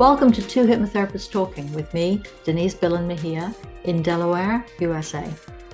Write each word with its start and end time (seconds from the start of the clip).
Welcome 0.00 0.32
to 0.32 0.40
Two 0.40 0.64
Hypnotherapists 0.64 1.30
Talking 1.30 1.70
with 1.74 1.92
me, 1.92 2.22
Denise 2.42 2.74
Billen 2.74 3.06
Mejia, 3.06 3.54
in 3.84 4.00
Delaware, 4.00 4.64
USA. 4.78 5.30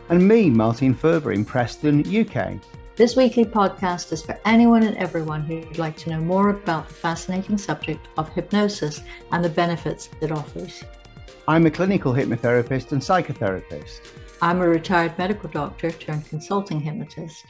And 0.08 0.26
me, 0.26 0.50
Martin 0.50 0.96
Furber, 0.96 1.32
in 1.32 1.44
Preston, 1.44 2.00
UK. 2.00 2.60
This 2.96 3.14
weekly 3.14 3.44
podcast 3.44 4.10
is 4.10 4.24
for 4.24 4.36
anyone 4.44 4.82
and 4.82 4.96
everyone 4.96 5.42
who'd 5.42 5.78
like 5.78 5.96
to 5.98 6.10
know 6.10 6.18
more 6.18 6.48
about 6.48 6.88
the 6.88 6.94
fascinating 6.94 7.56
subject 7.56 8.08
of 8.18 8.28
hypnosis 8.30 9.00
and 9.30 9.44
the 9.44 9.48
benefits 9.48 10.10
it 10.20 10.32
offers. 10.32 10.82
I'm 11.46 11.66
a 11.66 11.70
clinical 11.70 12.12
hypnotherapist 12.12 12.90
and 12.90 13.00
psychotherapist. 13.00 14.00
I'm 14.42 14.60
a 14.60 14.66
retired 14.66 15.16
medical 15.18 15.48
doctor 15.50 15.92
turned 15.92 16.26
consulting 16.26 16.80
hypnotist. 16.80 17.44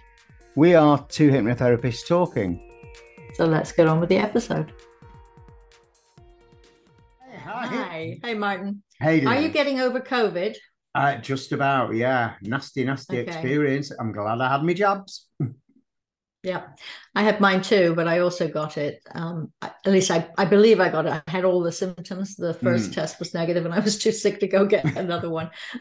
We 0.57 0.75
are 0.75 1.03
two 1.09 1.31
hypnotherapists 1.31 2.07
talking. 2.07 2.61
So 3.33 3.47
let's 3.47 3.73
get 3.73 3.87
on 3.87 3.99
with 3.99 4.11
the 4.11 4.19
episode. 4.19 4.75
Hi. 7.97 8.19
Hey, 8.23 8.35
Martin. 8.35 8.83
Hey, 9.01 9.25
Are 9.25 9.41
you 9.41 9.49
getting 9.49 9.81
over 9.81 10.01
COVID? 10.01 10.57
Uh, 10.95 11.17
just 11.17 11.53
about, 11.53 11.95
yeah. 11.95 12.35
Nasty, 12.43 12.85
nasty 12.85 13.21
Okay. 13.21 13.31
experience. 13.31 13.91
I'm 13.99 14.13
glad 14.13 14.41
I 14.41 14.51
had 14.51 14.63
my 14.63 14.75
jabs. 14.75 15.27
Yeah, 16.43 16.63
I 17.13 17.25
had 17.25 17.41
mine 17.41 17.61
too, 17.61 17.95
but 17.97 18.07
I 18.07 18.21
also 18.21 18.47
got 18.47 18.79
it. 18.79 19.03
Um, 19.13 19.53
at 19.63 19.75
least 19.85 20.13
I, 20.13 20.29
I 20.39 20.45
believe 20.45 20.79
I 20.79 20.91
got 20.91 21.07
it. 21.07 21.13
I 21.27 21.29
had 21.29 21.45
all 21.45 21.61
the 21.61 21.73
symptoms. 21.73 22.37
The 22.37 22.55
first 22.55 22.91
Mm. 22.91 22.95
test 22.95 23.19
was 23.19 23.35
negative, 23.35 23.65
and 23.65 23.75
I 23.75 23.81
was 23.81 23.99
too 23.99 24.13
sick 24.13 24.39
to 24.41 24.47
go 24.47 24.65
get 24.65 24.85
another 24.97 25.29
one. 25.29 25.51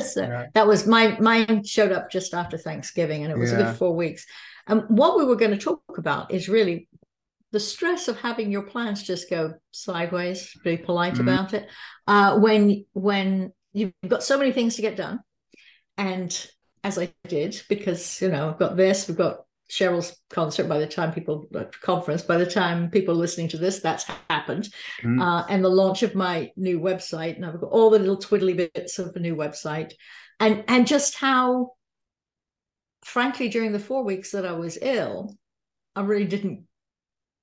so 0.00 0.20
Yeah. 0.22 0.46
that 0.52 0.66
was 0.66 0.86
my 0.86 1.16
Mine 1.18 1.64
showed 1.64 1.92
up 1.92 2.10
just 2.10 2.34
after 2.34 2.58
Thanksgiving, 2.58 3.22
and 3.22 3.32
it 3.32 3.38
was 3.38 3.52
a 3.52 3.56
good 3.56 3.74
four 3.78 3.96
weeks. 3.96 4.26
And 4.66 4.82
what 4.88 5.16
we 5.16 5.24
were 5.24 5.36
going 5.36 5.52
to 5.52 5.64
talk 5.64 5.82
about 5.96 6.30
is 6.30 6.50
really 6.50 6.88
the 7.52 7.60
stress 7.60 8.08
of 8.08 8.18
having 8.18 8.50
your 8.50 8.62
plans 8.62 9.02
just 9.02 9.30
go 9.30 9.54
sideways. 9.70 10.52
Be 10.64 10.76
polite 10.76 11.14
Mm. 11.14 11.20
about 11.20 11.54
it. 11.54 11.68
Uh, 12.06 12.38
when 12.38 12.84
when 12.92 13.52
you've 13.72 13.92
got 14.08 14.22
so 14.22 14.38
many 14.38 14.52
things 14.52 14.76
to 14.76 14.82
get 14.82 14.96
done, 14.96 15.20
and 15.96 16.30
as 16.82 16.98
I 16.98 17.12
did, 17.28 17.62
because 17.68 18.20
you 18.20 18.28
know, 18.28 18.48
I've 18.48 18.58
got 18.58 18.76
this, 18.76 19.06
we've 19.06 19.16
got 19.16 19.44
Cheryl's 19.70 20.16
concert 20.28 20.68
by 20.68 20.78
the 20.78 20.86
time 20.86 21.12
people 21.12 21.46
uh, 21.54 21.64
conference, 21.80 22.22
by 22.22 22.36
the 22.36 22.46
time 22.46 22.90
people 22.90 23.14
are 23.14 23.18
listening 23.18 23.48
to 23.48 23.58
this, 23.58 23.80
that's 23.80 24.04
happened. 24.28 24.68
Mm. 25.02 25.20
Uh, 25.22 25.46
and 25.48 25.64
the 25.64 25.68
launch 25.68 26.02
of 26.02 26.14
my 26.14 26.50
new 26.56 26.80
website, 26.80 27.36
and 27.36 27.46
I've 27.46 27.60
got 27.60 27.70
all 27.70 27.90
the 27.90 27.98
little 27.98 28.18
twiddly 28.18 28.56
bits 28.56 28.98
of 28.98 29.14
the 29.14 29.20
new 29.20 29.36
website, 29.36 29.92
and 30.40 30.64
and 30.68 30.86
just 30.86 31.14
how 31.16 31.72
frankly, 33.04 33.48
during 33.48 33.72
the 33.72 33.78
four 33.78 34.04
weeks 34.04 34.30
that 34.30 34.46
I 34.46 34.52
was 34.52 34.78
ill, 34.80 35.36
I 35.96 36.02
really 36.02 36.26
didn't 36.26 36.66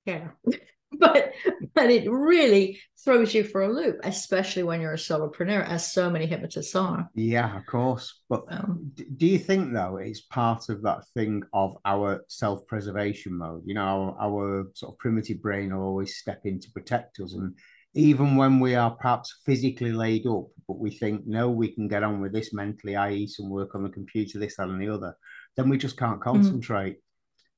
care. 0.06 0.36
but 0.98 1.32
but 1.74 1.90
it 1.90 2.10
really 2.10 2.80
throws 3.04 3.32
you 3.32 3.44
for 3.44 3.62
a 3.62 3.72
loop, 3.72 3.96
especially 4.02 4.62
when 4.62 4.80
you're 4.80 4.92
a 4.92 4.96
solopreneur, 4.96 5.66
as 5.66 5.92
so 5.92 6.10
many 6.10 6.26
hypnotists 6.26 6.74
are. 6.74 7.08
Yeah, 7.14 7.56
of 7.56 7.64
course. 7.66 8.20
But 8.28 8.44
Um, 8.48 8.92
do 9.16 9.26
you 9.26 9.38
think, 9.38 9.72
though, 9.72 9.96
it's 9.96 10.20
part 10.22 10.68
of 10.68 10.82
that 10.82 11.06
thing 11.14 11.42
of 11.52 11.76
our 11.84 12.24
self 12.28 12.66
preservation 12.66 13.38
mode? 13.38 13.62
You 13.64 13.74
know, 13.74 13.82
our, 13.82 14.16
our 14.20 14.66
sort 14.74 14.94
of 14.94 14.98
primitive 14.98 15.40
brain 15.40 15.74
will 15.74 15.84
always 15.84 16.16
step 16.16 16.42
in 16.44 16.60
to 16.60 16.70
protect 16.72 17.20
us. 17.20 17.34
And 17.34 17.54
even 17.94 18.36
when 18.36 18.60
we 18.60 18.74
are 18.74 18.90
perhaps 18.90 19.40
physically 19.46 19.92
laid 19.92 20.26
up, 20.26 20.46
but 20.68 20.78
we 20.78 20.90
think, 20.90 21.26
no, 21.26 21.50
we 21.50 21.72
can 21.72 21.88
get 21.88 22.02
on 22.02 22.20
with 22.20 22.32
this 22.32 22.52
mentally, 22.52 22.96
i.e., 22.96 23.26
some 23.26 23.48
work 23.48 23.74
on 23.74 23.82
the 23.82 23.90
computer, 23.90 24.38
this, 24.38 24.56
that, 24.56 24.68
and 24.68 24.80
the 24.80 24.88
other, 24.88 25.16
then 25.56 25.68
we 25.68 25.78
just 25.78 25.96
can't 25.96 26.20
concentrate. 26.20 26.96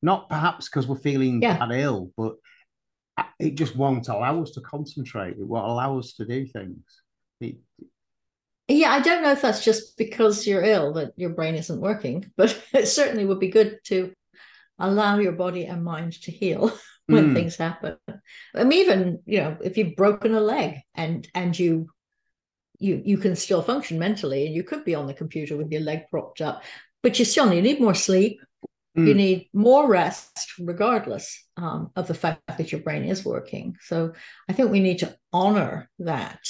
Not 0.02 0.28
perhaps 0.28 0.68
because 0.68 0.86
we're 0.86 0.96
feeling 0.96 1.40
Yeah. 1.40 1.58
bad 1.58 1.72
ill, 1.72 2.10
but 2.16 2.36
it 3.38 3.54
just 3.54 3.76
won't 3.76 4.08
allow 4.08 4.42
us 4.42 4.52
to 4.52 4.60
concentrate. 4.60 5.36
It 5.38 5.46
won't 5.46 5.68
allow 5.68 5.98
us 5.98 6.14
to 6.14 6.24
do 6.24 6.46
things. 6.46 6.82
It, 7.40 7.56
Yeah, 8.68 8.90
I 8.92 9.00
don't 9.00 9.22
know 9.22 9.32
if 9.32 9.42
that's 9.42 9.64
just 9.64 9.96
because 9.96 10.46
you're 10.46 10.62
ill 10.62 10.94
that 10.94 11.12
your 11.16 11.30
brain 11.30 11.54
isn't 11.54 11.80
working, 11.80 12.32
but 12.36 12.60
it 12.72 12.86
certainly 12.86 13.24
would 13.24 13.40
be 13.40 13.48
good 13.48 13.78
to 13.84 14.12
allow 14.78 15.18
your 15.18 15.32
body 15.32 15.66
and 15.66 15.84
mind 15.84 16.14
to 16.22 16.32
heal 16.32 16.72
when 17.06 17.30
Mm. 17.30 17.34
things 17.34 17.56
happen. 17.56 17.96
I 18.54 18.64
mean, 18.64 18.80
even 18.80 19.22
you 19.26 19.38
know, 19.40 19.56
if 19.62 19.76
you've 19.76 19.96
broken 19.96 20.34
a 20.34 20.40
leg 20.40 20.80
and 20.94 21.28
and 21.34 21.56
you 21.58 21.88
you 22.78 23.02
you 23.04 23.18
can 23.18 23.36
still 23.36 23.62
function 23.62 23.98
mentally, 23.98 24.46
and 24.46 24.54
you 24.54 24.64
could 24.64 24.84
be 24.84 24.94
on 24.94 25.06
the 25.06 25.14
computer 25.14 25.56
with 25.56 25.70
your 25.70 25.82
leg 25.82 26.04
propped 26.10 26.40
up, 26.40 26.62
but 27.02 27.18
you 27.18 27.24
still 27.24 27.48
need, 27.48 27.62
need 27.62 27.80
more 27.80 27.94
sleep. 27.94 28.40
You 28.94 29.14
Mm. 29.14 29.16
need 29.16 29.48
more 29.54 29.88
rest, 29.88 30.52
regardless 30.58 31.46
um, 31.56 31.90
of 31.96 32.08
the 32.08 32.14
fact 32.14 32.42
that 32.58 32.72
your 32.72 32.82
brain 32.82 33.04
is 33.04 33.24
working. 33.24 33.74
So 33.80 34.12
I 34.48 34.52
think 34.52 34.70
we 34.70 34.80
need 34.80 34.98
to 34.98 35.16
honor 35.32 35.88
that 36.00 36.40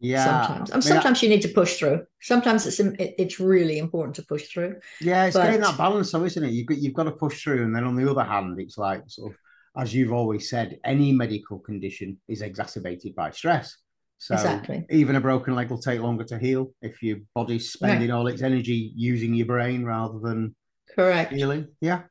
yeah. 0.00 0.24
sometimes. 0.24 0.70
I 0.70 0.74
And 0.74 0.84
mean, 0.84 0.92
I- 0.92 0.96
sometimes 0.96 1.22
you 1.22 1.28
need 1.30 1.42
to 1.42 1.48
push 1.48 1.78
through. 1.78 2.04
Sometimes 2.20 2.66
it's 2.66 2.78
it, 2.78 3.14
it's 3.18 3.40
really 3.40 3.78
important 3.78 4.16
to 4.16 4.22
push 4.22 4.48
through. 4.52 4.76
Yeah, 5.00 5.24
it's 5.26 5.36
getting 5.36 5.60
that 5.60 5.78
balance, 5.78 6.12
though, 6.12 6.24
isn't 6.24 6.44
it? 6.44 6.50
You've 6.50 6.66
got, 6.66 6.78
you've 6.78 6.94
got 6.94 7.04
to 7.04 7.12
push 7.12 7.42
through, 7.42 7.64
and 7.64 7.74
then 7.74 7.84
on 7.84 7.96
the 7.96 8.10
other 8.10 8.24
hand, 8.24 8.60
it's 8.60 8.76
like 8.76 9.02
sort 9.06 9.32
of, 9.32 9.38
as 9.80 9.94
you've 9.94 10.12
always 10.12 10.50
said, 10.50 10.78
any 10.84 11.12
medical 11.12 11.58
condition 11.58 12.18
is 12.28 12.42
exacerbated 12.42 13.14
by 13.14 13.30
stress. 13.30 13.76
So 14.18 14.34
Exactly. 14.34 14.84
even 14.90 15.14
a 15.16 15.20
broken 15.20 15.54
leg 15.54 15.70
will 15.70 15.80
take 15.80 16.00
longer 16.00 16.24
to 16.24 16.38
heal 16.38 16.74
if 16.82 17.02
your 17.02 17.18
body's 17.34 17.72
spending 17.72 18.10
all 18.10 18.26
its 18.26 18.42
energy 18.42 18.92
using 18.96 19.32
your 19.32 19.46
brain 19.46 19.84
rather 19.84 20.18
than 20.18 20.56
Correct. 20.94 21.32
healing. 21.32 21.68
Yeah, 21.80 22.02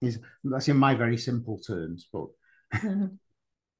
is 0.00 0.18
that's 0.44 0.68
in 0.68 0.76
my 0.76 0.94
very 0.94 1.16
simple 1.16 1.58
terms, 1.58 2.08
but 2.12 2.26
Mhm. 2.74 3.18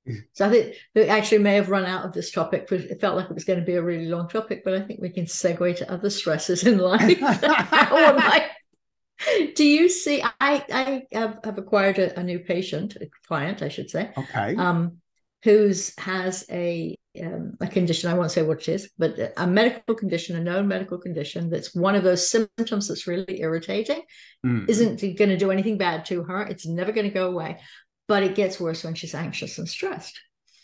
So 0.33 0.47
I 0.47 0.51
think 0.51 0.77
we 0.95 1.05
actually 1.05 1.39
may 1.39 1.55
have 1.57 1.69
run 1.69 1.85
out 1.85 2.05
of 2.05 2.13
this 2.13 2.33
topic, 2.33 2.67
but 2.69 2.81
it 2.81 3.01
felt 3.01 3.17
like 3.17 3.29
it 3.29 3.35
was 3.35 3.45
going 3.45 3.61
to 3.61 3.65
be 3.65 3.75
a 3.75 3.83
really 3.83 4.07
long 4.07 4.29
topic. 4.29 4.63
But 4.65 4.75
I 4.75 4.81
think 4.81 5.01
we 5.01 5.11
can 5.11 5.27
segue 5.27 5.77
to 5.77 5.93
other 5.93 6.11
stresses 6.11 6.65
in 6.65 6.79
life. 6.79 7.19
Do 9.55 9.65
you 9.65 9.89
see? 9.89 10.23
I 10.23 10.33
I 10.41 11.03
have, 11.13 11.39
have 11.45 11.59
acquired 11.59 11.99
a, 11.99 12.19
a 12.19 12.23
new 12.23 12.39
patient, 12.39 12.97
a 12.97 13.09
client, 13.29 13.63
I 13.63 13.69
should 13.69 13.91
say, 13.91 14.11
okay. 14.17 14.57
um, 14.57 14.99
who's 15.45 15.95
has 15.99 16.45
a 16.51 16.97
um, 17.23 17.57
a 17.61 17.67
condition. 17.67 18.11
I 18.11 18.15
won't 18.15 18.31
say 18.31 18.43
what 18.43 18.61
it 18.61 18.69
is, 18.69 18.91
but 18.99 19.33
a 19.37 19.47
medical 19.47 19.95
condition, 19.95 20.37
a 20.37 20.41
known 20.41 20.69
medical 20.69 20.99
condition 20.99 21.51
that's 21.51 21.75
one 21.75 21.95
of 21.97 22.05
those 22.05 22.29
symptoms 22.29 22.89
that's 22.89 23.07
really 23.07 23.41
irritating. 23.41 24.03
Mm. 24.47 24.69
Isn't 24.69 25.01
going 25.01 25.31
to 25.31 25.37
do 25.37 25.51
anything 25.51 25.79
bad 25.79 26.05
to 26.07 26.23
her. 26.25 26.43
It's 26.43 26.67
never 26.67 26.93
going 26.93 27.09
to 27.09 27.15
go 27.15 27.29
away, 27.29 27.59
but 28.07 28.23
it 28.23 28.37
gets 28.37 28.61
worse 28.61 28.85
when 28.85 28.95
she's 28.95 29.15
anxious 29.15 29.59
and 29.59 29.69
stressed. 29.69 30.21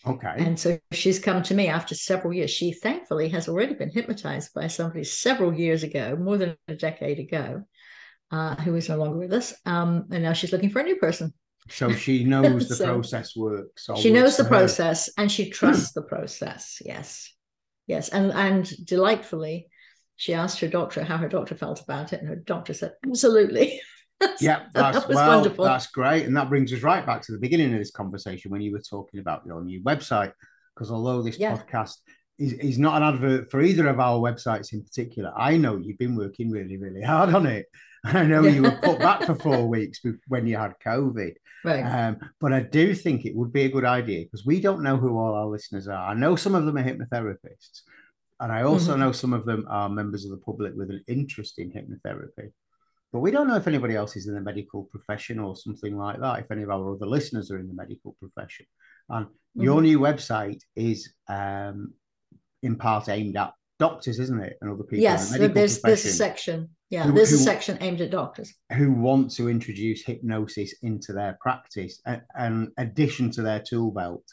okay. 0.06 0.34
And 0.36 0.58
so 0.58 0.78
she's 0.92 1.18
come 1.18 1.42
to 1.44 1.54
me 1.54 1.68
after 1.68 1.94
several 1.94 2.32
years. 2.32 2.50
She 2.50 2.72
thankfully 2.72 3.28
has 3.30 3.48
already 3.48 3.74
been 3.74 3.90
hypnotized 3.90 4.54
by 4.54 4.68
somebody 4.68 5.04
several 5.04 5.52
years 5.52 5.82
ago, 5.82 6.16
more 6.16 6.38
than 6.38 6.56
a 6.68 6.74
decade 6.76 7.18
ago, 7.18 7.64
uh, 8.30 8.54
who 8.56 8.74
is 8.76 8.88
no 8.88 8.98
longer 8.98 9.18
with 9.18 9.32
us. 9.32 9.52
Um, 9.66 10.06
and 10.12 10.22
now 10.22 10.32
she's 10.32 10.52
looking 10.52 10.70
for 10.70 10.80
a 10.80 10.84
new 10.84 10.96
person. 10.96 11.34
So 11.68 11.92
she 11.92 12.24
knows 12.24 12.68
the 12.68 12.74
So- 12.76 12.86
process 12.86 13.36
works. 13.36 13.88
or 13.88 13.96
she 13.96 14.10
knows 14.12 14.36
the 14.36 14.44
her. 14.44 14.48
process 14.48 15.10
and 15.18 15.30
she 15.30 15.50
trusts 15.58 15.92
the 15.92 16.02
process. 16.02 16.80
Yes. 16.84 17.32
Yes. 17.86 18.08
And 18.08 18.32
and 18.32 18.68
delightfully, 18.86 19.68
she 20.16 20.34
asked 20.34 20.60
her 20.60 20.68
doctor 20.68 21.04
how 21.04 21.16
her 21.18 21.28
doctor 21.28 21.54
felt 21.54 21.80
about 21.82 22.12
it. 22.12 22.20
And 22.20 22.28
her 22.28 22.36
doctor 22.36 22.74
said, 22.74 22.92
absolutely. 23.04 23.80
Yeah, 24.40 24.64
That 24.72 24.94
that's 24.94 25.06
was 25.08 25.14
well, 25.14 25.28
wonderful. 25.36 25.66
that's 25.66 25.88
great, 25.88 26.24
and 26.24 26.34
that 26.38 26.48
brings 26.48 26.72
us 26.72 26.80
right 26.80 27.04
back 27.04 27.20
to 27.20 27.32
the 27.32 27.38
beginning 27.38 27.74
of 27.74 27.78
this 27.78 27.90
conversation 27.90 28.50
when 28.50 28.62
you 28.62 28.72
were 28.72 28.80
talking 28.80 29.20
about 29.20 29.44
your 29.44 29.62
new 29.62 29.82
website. 29.82 30.32
Because 30.74 30.90
although 30.90 31.20
this 31.20 31.38
Yeah. 31.38 31.54
podcast 31.54 31.96
is, 32.38 32.52
is 32.54 32.78
not 32.78 33.00
an 33.02 33.14
advert 33.14 33.50
for 33.50 33.62
either 33.62 33.86
of 33.88 33.98
our 34.00 34.18
websites 34.18 34.72
in 34.72 34.82
particular, 34.82 35.32
I 35.36 35.56
know 35.56 35.76
you've 35.76 35.98
been 35.98 36.16
working 36.16 36.50
really, 36.50 36.76
really 36.76 37.02
hard 37.02 37.34
on 37.34 37.46
it. 37.46 37.66
I 38.04 38.24
know 38.24 38.42
you 38.44 38.62
were 38.62 38.78
put 38.82 38.98
back 39.00 39.24
for 39.24 39.34
four 39.34 39.66
weeks 39.74 40.00
when 40.28 40.46
you 40.46 40.56
had 40.56 40.74
COVID. 40.84 41.32
Right. 41.64 41.82
Um, 41.82 42.18
but 42.40 42.52
I 42.52 42.60
do 42.60 42.94
think 42.94 43.24
it 43.24 43.34
would 43.34 43.52
be 43.52 43.62
a 43.62 43.70
good 43.70 43.84
idea 43.84 44.24
because 44.24 44.46
we 44.46 44.60
don't 44.60 44.82
know 44.82 44.96
who 44.96 45.18
all 45.18 45.34
our 45.34 45.46
listeners 45.46 45.88
are. 45.88 46.10
I 46.10 46.14
know 46.14 46.36
some 46.36 46.54
of 46.54 46.66
them 46.66 46.76
are 46.76 46.84
hypnotherapists, 46.84 47.80
and 48.38 48.52
I 48.52 48.62
also 48.62 48.94
Mhm. 48.94 48.98
know 49.00 49.12
some 49.12 49.32
of 49.32 49.46
them 49.46 49.66
are 49.68 49.88
members 49.88 50.24
of 50.24 50.30
the 50.30 50.36
public 50.36 50.74
with 50.76 50.90
an 50.90 51.02
interest 51.08 51.58
in 51.58 51.72
hypnotherapy. 51.72 52.52
But 53.12 53.20
we 53.20 53.30
don't 53.30 53.48
know 53.48 53.56
if 53.56 53.66
anybody 53.66 53.96
else 53.96 54.14
is 54.14 54.26
in 54.28 54.34
the 54.34 54.40
medical 54.40 54.84
profession 54.84 55.38
or 55.38 55.56
something 55.56 55.96
like 55.96 56.20
that, 56.20 56.40
if 56.40 56.50
any 56.50 56.62
of 56.62 56.70
our 56.70 56.94
other 56.94 57.06
listeners 57.06 57.50
are 57.50 57.58
in 57.58 57.66
the 57.66 57.74
medical 57.74 58.14
profession. 58.20 58.66
And 59.08 59.26
your 59.54 59.80
Mhm. 59.80 59.84
new 59.84 59.98
website 60.00 60.62
is 60.76 61.12
um, 61.28 61.94
in 62.66 62.76
part 62.76 63.08
aimed 63.08 63.36
at 63.36 63.52
doctors, 63.78 64.18
isn't 64.18 64.40
it? 64.42 64.54
And 64.60 64.70
other 64.70 64.82
people 64.82 65.02
yes. 65.02 65.30
the 65.36 65.48
There's 65.48 65.78
profession 65.78 66.10
section. 66.10 66.70
Yeah. 66.90 67.04
Who- 67.04 67.12
There's 67.12 67.32
a 67.32 67.38
section 67.38 67.78
aimed 67.80 68.00
at 68.00 68.10
doctors. 68.10 68.52
who 68.72 68.92
want 68.92 69.30
to 69.32 69.48
introduce 69.48 70.04
hypnosis 70.04 70.74
into 70.82 71.12
their 71.12 71.36
practice, 71.40 72.00
an 72.34 72.72
addition 72.78 73.30
to 73.32 73.42
their 73.42 73.60
tool 73.60 73.90
belt. 73.90 74.24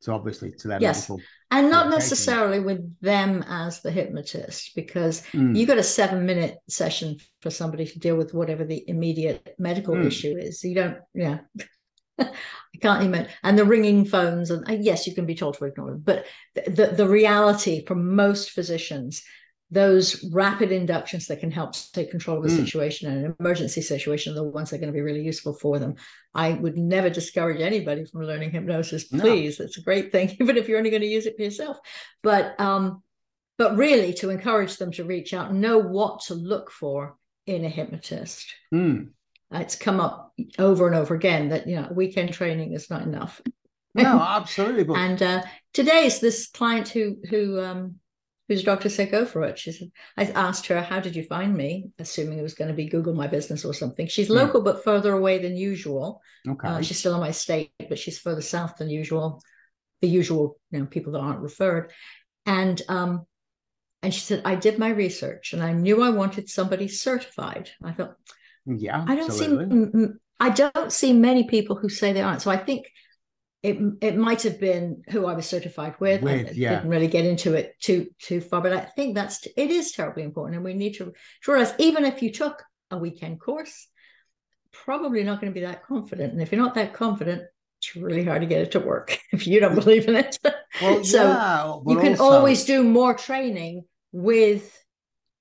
So 0.00 0.14
obviously 0.14 0.52
to 0.60 0.68
their 0.68 0.80
Yes. 0.80 1.10
And 1.50 1.70
not 1.70 1.90
necessarily 1.90 2.60
with 2.60 2.82
them 3.00 3.42
as 3.48 3.80
the 3.80 3.90
hypnotist, 3.90 4.72
because 4.74 5.22
Mm. 5.32 5.56
you 5.56 5.64
got 5.66 5.78
a 5.78 5.82
seven 5.82 6.26
minute 6.26 6.58
session 6.68 7.16
for 7.40 7.50
somebody 7.50 7.86
to 7.86 7.98
deal 7.98 8.16
with 8.16 8.34
whatever 8.34 8.64
the 8.64 8.84
immediate 8.88 9.54
medical 9.58 9.94
Mm. 9.94 10.06
issue 10.06 10.36
is. 10.36 10.62
You 10.62 10.74
don't, 10.74 10.98
yeah. 11.14 11.38
I 12.18 12.78
can't 12.80 13.04
even. 13.04 13.28
And 13.42 13.58
the 13.58 13.64
ringing 13.64 14.04
phones, 14.04 14.50
and 14.50 14.68
uh, 14.68 14.74
yes, 14.74 15.06
you 15.06 15.14
can 15.14 15.26
be 15.26 15.34
told 15.34 15.56
to 15.58 15.64
ignore 15.64 15.90
them. 15.90 16.02
But 16.04 16.26
the, 16.54 16.70
the, 16.70 16.86
the 16.88 17.08
reality 17.08 17.84
for 17.86 17.94
most 17.94 18.50
physicians, 18.50 19.22
those 19.70 20.24
rapid 20.32 20.70
inductions 20.70 21.26
that 21.26 21.40
can 21.40 21.50
help 21.50 21.74
take 21.92 22.10
control 22.10 22.38
of 22.38 22.44
a 22.44 22.48
mm. 22.48 22.64
situation 22.64 23.10
and 23.10 23.24
an 23.24 23.36
emergency 23.40 23.82
situation 23.82 24.32
are 24.32 24.36
the 24.36 24.44
ones 24.44 24.70
that 24.70 24.76
are 24.76 24.78
going 24.78 24.92
to 24.92 24.96
be 24.96 25.02
really 25.02 25.22
useful 25.22 25.54
for 25.54 25.78
them. 25.78 25.94
I 26.34 26.52
would 26.52 26.76
never 26.76 27.10
discourage 27.10 27.60
anybody 27.60 28.04
from 28.04 28.22
learning 28.22 28.50
hypnosis. 28.50 29.04
Please, 29.04 29.58
no. 29.58 29.64
it's 29.64 29.78
a 29.78 29.82
great 29.82 30.12
thing, 30.12 30.36
even 30.40 30.56
if 30.56 30.68
you're 30.68 30.78
only 30.78 30.90
going 30.90 31.02
to 31.02 31.08
use 31.08 31.26
it 31.26 31.36
for 31.36 31.42
yourself. 31.42 31.78
But 32.22 32.58
um, 32.60 33.02
but 33.58 33.76
really 33.76 34.12
to 34.14 34.30
encourage 34.30 34.76
them 34.76 34.92
to 34.92 35.04
reach 35.04 35.32
out 35.32 35.50
and 35.50 35.60
know 35.60 35.78
what 35.78 36.20
to 36.26 36.34
look 36.34 36.70
for 36.70 37.16
in 37.46 37.64
a 37.64 37.68
hypnotist. 37.68 38.52
Mm. 38.72 39.10
It's 39.52 39.76
come 39.76 40.00
up 40.00 40.32
over 40.58 40.86
and 40.86 40.96
over 40.96 41.14
again 41.14 41.50
that 41.50 41.66
you 41.66 41.76
know 41.76 41.88
weekend 41.92 42.32
training 42.32 42.72
is 42.72 42.90
not 42.90 43.02
enough. 43.02 43.40
No, 43.94 44.20
absolutely. 44.28 44.84
But... 44.84 44.98
and 44.98 45.22
uh, 45.22 45.42
today's 45.72 46.20
this 46.20 46.48
client 46.48 46.88
who 46.88 47.16
who 47.30 47.60
um, 47.60 47.96
whose 48.48 48.64
doctor 48.64 48.88
said 48.88 49.10
go 49.10 49.24
for 49.24 49.42
it. 49.42 49.58
She 49.58 49.72
said 49.72 49.90
I 50.16 50.24
asked 50.24 50.66
her 50.66 50.80
how 50.82 51.00
did 51.00 51.14
you 51.14 51.22
find 51.22 51.54
me, 51.54 51.90
assuming 51.98 52.38
it 52.38 52.42
was 52.42 52.54
going 52.54 52.68
to 52.68 52.74
be 52.74 52.88
Google 52.88 53.14
My 53.14 53.28
Business 53.28 53.64
or 53.64 53.72
something. 53.72 54.06
She's 54.06 54.28
hmm. 54.28 54.34
local 54.34 54.60
mm. 54.60 54.64
but 54.64 54.84
further 54.84 55.12
away 55.12 55.38
than 55.38 55.56
usual. 55.56 56.20
Okay, 56.48 56.68
uh, 56.68 56.82
she's 56.82 56.98
still 56.98 57.14
in 57.14 57.20
my 57.20 57.30
state, 57.30 57.72
but 57.88 57.98
she's 57.98 58.18
further 58.18 58.42
south 58.42 58.76
than 58.76 58.90
usual. 58.90 59.40
The 60.02 60.08
usual, 60.08 60.58
you 60.72 60.80
know, 60.80 60.86
people 60.86 61.12
that 61.12 61.20
aren't 61.20 61.40
referred, 61.40 61.90
and 62.44 62.80
um, 62.88 63.26
and 64.02 64.14
she 64.14 64.20
said, 64.20 64.42
I 64.44 64.54
did 64.54 64.78
my 64.78 64.90
research 64.90 65.52
and 65.52 65.60
I 65.60 65.72
knew 65.72 66.00
I 66.00 66.10
wanted 66.10 66.48
somebody 66.48 66.86
certified. 66.86 67.70
I 67.82 67.92
thought, 67.92 68.14
yeah, 68.66 69.04
I 69.06 69.14
don't 69.14 69.30
absolutely. 69.30 70.08
see, 70.08 70.14
I 70.40 70.50
don't 70.50 70.92
see 70.92 71.12
many 71.12 71.44
people 71.44 71.76
who 71.76 71.88
say 71.88 72.12
they 72.12 72.22
aren't. 72.22 72.42
So 72.42 72.50
I 72.50 72.56
think 72.56 72.86
it 73.62 73.78
it 74.00 74.16
might 74.16 74.42
have 74.42 74.60
been 74.60 75.02
who 75.10 75.26
I 75.26 75.34
was 75.34 75.46
certified 75.46 75.94
with. 75.98 76.22
with 76.22 76.48
I 76.48 76.52
yeah. 76.52 76.76
didn't 76.76 76.90
really 76.90 77.08
get 77.08 77.24
into 77.24 77.54
it 77.54 77.74
too 77.80 78.08
too 78.20 78.40
far, 78.40 78.60
but 78.60 78.72
I 78.72 78.80
think 78.80 79.14
that's 79.14 79.46
it 79.46 79.70
is 79.70 79.92
terribly 79.92 80.22
important, 80.22 80.56
and 80.56 80.64
we 80.64 80.74
need 80.74 80.94
to 80.94 81.12
realize 81.46 81.72
even 81.78 82.04
if 82.04 82.22
you 82.22 82.32
took 82.32 82.62
a 82.90 82.98
weekend 82.98 83.40
course, 83.40 83.88
probably 84.72 85.24
not 85.24 85.40
going 85.40 85.52
to 85.52 85.58
be 85.58 85.66
that 85.66 85.84
confident. 85.84 86.32
And 86.32 86.42
if 86.42 86.52
you're 86.52 86.62
not 86.62 86.74
that 86.74 86.92
confident, 86.92 87.42
it's 87.78 87.96
really 87.96 88.24
hard 88.24 88.42
to 88.42 88.46
get 88.46 88.62
it 88.62 88.72
to 88.72 88.80
work 88.80 89.18
if 89.32 89.46
you 89.46 89.60
don't 89.60 89.74
believe 89.74 90.08
in 90.08 90.16
it. 90.16 90.38
Well, 90.80 91.02
so 91.04 91.22
yeah, 91.24 91.74
you 91.86 91.98
can 91.98 92.12
also... 92.12 92.24
always 92.24 92.64
do 92.64 92.84
more 92.84 93.14
training 93.14 93.84
with 94.12 94.80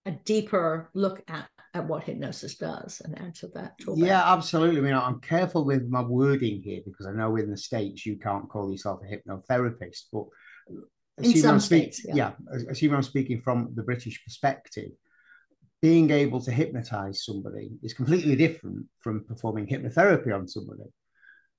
a 0.05 0.11
deeper 0.11 0.89
look 0.93 1.21
at 1.27 1.47
at 1.75 1.85
what 1.87 2.03
hypnosis 2.03 2.55
does 2.55 3.01
and 3.03 3.19
answer 3.19 3.47
that. 3.53 3.73
Yeah, 3.95 4.23
absolutely. 4.33 4.79
I 4.79 4.81
mean, 4.81 4.93
I'm 4.93 5.19
careful 5.19 5.65
with 5.65 5.87
my 5.89 6.01
wording 6.01 6.61
here 6.61 6.79
because 6.85 7.05
I 7.05 7.11
know 7.11 7.35
in 7.35 7.51
the 7.51 7.57
states 7.57 8.05
you 8.05 8.17
can't 8.17 8.49
call 8.49 8.71
yourself 8.71 9.01
a 9.03 9.13
hypnotherapist, 9.13 10.03
but 10.11 10.23
in 11.17 11.35
some 11.35 11.55
I'm 11.55 11.59
states, 11.59 12.01
yeah. 12.05 12.15
yeah, 12.15 12.31
assuming 12.69 12.95
I'm 12.95 13.03
speaking 13.03 13.41
from 13.41 13.73
the 13.75 13.83
British 13.83 14.23
perspective, 14.23 14.91
being 15.81 16.09
able 16.11 16.39
to 16.41 16.51
hypnotize 16.51 17.25
somebody 17.25 17.71
is 17.83 17.93
completely 17.93 18.37
different 18.37 18.85
from 19.01 19.25
performing 19.25 19.67
hypnotherapy 19.67 20.33
on 20.33 20.47
somebody. 20.47 20.89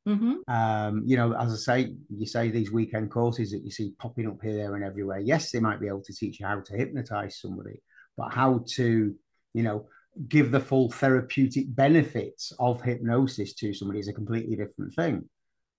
Mm-hmm. 0.09 0.35
Um, 0.49 1.03
you 1.05 1.19
know, 1.19 1.35
as 1.35 1.53
I 1.53 1.57
say, 1.57 1.95
you 2.09 2.27
say 2.27 2.49
these 2.49 2.73
weekend 2.73 3.11
courses 3.11 3.51
that 3.51 3.65
you 3.65 3.71
see 3.71 3.93
popping 3.99 4.29
up 4.29 4.39
here, 4.43 4.55
there, 4.55 4.77
and 4.77 4.85
everywhere. 4.85 5.19
Yes, 5.19 5.51
they 5.51 5.61
might 5.61 5.81
be 5.81 5.89
able 5.89 6.03
to 6.05 6.15
teach 6.15 6.41
you 6.41 6.47
how 6.47 6.61
to 6.61 6.77
hypnotize 6.77 7.39
somebody, 7.39 7.83
but 8.17 8.33
how 8.33 8.65
to, 8.77 9.15
you 9.53 9.63
know, 9.63 9.89
give 10.29 10.51
the 10.51 10.61
full 10.61 10.91
therapeutic 10.91 11.75
benefits 11.75 12.53
of 12.59 12.81
hypnosis 12.83 13.55
to 13.55 13.73
somebody 13.73 14.01
is 14.01 14.09
a 14.09 14.13
completely 14.13 14.57
different 14.57 14.95
thing. 14.95 15.29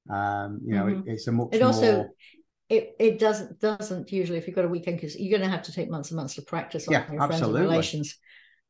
Um, 0.09 0.61
you 0.63 0.75
know, 0.75 0.85
mm-hmm. 0.85 1.09
it, 1.09 1.13
it's 1.13 1.27
a 1.27 1.31
much 1.31 1.49
it 1.51 1.61
also 1.61 1.95
more... 1.95 2.09
it 2.69 2.95
it 2.99 3.19
doesn't 3.19 3.59
doesn't 3.59 4.11
usually 4.11 4.37
if 4.37 4.47
you've 4.47 4.55
got 4.55 4.65
a 4.65 4.69
weekend 4.69 4.97
because 4.97 5.19
you're 5.19 5.37
going 5.37 5.49
to 5.49 5.53
have 5.53 5.65
to 5.65 5.73
take 5.73 5.89
months 5.89 6.11
and 6.11 6.17
months 6.17 6.35
to 6.35 6.41
practice 6.43 6.87
on 6.87 6.93
yeah, 6.93 7.11
your 7.11 7.21
absolutely. 7.21 7.37
friends 7.37 7.43
and 7.43 7.69
relations. 7.69 8.19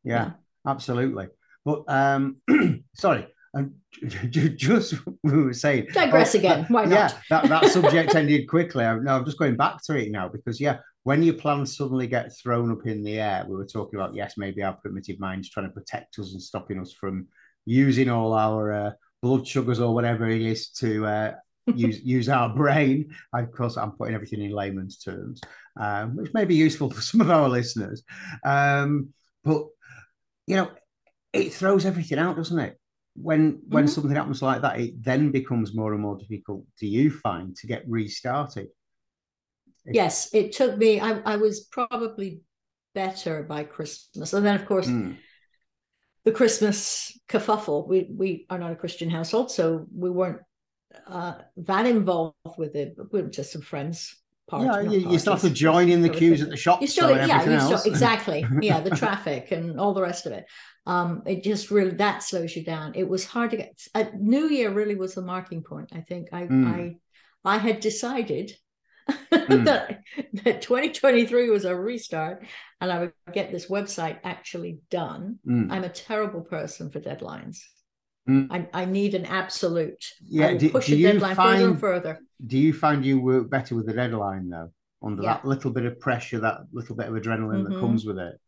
Yeah, 0.03 0.13
yeah, 0.13 0.31
absolutely. 0.71 1.27
But 1.63 1.83
um, 1.87 2.37
sorry, 2.95 3.27
and 3.53 3.73
just 4.29 4.95
we 5.23 5.43
were 5.43 5.53
saying 5.53 5.87
digress 5.93 6.35
oh, 6.35 6.39
again. 6.39 6.65
Why 6.69 6.85
not? 6.85 6.91
Yeah, 6.91 7.11
that, 7.29 7.49
that 7.49 7.65
subject 7.71 8.15
ended 8.15 8.47
quickly. 8.47 8.83
No, 8.83 9.17
I'm 9.17 9.25
just 9.25 9.39
going 9.39 9.57
back 9.57 9.83
to 9.83 9.95
it 9.95 10.11
now 10.11 10.29
because 10.29 10.59
yeah, 10.59 10.77
when 11.07 11.24
your 11.24 11.36
plans 11.36 11.77
suddenly 11.77 12.06
get 12.06 12.36
thrown 12.38 12.69
up 12.69 12.86
in 12.86 13.01
the 13.01 13.18
air, 13.18 13.45
we 13.48 13.56
were 13.56 13.65
talking 13.65 13.98
about 13.98 14.13
yes, 14.13 14.33
maybe 14.36 14.62
our 14.62 14.74
primitive 14.74 15.21
minds 15.21 15.50
trying 15.50 15.65
to 15.65 15.71
protect 15.71 16.19
us 16.19 16.33
and 16.33 16.42
stopping 16.42 16.81
us 16.81 16.92
from 16.92 17.27
using 17.63 18.09
all 18.09 18.33
our 18.33 18.74
uh, 18.74 18.92
blood 19.21 19.48
sugars 19.48 19.80
or 19.80 19.94
whatever 19.94 20.30
it 20.30 20.42
is 20.42 20.68
to 20.71 21.06
uh, 21.06 21.31
use 21.74 22.01
use 22.04 22.27
our 22.27 22.50
brain. 22.50 23.15
Of 23.33 23.54
course, 23.54 23.77
I'm 23.77 23.92
putting 23.92 24.15
everything 24.15 24.42
in 24.42 24.51
layman's 24.51 24.98
terms, 24.98 25.39
um, 25.80 26.18
which 26.18 26.33
may 26.33 26.44
be 26.44 26.56
useful 26.56 26.89
for 26.92 27.00
some 27.10 27.21
of 27.21 27.31
our 27.31 27.48
listeners. 27.48 28.03
Um, 28.44 29.13
but 29.45 29.63
you 30.45 30.57
know, 30.57 30.71
it 31.31 31.53
throws 31.53 31.86
everything 31.86 32.19
out, 32.19 32.36
doesn't 32.36 32.60
it? 32.60 32.77
when 33.15 33.62
when 33.69 33.86
mm-hmm. 33.86 33.92
something 33.92 34.15
happens 34.15 34.42
like 34.42 34.62
that, 34.62 34.80
it 34.80 35.01
then 35.01 35.31
becomes 35.31 35.74
more 35.74 35.94
and 35.94 36.01
more 36.01 36.18
difficult. 36.18 36.65
Do 36.80 36.86
you 36.86 37.12
find 37.12 37.56
to 37.56 37.68
get 37.68 37.88
restarted? 37.88 38.68
Yes, 39.94 40.34
it 40.34 40.54
took 40.54 40.78
me. 40.78 41.00
I, 41.00 41.19
I 41.19 41.36
was 41.38 41.62
probably 41.62 42.42
better 42.94 43.44
by 43.44 43.63
Christmas, 43.63 44.34
and 44.34 44.45
then 44.45 44.56
of 44.56 44.66
course. 44.66 44.88
Mm. 44.88 45.18
The 46.25 46.34
Christmas 46.34 47.18
kerfuffle. 47.30 47.88
We 47.88 48.10
we 48.13 48.45
are 48.50 48.60
not 48.60 48.74
a 48.74 48.75
Christian 48.75 49.10
household, 49.10 49.50
so 49.50 49.88
we 49.95 50.10
weren't 50.10 50.42
uh, 51.07 51.36
that 51.56 51.86
involved 51.86 52.36
with 52.57 52.75
it. 52.75 52.98
We 53.13 53.22
were 53.22 53.30
just 53.30 53.54
some 53.54 53.62
friends 53.62 54.13
Party, 54.50 54.66
yeah, 54.66 54.81
you, 54.81 55.12
you 55.12 55.19
start 55.19 55.42
to 55.42 55.50
join 55.50 55.89
in 55.89 56.01
the 56.01 56.10
queues 56.10 56.42
at 56.42 56.50
the 56.50 56.56
shops. 56.56 56.81
You 56.81 56.88
still, 56.88 57.12
yeah, 57.12 57.44
you 57.44 57.78
still, 57.78 57.92
exactly. 57.92 58.45
Yeah, 58.62 58.80
the 58.80 58.95
traffic 58.95 59.51
and 59.51 59.78
all 59.78 59.94
the 59.94 60.01
rest 60.01 60.25
of 60.25 60.31
it 60.31 60.45
um, 60.88 61.22
it 61.25 61.44
just 61.44 61.69
really 61.69 61.92
that 61.92 62.24
slows 62.24 62.56
you 62.56 62.63
down. 62.63 62.94
It 62.95 63.07
was 63.07 63.25
hard 63.25 63.51
to 63.51 63.57
get. 63.57 63.78
A 63.94 64.10
New 64.16 64.48
Year 64.48 64.72
really 64.72 64.95
was 64.95 65.16
the 65.16 65.22
marking 65.22 65.62
point. 65.62 65.92
I 65.94 66.00
think 66.00 66.30
I 66.31 66.44
mm. 66.44 66.66
I 66.66 66.95
I 67.44 67.57
had 67.57 67.81
decided 67.81 68.54
mm. 69.31 69.65
that 69.65 70.01
that 70.44 70.62
2023 70.62 71.50
was 71.50 71.65
a 71.65 71.75
restart, 71.75 72.45
and 72.81 72.92
I 72.92 73.00
would 73.00 73.13
get 73.33 73.51
this 73.51 73.68
website 73.68 74.19
actually 74.24 74.80
done. 74.89 75.39
Mm. 75.48 75.71
I'm 75.71 75.83
a 75.83 75.89
terrible 75.89 76.42
person 76.42 76.89
for 76.89 77.00
deadlines. 77.00 77.59
Mm. 78.27 78.48
I, 78.51 78.81
I 78.81 78.86
need 78.86 79.15
an 79.15 79.25
absolute. 79.25 80.03
Yeah, 80.22 80.53
do, 80.53 80.70
push 80.70 80.88
do 80.88 80.98
the 80.98 81.03
deadline 81.03 81.36
find, 81.36 81.60
further 81.60 81.72
and 81.72 81.79
further. 81.79 82.20
Do 82.46 82.58
you 82.58 82.74
find 82.74 83.05
you 83.05 83.22
work 83.22 83.50
better 83.50 83.75
with 83.75 83.89
a 83.89 83.93
deadline 83.93 84.50
though? 84.50 84.72
Under 85.03 85.24
yeah. 85.24 85.36
that 85.36 85.46
little 85.46 85.72
bit 85.72 85.86
of 85.86 86.00
pressure, 86.00 86.39
that 86.39 86.62
little 86.74 86.96
bit 86.96 87.08
of 87.08 87.13
adrenaline 87.13 87.63
mm-hmm. 87.63 87.74
that 87.74 87.79
comes 87.79 88.05
with 88.05 88.17
it. 88.17 88.39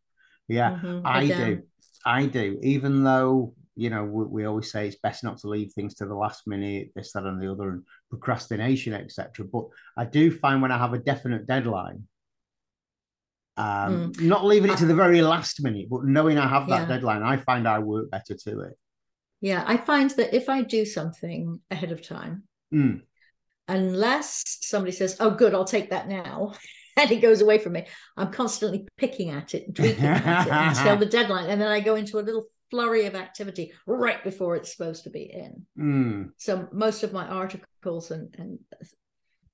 Yeah, 0.48 0.72
mm-hmm. 0.72 1.06
I 1.06 1.28
do. 1.28 1.62
I 2.06 2.26
do, 2.26 2.60
even 2.64 3.04
though 3.04 3.54
you 3.80 3.90
know 3.90 4.04
we, 4.04 4.26
we, 4.26 4.46
always 4.46 4.70
say 4.70 4.88
it's 4.88 4.98
best 4.98 5.24
not 5.24 5.38
to 5.40 5.48
leave 5.48 5.72
things 5.72 5.96
to 5.96 6.06
the 6.06 6.14
last 6.14 6.46
minute, 6.46 6.90
this, 6.96 7.14
that, 7.14 7.24
and 7.24 7.42
the 7.42 7.50
other, 7.50 7.70
and 7.70 7.84
procrastination, 8.10 8.94
etc. 8.94 9.46
But 9.46 9.68
I 9.96 10.04
do 10.04 10.32
find 10.32 10.62
when 10.62 10.72
I 10.72 10.78
have 10.78 10.94
a 10.94 11.00
definite 11.00 11.48
deadline, 11.48 12.04
um, 13.56 14.12
mm. 14.12 14.22
not 14.22 14.44
leaving 14.44 14.70
it 14.70 14.78
to 14.80 14.86
the 14.86 14.94
very 14.94 15.22
last 15.22 15.64
minute, 15.64 15.88
but 15.90 16.04
knowing 16.04 16.38
I 16.38 16.46
have 16.48 16.68
that 16.68 16.82
yeah. 16.82 16.96
deadline, 16.96 17.24
I 17.24 17.38
find 17.38 17.66
I 17.68 17.80
work 17.80 18.12
better 18.12 18.36
to 18.36 18.60
it. 18.62 18.78
Yeah, 19.40 19.64
I 19.66 19.78
find 19.78 20.10
that 20.12 20.36
if 20.36 20.50
I 20.50 20.64
do 20.64 20.84
something 20.84 21.62
ahead 21.72 21.94
of 21.94 22.02
time, 22.02 22.44
mm. 22.74 23.02
unless 23.70 24.58
somebody 24.62 24.92
says, 24.92 25.16
"Oh, 25.22 25.32
good, 25.32 25.54
I'll 25.54 25.64
take 25.64 25.92
that 25.92 26.10
now," 26.10 26.52
and 26.98 27.10
it 27.10 27.22
goes 27.22 27.40
away 27.40 27.60
from 27.60 27.74
me. 27.74 27.86
I'm 28.18 28.34
constantly 28.34 28.90
picking 28.98 29.30
at 29.30 29.56
it, 29.56 29.74
tweaking 29.74 30.04
at 30.04 30.48
it 30.48 30.78
until 30.78 30.98
the 31.06 31.06
deadline, 31.06 31.50
and 31.50 31.62
then 31.62 31.70
I 31.70 31.80
go 31.80 31.96
into 31.96 32.20
a 32.20 32.28
little 32.28 32.46
flurry 32.70 33.06
of 33.06 33.16
activity 33.16 33.74
right 33.86 34.24
before 34.24 34.56
it's 34.56 34.72
supposed 34.76 35.04
to 35.04 35.10
be 35.10 35.24
in. 35.24 35.66
Mm. 35.78 36.32
So 36.38 36.68
most 36.72 37.04
of 37.04 37.14
my 37.14 37.28
articles 37.28 38.12
and 38.12 38.34
and 38.38 38.60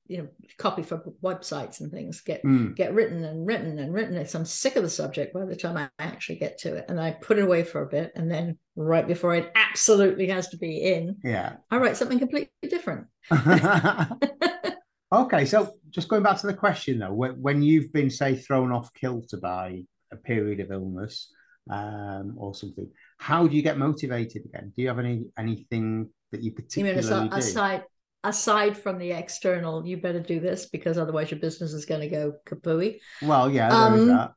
you 0.08 0.20
know 0.20 0.28
copy 0.60 0.84
for 0.84 1.04
websites 1.24 1.80
and 1.80 1.92
things 1.92 2.22
get 2.22 2.44
mm. 2.44 2.76
get 2.76 2.94
written 2.94 3.24
and 3.24 3.48
written 3.48 3.80
and 3.80 3.92
written 3.92 4.16
it's 4.16 4.36
i'm 4.36 4.46
sick 4.46 4.76
of 4.76 4.84
the 4.84 4.90
subject 4.90 5.34
by 5.34 5.44
the 5.46 5.56
time 5.56 5.76
i 5.76 5.90
actually 5.98 6.36
get 6.36 6.60
to 6.60 6.76
it 6.76 6.86
and 6.90 7.02
i 7.02 7.10
put 7.10 7.40
it 7.40 7.44
away 7.44 7.64
for 7.64 7.82
a 7.82 7.88
bit 7.88 8.12
and 8.16 8.30
then 8.30 8.56
right 8.76 9.08
before 9.08 9.34
it 9.34 9.52
absolutely 9.56 10.28
has 10.28 10.48
to 10.50 10.58
be 10.58 10.78
in 10.78 11.16
yeah 11.24 11.56
i 11.72 11.78
write 11.78 11.98
something 11.98 12.20
completely 12.20 12.52
different 12.70 13.08
Okay, 15.16 15.46
so 15.46 15.72
just 15.92 16.10
going 16.10 16.24
back 16.24 16.40
to 16.40 16.48
the 16.48 16.54
question 16.54 17.00
though, 17.00 17.14
when 17.14 17.62
you've 17.62 17.94
been 17.94 18.10
say 18.10 18.36
thrown 18.36 18.72
off 18.72 18.94
kilter 18.94 19.38
by 19.38 19.84
a 20.12 20.18
period 20.18 20.60
of 20.60 20.72
illness 20.72 21.32
um, 21.70 22.36
or 22.38 22.54
something, 22.54 22.90
how 23.18 23.48
do 23.48 23.56
you 23.56 23.62
get 23.62 23.78
motivated 23.78 24.46
again? 24.46 24.74
Do 24.76 24.82
you 24.82 24.88
have 24.88 25.00
any 25.00 25.26
anything 25.38 26.10
that 26.32 26.42
you 26.44 26.52
particularly 26.52 26.96
you 26.96 27.02
mean 27.02 27.34
aside, 27.34 27.82
do? 27.82 27.86
Aside 28.24 28.76
from 28.76 28.98
the 28.98 29.12
external, 29.12 29.86
you 29.86 29.98
better 29.98 30.20
do 30.20 30.40
this 30.40 30.66
because 30.66 30.98
otherwise 30.98 31.30
your 31.30 31.40
business 31.40 31.74
is 31.74 31.86
going 31.86 32.02
to 32.02 32.10
go 32.10 32.34
kapooey. 32.48 32.98
Well, 33.22 33.52
yeah, 33.52 33.70
there 33.70 33.78
um, 33.78 34.00
is 34.00 34.08
that. 34.08 34.32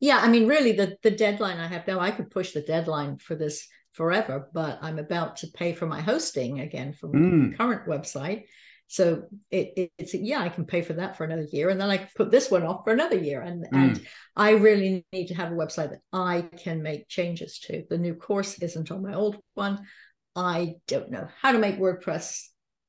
Yeah, 0.00 0.18
I 0.22 0.28
mean, 0.28 0.46
really, 0.46 0.72
the 0.72 0.96
the 1.02 1.10
deadline 1.10 1.58
I 1.58 1.66
have 1.66 1.86
now, 1.86 2.00
I 2.00 2.10
could 2.10 2.30
push 2.30 2.52
the 2.52 2.62
deadline 2.62 3.18
for 3.18 3.34
this 3.34 3.66
forever, 3.92 4.48
but 4.54 4.78
I'm 4.80 4.98
about 4.98 5.36
to 5.38 5.48
pay 5.48 5.74
for 5.74 5.86
my 5.86 6.00
hosting 6.00 6.60
again 6.60 6.92
from 6.92 7.12
Mm. 7.12 7.50
the 7.50 7.56
current 7.56 7.86
website. 7.86 8.44
So 8.90 9.24
it, 9.50 9.72
it, 9.76 9.92
it's 9.98 10.14
yeah, 10.14 10.40
I 10.40 10.48
can 10.48 10.64
pay 10.64 10.80
for 10.80 10.94
that 10.94 11.16
for 11.16 11.24
another 11.24 11.46
year, 11.52 11.68
and 11.68 11.78
then 11.78 11.90
I 11.90 11.98
can 11.98 12.08
put 12.16 12.30
this 12.30 12.50
one 12.50 12.64
off 12.64 12.84
for 12.84 12.92
another 12.92 13.18
year. 13.18 13.42
And 13.42 13.66
and 13.70 14.00
I 14.34 14.52
really 14.52 15.04
need 15.12 15.28
to 15.28 15.34
have 15.34 15.52
a 15.52 15.54
website 15.54 15.90
that 15.90 16.00
I 16.10 16.48
can 16.56 16.82
make 16.82 17.06
changes 17.06 17.58
to. 17.66 17.84
The 17.88 17.98
new 17.98 18.14
course 18.14 18.58
isn't 18.58 18.90
on 18.90 19.02
my 19.02 19.14
old 19.14 19.36
one. 19.52 19.86
I 20.34 20.76
don't 20.86 21.10
know 21.10 21.28
how 21.40 21.52
to 21.52 21.58
make 21.58 21.78
WordPress 21.78 22.44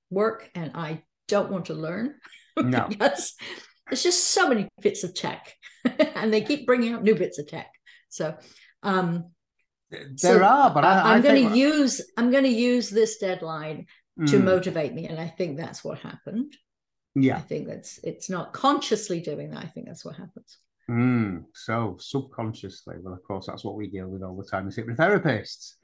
work, 0.09 0.49
and 0.55 0.71
I 0.73 1.03
don't 1.27 1.51
want 1.51 1.65
to 1.65 1.73
learn 1.73 2.15
No. 2.57 2.87
because 2.87 3.35
there's 3.87 4.03
just 4.03 4.27
so 4.29 4.47
many 4.47 4.69
bits 4.81 5.03
of 5.03 5.13
tech, 5.13 5.53
and 6.15 6.33
they 6.33 6.41
keep 6.41 6.65
bringing 6.65 6.93
out 6.93 7.03
new 7.03 7.15
bits 7.15 7.39
of 7.39 7.47
tech. 7.47 7.71
So 8.07 8.37
um, 8.83 9.31
There 9.91 10.07
so 10.15 10.43
are, 10.43 10.73
but 10.73 10.85
I, 10.85 10.99
I 10.99 11.15
am 11.17 11.21
going 11.21 11.49
to 11.49 11.57
use 11.57 12.01
I'm 12.15 12.31
going 12.31 12.45
to 12.45 12.49
use 12.49 12.89
this 12.89 13.17
deadline 13.17 13.87
to 14.27 14.37
Mm, 14.37 14.43
motivate 14.43 14.93
me, 14.93 15.07
and 15.07 15.19
I 15.19 15.27
think 15.27 15.57
that's 15.57 15.83
what 15.83 15.99
happened. 15.99 16.55
Yeah. 17.15 17.37
I 17.37 17.41
think 17.41 17.67
that's 17.67 17.99
it's 18.03 18.29
not 18.29 18.53
consciously 18.53 19.19
doing 19.19 19.51
that. 19.51 19.63
I 19.63 19.67
think 19.67 19.87
that's 19.87 20.05
what 20.05 20.15
happens. 20.15 20.57
Mm, 20.89 21.45
so 21.53 21.97
subconsciously, 21.99 22.95
well, 23.01 23.13
of 23.13 23.23
course, 23.23 23.45
that's 23.47 23.63
what 23.63 23.75
we 23.75 23.87
deal 23.87 24.07
with 24.07 24.23
all 24.23 24.35
the 24.35 24.43
time 24.45 24.67
as 24.67 24.75
hypnotherapists. 24.75 25.75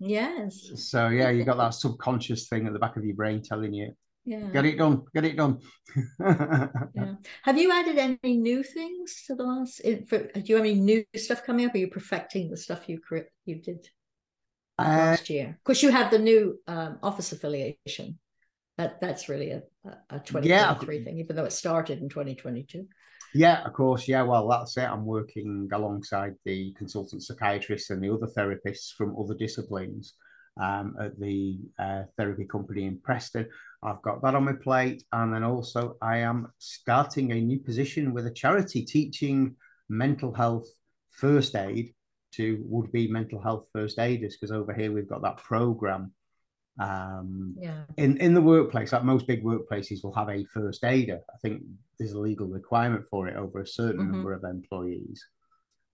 Yes. 0.00 0.70
So 0.74 1.08
yeah, 1.08 1.30
you 1.30 1.44
got 1.44 1.56
that 1.58 1.74
subconscious 1.74 2.48
thing 2.48 2.66
at 2.66 2.72
the 2.72 2.78
back 2.78 2.96
of 2.96 3.04
your 3.04 3.16
brain 3.16 3.42
telling 3.42 3.72
you, 3.72 3.92
Yeah. 4.24 4.50
"Get 4.52 4.64
it 4.66 4.76
done, 4.78 5.04
get 5.14 5.24
it 5.24 5.36
done." 5.36 5.60
Yeah. 6.20 7.14
Have 7.42 7.58
you 7.58 7.72
added 7.72 7.98
any 7.98 8.36
new 8.36 8.62
things 8.62 9.24
to 9.26 9.34
the 9.34 9.44
last? 9.44 9.80
For, 10.08 10.18
do 10.18 10.42
you 10.44 10.56
have 10.56 10.64
any 10.64 10.74
new 10.74 11.04
stuff 11.16 11.44
coming 11.44 11.66
up? 11.66 11.74
Are 11.74 11.78
you 11.78 11.88
perfecting 11.88 12.50
the 12.50 12.56
stuff 12.56 12.88
you 12.88 13.00
you 13.44 13.56
did 13.56 13.88
last 14.84 15.30
year? 15.30 15.56
Of 15.58 15.64
course, 15.64 15.82
you 15.82 15.90
have 15.90 16.10
the 16.10 16.18
new 16.18 16.58
um, 16.66 16.98
office 17.02 17.32
affiliation. 17.32 18.18
That 18.76 19.00
that's 19.00 19.28
really 19.28 19.50
a 19.50 19.62
a, 19.84 20.16
a 20.16 20.18
2023 20.20 21.04
thing, 21.04 21.18
even 21.18 21.36
though 21.36 21.44
it 21.44 21.52
started 21.52 22.00
in 22.00 22.08
2022. 22.08 22.86
Yeah, 23.34 23.62
of 23.64 23.72
course. 23.72 24.08
Yeah, 24.08 24.22
well, 24.22 24.48
that's 24.48 24.76
it. 24.76 24.88
I'm 24.88 25.04
working 25.04 25.68
alongside 25.72 26.34
the 26.44 26.72
consultant 26.78 27.22
psychiatrists 27.22 27.90
and 27.90 28.02
the 28.02 28.12
other 28.12 28.26
therapists 28.26 28.92
from 28.96 29.16
other 29.18 29.34
disciplines 29.34 30.14
um, 30.60 30.96
at 31.00 31.18
the 31.18 31.58
uh, 31.78 32.04
therapy 32.16 32.46
company 32.46 32.86
in 32.86 32.98
Preston. 33.00 33.48
I've 33.82 34.02
got 34.02 34.22
that 34.22 34.34
on 34.34 34.44
my 34.44 34.54
plate. 34.54 35.04
And 35.12 35.34
then 35.34 35.44
also, 35.44 35.96
I 36.00 36.18
am 36.18 36.52
starting 36.58 37.32
a 37.32 37.40
new 37.40 37.60
position 37.60 38.14
with 38.14 38.26
a 38.26 38.32
charity 38.32 38.84
teaching 38.84 39.56
mental 39.88 40.32
health 40.32 40.66
first 41.10 41.54
aid 41.54 41.94
to 42.32 42.62
would 42.64 42.92
be 42.92 43.08
mental 43.10 43.40
health 43.40 43.68
first 43.72 43.98
aiders, 43.98 44.36
because 44.36 44.52
over 44.52 44.72
here 44.72 44.92
we've 44.92 45.08
got 45.08 45.22
that 45.22 45.38
program. 45.38 46.12
Um, 46.78 47.54
Yeah. 47.58 47.84
in 47.96 48.16
in 48.18 48.34
the 48.34 48.42
workplace, 48.42 48.92
like 48.92 49.04
most 49.04 49.26
big 49.26 49.42
workplaces 49.42 50.04
will 50.04 50.12
have 50.14 50.28
a 50.28 50.44
first 50.44 50.84
aider. 50.84 51.20
I 51.34 51.38
think 51.38 51.62
there's 51.98 52.12
a 52.12 52.18
legal 52.20 52.46
requirement 52.46 53.04
for 53.10 53.26
it 53.28 53.36
over 53.36 53.60
a 53.60 53.66
certain 53.66 54.06
Mhm. 54.06 54.12
number 54.12 54.32
of 54.32 54.44
employees. 54.44 55.24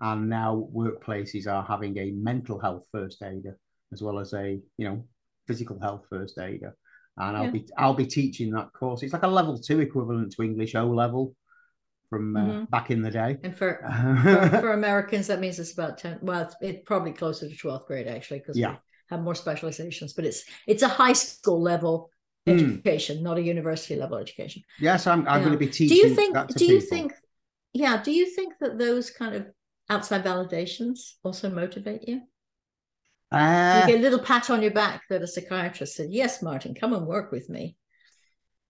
And 0.00 0.28
now 0.28 0.68
workplaces 0.74 1.46
are 1.46 1.62
having 1.62 1.96
a 1.98 2.10
mental 2.10 2.58
health 2.58 2.86
first 2.92 3.22
aider 3.22 3.58
as 3.92 4.02
well 4.02 4.18
as 4.18 4.34
a 4.34 4.60
you 4.76 4.86
know 4.88 5.08
physical 5.46 5.78
health 5.78 6.04
first 6.10 6.38
aider. 6.38 6.76
And 7.16 7.36
I'll 7.36 7.44
Yeah. 7.44 7.50
be 7.52 7.68
I'll 7.78 7.94
be 7.94 8.06
teaching 8.06 8.50
that 8.52 8.72
course. 8.72 9.02
It's 9.02 9.12
like 9.12 9.22
a 9.22 9.28
level 9.28 9.56
two 9.58 9.80
equivalent 9.80 10.32
to 10.32 10.42
English 10.42 10.74
O 10.74 10.86
level 10.90 11.34
from 12.10 12.36
uh, 12.36 12.40
Mhm. 12.44 12.70
back 12.70 12.90
in 12.90 13.02
the 13.02 13.10
day. 13.10 13.38
And 13.42 13.56
for, 13.56 13.80
for 14.22 14.48
for 14.60 14.72
Americans, 14.72 15.26
that 15.28 15.40
means 15.40 15.58
it's 15.58 15.72
about 15.72 15.98
10. 15.98 16.18
Well, 16.22 16.42
it's, 16.42 16.56
it's 16.60 16.82
probably 16.86 17.12
closer 17.12 17.48
to 17.48 17.54
12th 17.56 17.86
grade 17.86 18.06
actually, 18.06 18.40
because 18.40 18.56
Yeah. 18.58 18.72
we 18.72 18.76
have 19.10 19.22
more 19.22 19.34
specializations. 19.34 20.12
But 20.12 20.24
it's 20.26 20.44
it's 20.66 20.82
a 20.82 20.88
high 20.88 21.14
school 21.14 21.60
level 21.60 22.10
Mm. 22.46 22.52
education, 22.74 23.22
not 23.22 23.38
a 23.38 23.42
university 23.42 23.96
level 23.96 24.18
education. 24.18 24.62
yes, 24.78 25.06
I'm 25.06 25.20
I'm 25.26 25.38
Yeah. 25.38 25.44
going 25.46 25.52
to 25.58 25.64
be 25.66 25.70
teaching. 25.78 25.96
Do 25.96 26.02
you 26.06 26.14
think? 26.14 26.36
Do 26.60 26.64
you 26.66 26.80
people. 26.80 26.88
think? 26.96 27.12
Yeah. 27.72 28.02
Do 28.02 28.10
you 28.12 28.26
think 28.36 28.50
that 28.60 28.78
those 28.78 29.10
kind 29.10 29.34
of 29.34 29.46
outside 29.88 30.22
validations 30.24 31.14
also 31.22 31.48
motivate 31.48 32.06
you? 32.08 32.16
Uh, 33.32 33.80
you 33.86 33.92
get 33.92 33.98
a 34.00 34.02
little 34.02 34.18
pat 34.18 34.50
on 34.50 34.62
your 34.62 34.70
back 34.72 35.02
that 35.08 35.22
a 35.22 35.26
psychiatrist 35.26 35.96
said, 35.96 36.10
"Yes, 36.12 36.42
Martin, 36.42 36.74
come 36.74 36.92
and 36.92 37.06
work 37.06 37.32
with 37.32 37.48
me." 37.48 37.76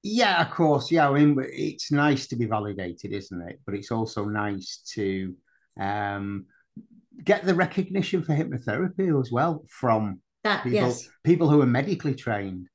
Yeah, 0.05 0.43
of 0.43 0.51
course. 0.51 0.91
Yeah, 0.91 1.09
I 1.09 1.19
mean, 1.19 1.37
it's 1.51 1.91
nice 1.91 2.27
to 2.29 2.37
be 2.37 2.45
validated, 2.45 3.13
isn't 3.13 3.41
it? 3.41 3.61
But 3.65 3.75
it's 3.75 3.91
also 3.91 4.27
nice 4.27 4.83
to 4.95 5.35
um, 5.81 6.45
get 7.25 7.45
the 7.45 7.55
recognition 7.55 8.23
for 8.23 8.35
hypnotherapy 8.35 9.19
as 9.19 9.33
well 9.33 9.65
from 9.71 10.21
That 10.45 10.63
people 10.63 10.79
yes, 10.79 11.09
people 11.25 11.49
who 11.49 11.63
are 11.63 11.67
medically 11.67 12.15
trained. 12.15 12.69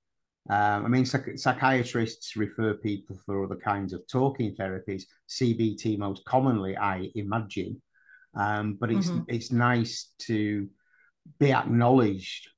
Um, 0.49 0.85
I 0.85 0.87
mean, 0.87 1.05
psych- 1.05 1.37
psychiatrists 1.37 2.35
refer 2.35 2.73
people 2.73 3.15
for 3.23 3.45
other 3.45 3.57
kinds 3.57 3.93
of 3.93 4.01
talking 4.11 4.55
therapies, 4.55 5.03
CBT 5.29 5.99
most 5.99 6.25
commonly, 6.25 6.75
I 6.75 7.11
imagine. 7.13 7.79
Um, 8.33 8.73
but 8.73 8.91
it's 8.91 9.07
Mhm. 9.07 9.25
it's 9.27 9.51
nice 9.51 10.13
to 10.29 10.67
be 11.39 11.53
acknowledged 11.53 12.49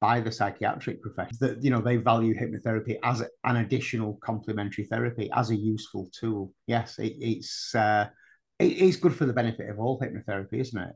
by 0.00 0.20
the 0.20 0.30
psychiatric 0.30 1.02
profession 1.02 1.36
that 1.40 1.62
you 1.62 1.70
know 1.70 1.80
they 1.80 1.96
value 1.96 2.34
hypnotherapy 2.38 2.98
as 3.02 3.22
an 3.44 3.56
additional 3.56 4.18
complementary 4.22 4.84
therapy 4.84 5.30
as 5.34 5.50
a 5.50 5.56
useful 5.56 6.08
tool. 6.18 6.52
Yes, 6.66 6.98
it, 6.98 7.14
it's 7.18 7.74
uh, 7.74 8.06
it, 8.58 8.64
it's 8.66 8.96
good 8.96 9.14
for 9.14 9.26
the 9.26 9.32
benefit 9.32 9.68
of 9.70 9.80
all 9.80 10.00
hypnotherapy, 10.00 10.60
isn't 10.60 10.80
it? 10.80 10.94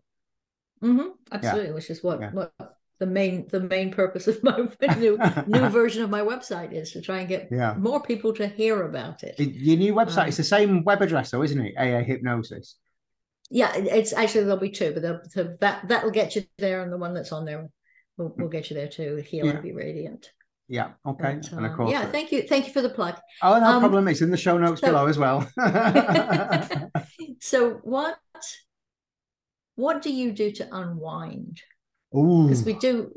mm-hmm. 0.82 1.09
absolutely. 1.30 1.73
Which 1.73 1.90
is 1.90 2.02
what 2.02 2.21
Yeah. 2.21 2.30
what 2.32 2.52
the 2.99 3.06
main 3.06 3.49
the 3.49 3.61
main 3.61 3.90
purpose 3.92 4.28
of 4.28 4.42
my 4.44 4.56
new 4.99 5.18
new 5.49 5.68
version 5.80 6.02
of 6.04 6.11
my 6.11 6.21
website 6.21 6.73
is 6.73 6.92
to 6.92 7.00
try 7.00 7.21
and 7.21 7.28
get 7.28 7.49
Yeah. 7.50 7.75
more 7.75 8.00
people 8.00 8.32
to 8.35 8.47
hear 8.47 8.82
about 8.82 9.25
it. 9.25 9.35
It- 9.38 9.54
Your 9.54 9.78
new 9.78 9.94
website, 9.94 10.23
Um, 10.23 10.28
it's 10.28 10.37
the 10.37 10.44
same 10.44 10.85
web 10.85 11.02
address, 11.02 11.30
though, 11.32 11.42
isn't 11.42 11.61
it? 11.61 11.75
AA 11.76 12.02
Hypnosis. 12.04 12.76
Yeah, 13.50 13.75
it's 13.76 14.12
actually 14.14 14.44
there'll 14.44 14.59
be 14.61 14.71
two, 14.71 14.92
but 14.94 15.30
so 15.32 15.56
that 15.61 15.88
that'll 15.88 16.11
get 16.11 16.37
you 16.37 16.44
there, 16.59 16.82
and 16.82 16.92
the 16.92 16.97
one 16.97 17.12
that's 17.12 17.32
on 17.32 17.44
there 17.44 17.68
will, 18.16 18.35
will 18.37 18.49
get 18.49 18.71
you 18.71 18.76
there 18.76 18.88
too. 18.88 19.16
Heal 19.16 19.47
Yeah. 19.47 19.52
and 19.52 19.62
be 19.62 19.73
radiant. 19.73 20.31
Yeah. 20.69 20.92
Okay. 21.04 21.38
But, 21.42 21.52
and 21.52 21.66
of 21.66 21.73
um, 21.73 21.76
course. 21.76 21.90
yeah, 21.90 22.07
thank 22.07 22.33
you, 22.33 22.42
thank 22.42 22.66
you 22.66 22.73
for 22.73 22.81
the 22.83 22.88
plug. 22.88 23.16
oh, 23.42 23.59
no 23.59 23.66
um, 23.66 23.81
problem. 23.81 24.09
It's 24.09 24.23
in 24.23 24.31
the 24.31 24.37
show 24.37 24.57
notes 24.59 24.81
so- 24.81 24.87
below 24.88 25.07
as 25.07 25.19
well. 25.19 25.47
So 27.40 27.81
what 27.83 28.16
what 29.75 30.00
do 30.00 30.12
you 30.12 30.33
do 30.33 30.52
to 30.52 30.69
unwind? 30.75 31.61
Because 32.12 32.64
we 32.64 32.75
do. 32.75 33.11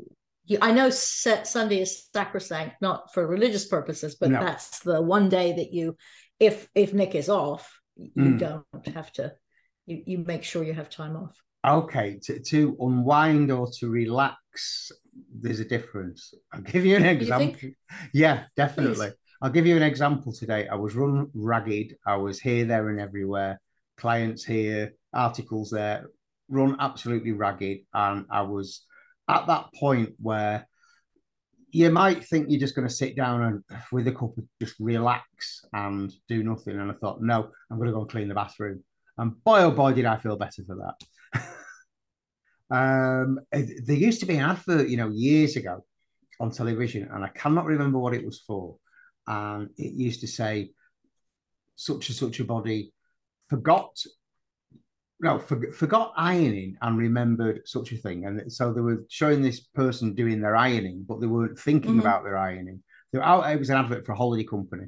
You, 0.46 0.58
I 0.60 0.72
know 0.72 0.90
Sunday 0.90 1.80
is 1.80 2.08
sacrosanct, 2.12 2.76
not 2.80 3.12
for 3.14 3.26
religious 3.26 3.66
purposes, 3.66 4.16
but 4.16 4.30
No. 4.30 4.40
that's 4.40 4.80
the 4.80 5.00
one 5.00 5.28
day 5.28 5.52
that 5.54 5.72
you, 5.72 5.96
if 6.40 6.68
if 6.74 6.92
Nick 6.92 7.14
is 7.14 7.28
off, 7.28 7.78
you 7.96 8.10
Mm. 8.32 8.38
don't 8.38 8.86
have 8.94 9.12
to. 9.12 9.32
You 9.86 10.02
you 10.06 10.18
make 10.18 10.42
sure 10.42 10.64
you 10.64 10.72
have 10.74 10.90
time 10.90 11.16
off. 11.16 11.40
Okay, 11.64 12.18
to, 12.24 12.40
to 12.40 12.76
unwind 12.80 13.50
or 13.50 13.68
to 13.78 13.88
relax, 13.88 14.36
there's 15.34 15.60
a 15.60 15.64
difference. 15.64 16.32
I'll 16.52 16.60
give 16.60 16.84
you 16.84 16.96
an 16.96 17.04
example. 17.06 17.54
think? 17.60 17.74
Yeah, 18.12 18.44
definitely. 18.56 19.08
Please. 19.08 19.16
I'll 19.42 19.50
give 19.50 19.66
you 19.66 19.76
an 19.76 19.82
example 19.82 20.32
today. 20.32 20.66
I 20.68 20.76
was 20.76 20.94
run 20.94 21.30
ragged. 21.34 21.96
I 22.06 22.16
was 22.16 22.40
here, 22.40 22.64
there, 22.64 22.88
and 22.88 23.00
everywhere. 23.00 23.60
Clients 23.96 24.44
here, 24.44 24.94
articles 25.12 25.70
there, 25.70 26.06
run 26.48 26.76
absolutely 26.80 27.32
ragged. 27.32 27.80
And 27.92 28.26
I 28.30 28.42
was 28.42 28.84
at 29.28 29.46
that 29.46 29.66
point 29.74 30.14
where 30.20 30.66
you 31.70 31.90
might 31.90 32.24
think 32.24 32.46
you're 32.48 32.60
just 32.60 32.74
going 32.74 32.88
to 32.88 32.94
sit 32.94 33.16
down 33.16 33.42
and 33.42 33.80
with 33.92 34.08
a 34.08 34.12
cup 34.12 34.36
of 34.38 34.44
just 34.60 34.76
relax 34.78 35.64
and 35.72 36.12
do 36.28 36.42
nothing. 36.42 36.78
And 36.78 36.90
I 36.90 36.94
thought, 36.94 37.20
no, 37.20 37.50
I'm 37.70 37.76
going 37.76 37.88
to 37.88 37.92
go 37.92 38.00
and 38.00 38.10
clean 38.10 38.28
the 38.28 38.34
bathroom. 38.34 38.82
And 39.18 39.42
boy, 39.44 39.60
oh 39.60 39.70
boy, 39.70 39.92
did 39.92 40.06
I 40.06 40.16
feel 40.16 40.36
better 40.36 40.62
for 40.66 40.76
that. 40.76 41.42
um, 42.70 43.40
there 43.52 43.96
used 43.96 44.20
to 44.20 44.26
be 44.26 44.36
an 44.36 44.50
advert, 44.50 44.88
you 44.88 44.96
know, 44.96 45.10
years 45.10 45.56
ago 45.56 45.84
on 46.40 46.50
television, 46.50 47.08
and 47.12 47.24
I 47.24 47.28
cannot 47.28 47.66
remember 47.66 47.98
what 47.98 48.14
it 48.14 48.24
was 48.24 48.40
for. 48.40 48.76
And 49.26 49.70
it 49.76 49.92
used 49.92 50.20
to 50.20 50.26
say, 50.26 50.70
such 51.76 52.08
and 52.08 52.16
such 52.16 52.40
a 52.40 52.44
body 52.44 52.92
forgot, 53.48 53.96
no, 55.20 55.38
for, 55.38 55.72
forgot 55.72 56.12
ironing 56.16 56.76
and 56.82 56.98
remembered 56.98 57.62
such 57.66 57.92
a 57.92 57.96
thing. 57.96 58.26
And 58.26 58.52
so 58.52 58.72
they 58.72 58.80
were 58.80 59.04
showing 59.08 59.42
this 59.42 59.60
person 59.60 60.14
doing 60.14 60.40
their 60.40 60.56
ironing, 60.56 61.04
but 61.08 61.20
they 61.20 61.26
weren't 61.26 61.58
thinking 61.58 61.96
Mhm. 61.96 62.00
about 62.00 62.24
their 62.24 62.36
ironing. 62.36 62.82
They 63.12 63.18
were 63.18 63.24
out, 63.24 63.50
it 63.50 63.58
was 63.58 63.70
an 63.70 63.76
advert 63.76 64.04
for 64.04 64.12
a 64.12 64.16
holiday 64.16 64.44
company. 64.44 64.86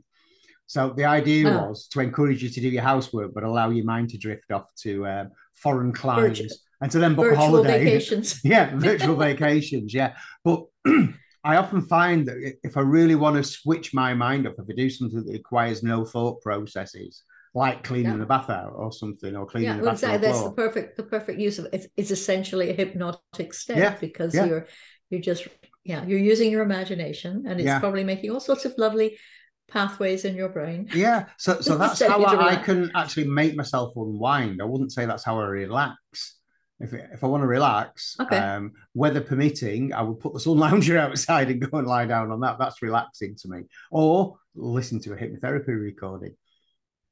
So 0.66 0.90
the 0.90 1.06
idea 1.06 1.48
Oh. 1.48 1.68
was 1.68 1.88
to 1.88 2.00
encourage 2.00 2.42
you 2.42 2.50
to 2.50 2.60
do 2.60 2.68
your 2.68 2.82
housework, 2.82 3.32
but 3.32 3.44
allow 3.44 3.70
your 3.70 3.86
mind 3.86 4.10
to 4.10 4.18
drift 4.18 4.50
off 4.52 4.68
to 4.82 5.06
um, 5.06 5.30
foreign 5.54 5.92
climes 5.92 6.64
and 6.80 6.90
to 6.92 6.98
then 6.98 7.14
book 7.14 7.26
a 7.26 7.30
Virtual 7.30 7.46
holiday. 7.46 7.84
vacations. 7.84 8.40
yeah, 8.44 8.70
virtual 8.74 9.16
vacations. 9.28 9.92
Yeah, 9.94 10.14
but 10.44 10.64
I 11.44 11.56
often 11.56 11.82
find 11.82 12.26
that 12.26 12.54
if 12.62 12.76
I 12.76 12.80
really 12.80 13.14
want 13.14 13.36
to 13.36 13.44
switch 13.44 13.94
my 13.94 14.14
mind 14.14 14.46
up, 14.46 14.54
if 14.58 14.66
I 14.68 14.74
do 14.76 14.90
something 14.90 15.24
that 15.24 15.32
requires 15.32 15.82
no 15.82 16.04
thought 16.04 16.40
processes, 16.42 17.22
like 17.54 17.84
cleaning 17.84 18.12
Yeah. 18.12 18.18
the 18.18 18.26
bath 18.26 18.50
out 18.50 18.72
or 18.74 18.92
something, 18.92 19.34
or 19.36 19.46
cleaning 19.46 19.70
Yeah, 19.70 19.76
the 19.78 19.82
well, 19.84 19.92
exactly. 19.92 20.18
That's 20.18 20.42
the 20.42 20.52
perfect 20.52 20.96
the 20.96 21.04
perfect 21.04 21.40
use 21.40 21.58
of 21.58 21.66
it. 21.66 21.74
It's, 21.74 21.86
it's 21.96 22.10
essentially 22.10 22.70
a 22.70 22.74
hypnotic 22.74 23.54
state 23.54 23.78
Yeah, 23.78 23.96
because 24.00 24.34
yeah. 24.34 24.44
you're 24.46 24.66
you're 25.10 25.20
just 25.20 25.48
yeah, 25.84 26.04
you're 26.04 26.18
using 26.18 26.50
your 26.50 26.62
imagination, 26.62 27.44
and 27.46 27.60
it's 27.60 27.78
probably 27.80 28.04
making 28.04 28.30
all 28.30 28.40
sorts 28.40 28.66
of 28.66 28.74
lovely 28.76 29.18
pathways 29.70 30.24
in 30.24 30.34
your 30.34 30.48
brain. 30.50 30.88
Yeah, 30.94 31.26
so 31.38 31.60
so 31.60 31.78
that's 31.78 32.00
how 32.00 32.22
I, 32.22 32.52
I 32.52 32.56
can 32.56 32.90
actually 32.94 33.28
make 33.28 33.56
myself 33.56 33.94
unwind. 33.96 34.60
I 34.60 34.64
wouldn't 34.64 34.92
say 34.92 35.06
that's 35.06 35.24
how 35.24 35.38
I 35.40 35.44
relax. 35.44 36.37
If 36.80 36.92
if 36.94 37.24
I 37.24 37.26
want 37.26 37.42
to 37.42 37.46
relax, 37.48 38.16
Okay. 38.20 38.38
um, 38.38 38.72
weather 38.94 39.20
permitting, 39.20 39.92
I 39.92 40.02
would 40.02 40.20
put 40.20 40.32
the 40.32 40.40
sun 40.40 40.58
lounger 40.66 40.96
outside 40.98 41.50
and 41.50 41.60
go 41.60 41.78
and 41.78 41.88
lie 41.88 42.06
down 42.06 42.30
on 42.30 42.40
that. 42.40 42.58
That's 42.58 42.82
relaxing 42.82 43.34
to 43.42 43.48
me. 43.48 43.62
Or 43.90 44.36
listen 44.54 45.00
to 45.00 45.12
a 45.12 45.16
hypnotherapy 45.16 45.68
recording. 45.80 46.34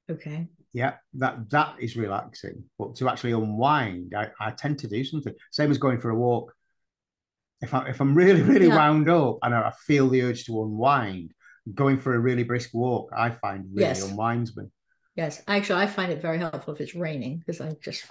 Okay. 0.09 0.49
Yeah, 0.73 0.95
that 1.15 1.51
that 1.51 1.77
is 1.81 1.97
relaxing. 1.97 2.65
But 2.79 2.95
to 2.97 3.09
actually 3.09 3.33
unwind, 3.33 4.15
I, 4.17 4.31
I 4.41 4.51
tend 4.53 4.79
to 4.81 4.89
do 4.89 5.03
something. 5.05 5.35
Same 5.51 5.71
as 5.71 5.79
going 5.79 6.01
for 6.01 6.11
a 6.11 6.17
walk. 6.17 6.53
If 7.61 7.75
I 7.75 7.89
if 7.89 8.01
I'm 8.01 8.15
really 8.15 8.43
really 8.43 8.69
Yeah. 8.69 8.77
wound 8.77 9.09
up 9.09 9.39
and 9.43 9.55
I 9.55 9.73
feel 9.87 10.09
the 10.09 10.23
urge 10.23 10.45
to 10.47 10.63
unwind, 10.63 11.33
going 11.75 11.97
for 11.97 12.15
a 12.15 12.19
really 12.21 12.45
brisk 12.45 12.71
walk, 12.73 13.11
I 13.17 13.31
find 13.31 13.65
really 13.73 13.89
Yes. 13.89 14.09
unwinds 14.09 14.57
me. 14.57 14.67
Yes, 15.17 15.43
actually, 15.49 15.81
I 15.83 15.87
find 15.87 16.13
it 16.13 16.21
very 16.21 16.39
helpful 16.39 16.75
if 16.75 16.81
it's 16.81 16.95
raining 16.95 17.39
because 17.39 17.61
I 17.61 17.75
just 17.83 18.05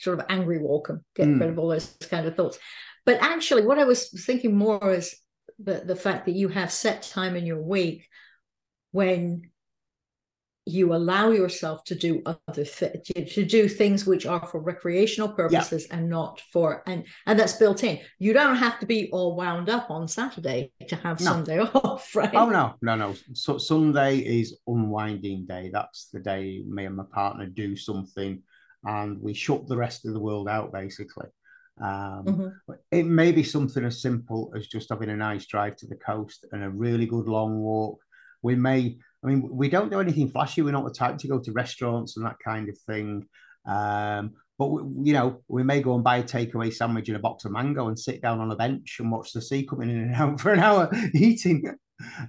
sort 0.00 0.18
of 0.18 0.26
angry 0.28 0.58
walk 0.58 0.88
and 0.88 1.00
get 1.14 1.28
Mm. 1.28 1.40
rid 1.40 1.50
of 1.50 1.58
all 1.58 1.68
those 1.68 1.96
kind 2.10 2.26
of 2.26 2.34
thoughts. 2.36 2.58
But 3.06 3.18
actually, 3.22 3.64
what 3.66 3.78
I 3.78 3.84
was 3.84 4.08
thinking 4.08 4.56
more 4.56 4.92
is 4.92 5.14
the 5.58 5.82
the 5.84 5.96
fact 5.96 6.26
that 6.26 6.34
you 6.34 6.48
have 6.48 6.72
set 6.72 7.02
time 7.02 7.36
in 7.36 7.46
your 7.46 7.62
week 7.62 8.06
when 8.92 9.50
you 10.66 10.94
allow 10.94 11.30
yourself 11.30 11.82
to 11.84 11.94
do 11.94 12.22
other 12.26 12.64
th- 12.64 13.02
to, 13.34 13.44
do 13.44 13.66
things 13.66 14.06
which 14.06 14.26
are 14.26 14.46
for 14.46 14.60
recreational 14.60 15.30
purposes 15.30 15.86
and 15.90 16.08
not 16.08 16.40
for 16.52 16.82
and 16.86 17.04
and 17.26 17.38
that's 17.38 17.54
built 17.54 17.82
in. 17.82 17.98
You 18.18 18.32
don't 18.34 18.56
have 18.56 18.78
to 18.80 18.86
be 18.86 19.10
all 19.10 19.34
wound 19.36 19.68
up 19.68 19.90
on 19.90 20.06
Saturday 20.06 20.70
to 20.88 20.96
have 20.96 21.18
No. 21.20 21.24
Sunday 21.32 21.58
off, 21.74 22.14
right? 22.14 22.34
Oh 22.34 22.50
no, 22.50 22.74
no, 22.82 22.94
no. 22.94 23.14
So 23.32 23.58
Sunday 23.58 24.18
is 24.18 24.58
unwinding 24.66 25.46
day. 25.46 25.70
That's 25.72 26.08
the 26.12 26.20
day 26.20 26.62
me 26.66 26.84
and 26.84 26.96
my 26.96 27.04
partner 27.10 27.46
do 27.46 27.74
something, 27.74 28.42
and 28.84 29.20
we 29.20 29.34
shut 29.34 29.66
the 29.66 29.76
rest 29.76 30.06
of 30.06 30.12
the 30.12 30.20
world 30.20 30.48
out 30.48 30.72
basically. 30.72 31.26
Um, 31.80 32.24
Mhm. 32.26 32.52
It 32.90 33.04
may 33.04 33.32
be 33.32 33.42
something 33.42 33.84
as 33.84 34.02
simple 34.02 34.52
as 34.56 34.66
just 34.66 34.90
having 34.90 35.08
a 35.10 35.16
nice 35.16 35.46
drive 35.46 35.76
to 35.76 35.86
the 35.86 35.96
coast 35.96 36.44
and 36.52 36.62
a 36.62 36.70
really 36.70 37.06
good 37.06 37.26
long 37.26 37.60
walk. 37.60 38.00
We 38.42 38.54
may, 38.54 38.98
I 39.22 39.26
mean, 39.26 39.48
we 39.50 39.68
don't 39.70 39.90
do 39.90 40.00
anything 40.00 40.28
flashy. 40.28 40.62
We're 40.62 40.72
not 40.72 40.84
the 40.84 40.92
type 40.92 41.18
to 41.18 41.28
go 41.28 41.38
to 41.38 41.52
restaurants 41.52 42.16
and 42.16 42.26
that 42.26 42.38
kind 42.44 42.68
of 42.68 42.78
thing. 42.78 43.26
Um, 43.66 44.32
but 44.58 44.66
we, 44.68 45.08
you 45.08 45.12
know, 45.14 45.42
we 45.48 45.62
may 45.62 45.80
go 45.80 45.94
and 45.94 46.04
buy 46.04 46.18
a 46.18 46.22
takeaway 46.22 46.72
sandwich 46.72 47.08
and 47.08 47.16
a 47.16 47.20
box 47.20 47.46
of 47.46 47.52
mango 47.52 47.88
and 47.88 47.98
sit 47.98 48.20
down 48.20 48.40
on 48.40 48.50
a 48.50 48.56
bench 48.56 48.96
and 48.98 49.10
watch 49.10 49.32
the 49.32 49.40
sea 49.40 49.64
coming 49.64 49.88
in 49.90 49.98
and 50.00 50.14
out 50.22 50.40
for 50.40 50.52
an 50.52 50.60
hour 50.60 50.90
eating. 51.14 51.64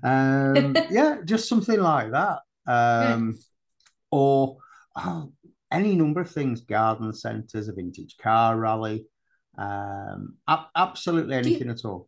Um, 0.03 0.75
yeah, 0.89 1.17
just 1.25 1.49
something 1.49 1.79
like 1.79 2.11
that. 2.11 2.39
Um, 2.67 3.37
Or 4.11 4.57
oh, 4.95 5.31
any 5.71 5.95
number 5.95 6.21
of 6.21 6.29
things, 6.31 6.61
garden 6.61 7.13
centres, 7.13 7.67
a 7.67 7.73
vintage 7.73 8.17
car 8.17 8.57
rally, 8.57 9.05
um, 9.57 10.35
ab- 10.47 10.67
absolutely 10.75 11.33
you- 11.35 11.39
anything 11.39 11.69
at 11.69 11.85
all. 11.85 12.07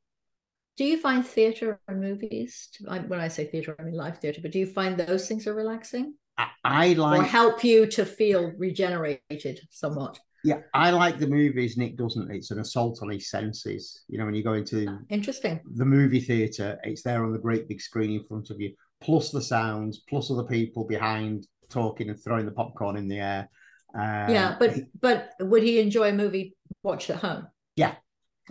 Do 0.75 0.86
you 0.86 0.98
find 1.00 1.25
theatre 1.25 1.79
and 1.88 2.01
movies? 2.01 2.70
I- 2.88 3.00
When 3.00 3.20
I 3.20 3.27
say 3.27 3.46
theatre, 3.46 3.75
I 3.77 3.84
mean 3.84 3.93
live 3.96 4.20
theatre. 4.20 4.41
But 4.41 4.51
do 4.51 4.60
you 4.60 4.65
find 4.65 4.98
those 4.98 5.27
things 5.27 5.46
are 5.46 5.53
relaxing 5.53 6.15
I, 6.38 6.48
I 6.63 6.96
or 6.96 7.22
help 7.22 7.63
you 7.63 7.86
to 7.88 8.05
feel 8.05 8.51
regenerated 8.58 9.60
somewhat? 9.70 10.20
yeah, 10.43 10.62
I 10.74 10.89
like 10.89 11.20
the 11.20 11.27
movies. 11.27 11.77
Nick 11.77 11.96
doesn't. 11.96 12.32
It's 12.32 12.50
an 12.51 12.60
assault 12.60 13.00
on 13.03 13.10
his 13.12 13.29
senses. 13.29 14.03
You 14.10 14.17
know, 14.17 14.25
when 14.25 14.34
you 14.34 14.43
go 14.43 14.53
into 14.53 14.98
Interesting. 15.10 15.62
the 15.75 15.86
movie 15.86 16.20
theatre, 16.20 16.79
it's 16.84 17.03
there 17.03 17.24
on 17.24 17.32
the 17.34 17.39
great 17.39 17.67
big 17.67 17.79
screen 17.79 18.12
in 18.20 18.24
front 18.25 18.50
of 18.50 18.60
you, 18.60 18.74
plus 18.99 19.30
the 19.30 19.41
sounds, 19.41 20.02
plus 20.10 20.32
other 20.32 20.43
people 20.43 20.86
behind 20.86 21.45
talking 21.73 22.09
and 22.09 22.19
throwing 22.21 22.45
the 22.45 22.51
popcorn 22.51 22.95
in 22.95 23.07
the 23.07 23.19
air. 23.19 23.49
Um, 23.95 24.29
yeah, 24.33 24.55
but 24.59 24.75
but 25.01 25.31
would 25.39 25.63
he 25.63 25.79
enjoy 25.79 26.09
a 26.09 26.13
movie 26.13 26.55
watched 26.83 27.09
at 27.09 27.17
home? 27.17 27.47
Yeah, 27.75 27.95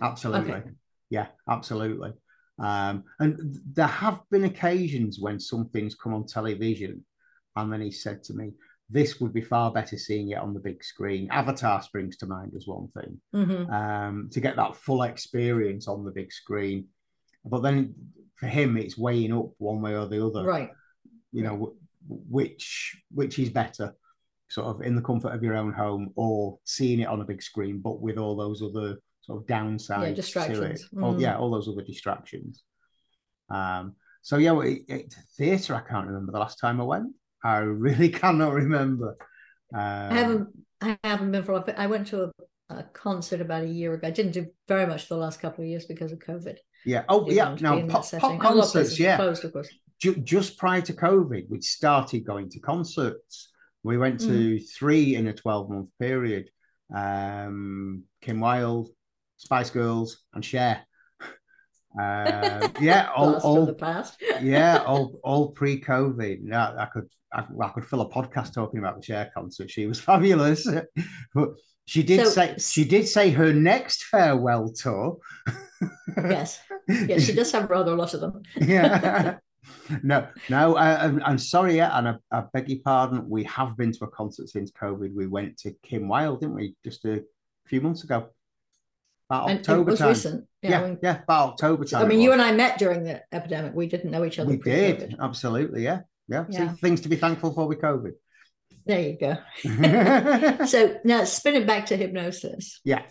absolutely. 0.01 0.53
Okay. 0.53 0.69
Yeah, 1.09 1.27
absolutely. 1.49 2.13
Um, 2.59 3.03
and 3.19 3.59
there 3.73 3.87
have 3.87 4.21
been 4.29 4.43
occasions 4.43 5.19
when 5.19 5.39
something's 5.39 5.95
come 5.95 6.13
on 6.13 6.25
television 6.27 7.03
and 7.55 7.71
then 7.71 7.81
he 7.81 7.91
said 7.91 8.23
to 8.23 8.33
me, 8.33 8.51
this 8.89 9.19
would 9.19 9.33
be 9.33 9.41
far 9.41 9.71
better 9.71 9.97
seeing 9.97 10.29
it 10.29 10.37
on 10.37 10.53
the 10.53 10.59
big 10.59 10.83
screen. 10.83 11.27
Avatar 11.31 11.81
springs 11.81 12.17
to 12.17 12.27
mind 12.27 12.53
as 12.55 12.67
one 12.67 12.87
thing, 12.89 13.19
Mhm. 13.33 13.71
um, 13.71 14.29
to 14.31 14.39
get 14.39 14.55
that 14.55 14.75
full 14.75 15.03
experience 15.03 15.87
on 15.87 16.03
the 16.03 16.11
big 16.11 16.31
screen. 16.31 16.87
But 17.45 17.61
then 17.61 17.95
for 18.35 18.47
him, 18.47 18.77
it's 18.77 18.97
weighing 18.97 19.33
up 19.33 19.51
one 19.57 19.81
way 19.81 19.95
or 19.95 20.07
the 20.07 20.25
other, 20.25 20.43
Right. 20.45 20.71
you 21.31 21.43
know, 21.43 21.75
which 22.07 22.97
which 23.11 23.39
is 23.39 23.49
better, 23.49 23.93
sort 24.49 24.67
of 24.67 24.81
in 24.81 24.95
the 24.95 25.01
comfort 25.01 25.29
of 25.29 25.43
your 25.43 25.55
own 25.55 25.73
home 25.73 26.11
or 26.15 26.59
seeing 26.63 26.99
it 26.99 27.07
on 27.07 27.21
a 27.21 27.25
big 27.25 27.41
screen, 27.41 27.79
but 27.79 28.01
with 28.01 28.17
all 28.17 28.35
those 28.35 28.61
other 28.61 28.97
sort 29.21 29.41
of 29.41 29.47
downsides 29.47 30.09
to 30.09 30.13
distractions. 30.15 30.83
it. 30.83 30.95
Mm. 30.95 31.19
yeah, 31.19 31.37
all 31.37 31.51
those 31.51 31.67
other 31.67 31.83
distractions. 31.83 32.63
Um, 33.49 33.95
so 34.21 34.37
yeah, 34.37 34.51
well, 34.51 34.67
it, 34.67 34.81
it, 34.87 35.15
theatre. 35.37 35.75
I 35.75 35.81
can't 35.81 36.07
remember 36.07 36.31
the 36.31 36.39
last 36.39 36.59
time 36.59 36.79
I 36.79 36.85
went. 36.85 37.13
I 37.43 37.57
really 37.57 38.09
cannot 38.21 38.53
remember. 38.53 39.17
Um, 39.73 39.79
I 39.79 40.13
haven't 40.13 40.47
I 40.81 40.97
haven't 41.03 41.31
been 41.31 41.43
for. 41.43 41.63
I 41.77 41.87
went 41.87 42.07
to 42.07 42.23
a, 42.23 42.31
a 42.69 42.83
concert 42.83 43.41
about 43.41 43.63
a 43.63 43.67
year 43.67 43.93
ago. 43.93 44.07
I 44.07 44.11
didn't 44.11 44.33
do 44.33 44.47
very 44.67 44.85
much 44.85 45.07
the 45.07 45.17
last 45.17 45.39
couple 45.39 45.63
of 45.63 45.69
years 45.69 45.85
because 45.85 46.11
of 46.11 46.19
COVID. 46.19 46.57
Yeah. 46.85 47.03
Oh, 47.07 47.29
yeah. 47.29 47.49
want 47.49 47.59
to 47.59 47.63
be 47.63 47.83
Now, 47.83 47.87
pop, 47.87 48.11
pop 48.11 48.31
And 48.31 48.41
a 48.41 48.43
lot 48.43 48.67
of 48.67 48.73
concerts. 48.73 48.99
Yeah. 48.99 49.15
closed, 49.15 49.45
of 49.45 49.53
course. 49.53 49.69
Ju- 50.03 50.15
just 50.15 50.57
prior 50.57 50.81
to 50.81 50.93
COVID, 50.93 51.49
we'd 51.49 51.63
started 51.63 52.25
going 52.25 52.49
to 52.49 52.59
concerts. 52.59 53.49
We 53.83 53.97
went 53.97 54.19
to 54.21 54.27
Mm. 54.57 54.69
three 54.77 55.15
in 55.15 55.27
a 55.27 55.33
12 55.33 55.69
month 55.69 55.89
period 55.97 56.49
um, 56.93 58.03
Kim 58.21 58.39
Wilde, 58.41 58.89
Spice 59.37 59.69
Girls, 59.69 60.09
and 60.33 60.43
Cher. 60.43 60.81
Uh, 61.99 62.67
yeah, 62.81 63.09
all, 63.15 63.35
all 63.37 63.65
the 63.65 63.73
past. 63.73 64.21
yeah, 64.41 64.83
all 64.85 65.19
all 65.23 65.51
pre-COVID. 65.51 66.39
Yeah, 66.43 66.75
I 66.77 66.85
could 66.85 67.07
I, 67.33 67.45
I 67.61 67.69
could 67.69 67.85
fill 67.85 68.01
a 68.01 68.09
podcast 68.09 68.53
talking 68.53 68.79
about 68.79 68.97
the 68.97 69.03
Cher 69.05 69.31
concert. 69.33 69.71
She 69.71 69.87
was 69.87 69.99
fabulous, 70.01 70.67
but 71.33 71.49
she 71.85 72.03
did 72.03 72.25
So- 72.25 72.29
say 72.31 72.55
she 72.59 72.83
did 72.83 73.07
say 73.07 73.29
her 73.31 73.53
next 73.53 74.03
farewell 74.11 74.69
tour. 74.73 75.17
yes. 76.17 76.59
Yes, 76.89 77.23
she 77.23 77.33
does 77.33 77.51
have 77.53 77.69
rather 77.69 77.93
a 77.93 77.95
lot 77.95 78.13
of 78.13 78.19
them. 78.19 78.41
yeah. 78.59 79.37
No, 80.03 80.27
no, 80.49 80.75
I, 80.75 81.03
I'm, 81.05 81.21
I'm 81.23 81.37
sorry, 81.37 81.77
yeah, 81.77 81.97
and 81.97 82.07
I, 82.09 82.15
I 82.31 82.43
beg 82.53 82.69
your 82.69 82.79
pardon. 82.83 83.29
We 83.29 83.43
have 83.45 83.77
been 83.77 83.91
to 83.93 84.05
a 84.05 84.07
concert 84.07 84.49
since 84.49 84.71
COVID. 84.71 85.13
We 85.13 85.27
went 85.27 85.57
to 85.59 85.71
Kim 85.83 86.07
Wilde, 86.07 86.39
didn't 86.41 86.55
we, 86.55 86.75
just 86.83 87.05
a 87.05 87.23
few 87.65 87.79
months 87.81 88.03
ago? 88.03 88.27
About 89.29 89.49
And 89.49 89.59
it 89.59 89.69
October 89.69 89.91
was 89.91 89.99
time. 89.99 90.09
recent. 90.09 90.47
Yeah, 90.61 90.81
when- 90.81 90.99
yeah, 91.01 91.21
about 91.23 91.49
October 91.53 91.85
time. 91.85 92.03
I 92.03 92.07
mean, 92.07 92.19
you 92.21 92.31
and 92.33 92.41
I 92.41 92.51
met 92.51 92.77
during 92.77 93.03
the 93.03 93.21
epidemic. 93.31 93.73
We 93.73 93.87
didn't 93.87 94.11
know 94.11 94.25
each 94.25 94.39
other. 94.39 94.49
we 94.49 94.57
pre-COVID. 94.57 94.99
did 94.99 95.15
absolutely, 95.19 95.83
yeah, 95.83 96.01
yeah. 96.27 96.45
Yeah. 96.49 96.71
See, 96.73 96.77
things 96.81 97.01
to 97.01 97.09
be 97.09 97.15
thankful 97.15 97.53
for 97.53 97.67
with 97.67 97.79
COVID. 97.81 98.13
There 98.85 98.99
you 99.01 99.17
go. 99.17 99.37
So 100.65 100.97
now 101.05 101.23
spin 101.23 101.55
it 101.55 101.65
back 101.67 101.85
to 101.87 101.95
hypnosis. 101.97 102.81
yeah, 102.83 103.03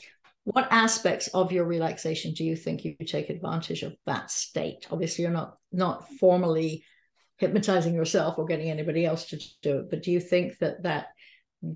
What 0.44 0.68
aspects 0.70 1.28
of 1.28 1.52
your 1.52 1.64
relaxation 1.64 2.34
do 2.34 2.44
you 2.44 2.56
think 2.56 2.84
you 2.84 2.96
take 3.06 3.30
advantage 3.30 3.82
of 3.82 3.94
that 4.06 4.30
state? 4.30 4.88
Obviously, 4.90 5.22
you're 5.22 5.30
not 5.32 5.56
not 5.70 6.08
formally 6.18 6.84
hypnotizing 7.36 7.94
yourself 7.94 8.38
or 8.38 8.44
getting 8.44 8.70
anybody 8.70 9.04
else 9.04 9.26
to 9.26 9.38
do 9.62 9.78
it, 9.80 9.90
but 9.90 10.02
do 10.02 10.10
you 10.10 10.20
think 10.20 10.58
that 10.58 10.82
that 10.82 11.08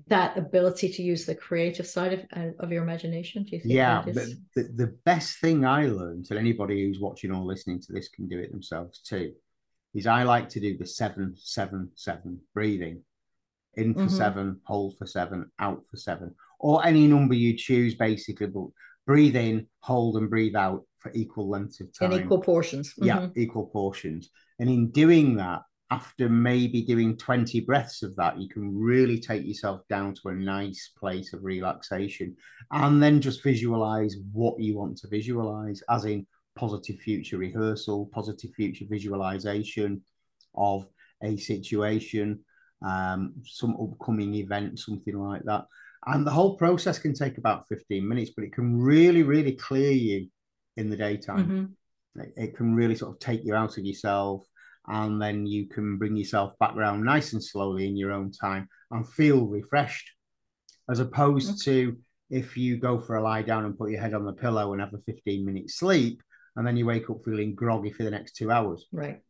that 0.07 0.37
ability 0.37 0.89
to 0.89 1.01
use 1.01 1.25
the 1.25 1.33
creative 1.33 1.87
side 1.87 2.11
of, 2.11 2.19
uh, 2.35 2.49
of 2.59 2.73
your 2.73 2.83
imagination, 2.83 3.43
do 3.43 3.55
you 3.55 3.61
think 3.61 3.73
yeah. 3.73 4.01
that 4.01 4.17
is- 4.17 4.35
The, 4.53 4.63
the, 4.63 4.87
best 5.05 5.39
thing 5.39 5.63
I 5.63 5.85
learned, 5.87 6.27
and 6.29 6.37
anybody 6.37 6.85
who's 6.85 6.99
watching 6.99 7.31
or 7.33 7.41
listening 7.41 7.79
to 7.83 7.93
this 7.93 8.09
can 8.09 8.27
do 8.27 8.37
it 8.37 8.51
themselves 8.51 8.99
too, 8.99 9.33
is 9.93 10.05
I 10.05 10.23
like 10.23 10.49
to 10.49 10.59
do 10.59 10.77
the 10.77 10.85
seven, 10.85 11.35
seven, 11.37 11.89
seven 11.95 12.41
breathing. 12.53 13.01
In 13.75 13.93
for 13.93 14.01
Mhm. 14.01 14.11
seven, 14.11 14.61
hold 14.65 14.97
for 14.97 15.05
seven, 15.05 15.51
out 15.57 15.85
for 15.89 15.95
seven, 15.95 16.35
or 16.59 16.85
any 16.85 17.07
number 17.07 17.33
you 17.35 17.55
choose, 17.55 17.95
basically. 17.95 18.47
But 18.47 18.67
breathe 19.05 19.35
in, 19.35 19.67
hold, 19.79 20.17
and 20.17 20.29
breathe 20.29 20.55
out 20.55 20.83
for 20.99 21.11
equal 21.13 21.47
lengths 21.49 21.79
of 21.79 21.93
time. 21.93 22.11
in 22.11 22.21
equal 22.23 22.41
portions? 22.41 22.93
yeah, 22.97 23.19
Mhm. 23.19 23.37
equal 23.37 23.67
portions. 23.67 24.29
And 24.59 24.69
in 24.69 24.89
doing 24.91 25.35
that, 25.37 25.61
after 25.89 26.27
maybe 26.27 26.81
doing 26.81 27.15
20 27.15 27.61
breaths 27.61 28.03
of 28.03 28.13
that, 28.17 28.37
you 28.37 28.49
can 28.49 28.75
really 28.77 29.19
take 29.19 29.45
yourself 29.45 29.87
down 29.87 30.13
to 30.15 30.27
a 30.29 30.35
nice 30.35 30.89
place 30.97 31.31
of 31.31 31.43
relaxation 31.45 32.35
and 32.71 33.01
then 33.01 33.21
just 33.21 33.41
visualize 33.41 34.17
what 34.33 34.59
you 34.59 34.75
want 34.77 34.97
to 34.97 35.07
visualize, 35.07 35.81
as 35.89 36.03
in 36.03 36.27
positive 36.55 36.97
future 36.99 37.37
rehearsal, 37.37 38.07
positive 38.13 38.51
future 38.53 38.85
visualization 38.89 40.01
of 40.55 40.89
a 41.23 41.37
situation, 41.37 42.43
um, 42.81 43.33
some 43.45 43.77
upcoming 43.79 44.33
event, 44.35 44.79
something 44.79 45.17
like 45.17 45.43
that. 45.43 45.65
And 46.07 46.25
the 46.25 46.31
whole 46.31 46.55
process 46.55 46.97
can 46.97 47.13
take 47.13 47.37
about 47.37 47.67
15 47.67 48.07
minutes, 48.07 48.31
but 48.35 48.45
it 48.45 48.53
can 48.53 48.79
really, 48.79 49.23
really 49.23 49.51
clear 49.51 49.91
you 49.91 50.29
in 50.77 50.89
the 50.89 50.95
daytime. 50.95 51.45
Mm-hmm. 52.15 52.21
It, 52.21 52.33
it 52.37 52.55
can 52.55 52.73
really 52.73 52.95
sort 52.95 53.11
of 53.11 53.19
take 53.19 53.43
you 53.43 53.53
out 53.53 53.77
of 53.77 53.85
yourself, 53.85 54.45
and 54.87 55.21
then 55.21 55.45
you 55.45 55.67
can 55.67 55.97
bring 55.97 56.15
yourself 56.15 56.53
back 56.59 56.75
around 56.75 57.03
nice 57.03 57.33
and 57.33 57.43
slowly 57.43 57.87
in 57.87 57.97
your 57.97 58.13
own 58.13 58.31
time 58.31 58.69
and 58.91 59.07
feel 59.07 59.45
refreshed, 59.45 60.09
as 60.89 60.99
opposed 60.99 61.63
to 61.65 61.97
if 62.29 62.55
you 62.55 62.77
go 62.77 62.97
for 62.99 63.17
a 63.17 63.21
lie 63.21 63.41
down 63.41 63.65
and 63.65 63.77
put 63.77 63.91
your 63.91 64.01
head 64.01 64.13
on 64.13 64.25
the 64.25 64.33
pillow 64.33 64.71
and 64.71 64.81
have 64.81 64.93
a 64.93 64.99
15 64.99 65.45
minute 65.45 65.69
sleep 65.69 66.21
and 66.57 66.65
then 66.65 66.75
you 66.75 66.85
wake 66.85 67.09
up 67.09 67.23
feeling 67.23 67.55
groggy 67.55 67.91
for 67.91 68.03
the 68.03 68.11
next 68.11 68.35
two 68.35 68.51
hours. 68.51 68.87
Right. 68.91 69.21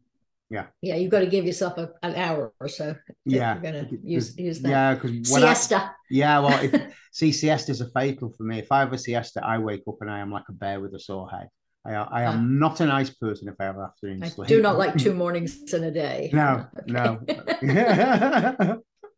Yeah. 0.50 0.68
Yeah. 0.82 0.96
You've 0.96 1.12
got 1.12 1.20
to 1.20 1.28
give 1.28 1.46
yourself 1.46 1.78
a, 1.78 1.92
an 2.04 2.16
hour 2.16 2.54
or 2.60 2.68
so. 2.68 2.96
Yeah. 3.26 3.54
You're 3.54 3.72
going 3.72 3.90
to 3.90 3.98
use, 4.04 4.38
use 4.38 4.60
that. 4.62 4.70
Yeah. 4.70 4.96
Because 4.96 5.30
siesta. 5.30 5.76
I, 5.76 5.92
yeah. 6.10 6.40
Well, 6.40 6.64
if, 6.64 6.96
see, 7.12 7.32
siestas 7.32 7.82
are 7.82 7.90
fatal 7.90 8.34
for 8.36 8.44
me. 8.44 8.60
If 8.60 8.72
I 8.72 8.80
have 8.80 8.94
a 8.94 8.98
siesta, 8.98 9.46
I 9.46 9.58
wake 9.58 9.84
up 9.88 9.98
and 10.02 10.10
I 10.10 10.20
am 10.20 10.32
like 10.32 10.46
a 10.50 10.54
bear 10.54 10.80
with 10.80 10.94
a 10.94 11.00
sore 11.00 11.30
head. 11.30 11.50
I, 11.86 11.94
I 11.94 12.24
am 12.24 12.36
uh, 12.36 12.68
not 12.68 12.82
a 12.82 12.86
nice 12.86 13.10
person 13.10 13.48
if 13.48 13.56
I 13.60 13.66
have 13.66 13.78
afternoon 13.78 14.24
I 14.24 14.30
sleep. 14.30 14.48
do 14.48 14.62
not 14.62 14.78
like 14.78 14.98
two 14.98 15.14
mornings 15.24 15.74
in 15.74 15.84
a 15.84 15.92
day. 15.92 16.30
No, 16.34 16.68
no. 16.88 17.20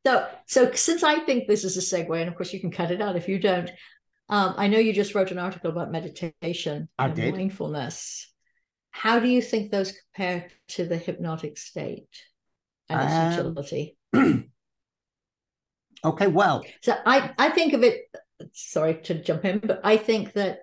so, 0.06 0.28
so 0.46 0.72
since 0.74 1.04
I 1.04 1.20
think 1.20 1.48
this 1.48 1.64
is 1.64 1.78
a 1.78 1.82
segue, 1.82 2.20
and 2.20 2.30
of 2.30 2.36
course 2.36 2.54
you 2.54 2.60
can 2.60 2.72
cut 2.72 2.92
it 2.92 3.02
out 3.02 3.16
if 3.16 3.28
you 3.28 3.40
don't, 3.40 3.72
um, 4.30 4.54
I 4.58 4.68
know 4.68 4.78
you 4.78 4.94
just 4.94 5.16
wrote 5.16 5.32
an 5.32 5.40
article 5.40 5.72
about 5.72 5.92
meditation 5.92 6.88
I 7.00 7.06
and 7.06 7.16
did. 7.16 7.34
mindfulness. 7.34 8.29
How 9.00 9.20
do 9.20 9.30
you 9.30 9.42
think 9.42 9.72
those 9.72 9.94
compare 9.94 10.50
to 10.70 10.86
the 10.86 10.98
hypnotic 10.98 11.58
state 11.58 12.10
and 12.90 13.02
its 13.02 13.14
Um, 13.14 13.32
utility? 13.32 13.98
okay, 16.04 16.28
well, 16.28 16.66
So 16.82 16.98
I, 17.06 17.34
I 17.38 17.50
think 17.50 17.72
of 17.72 17.84
it, 17.84 18.02
sorry 18.52 18.96
to 19.04 19.24
jump 19.24 19.46
in, 19.46 19.60
but 19.60 19.80
I 19.86 19.96
think 19.96 20.34
that 20.34 20.60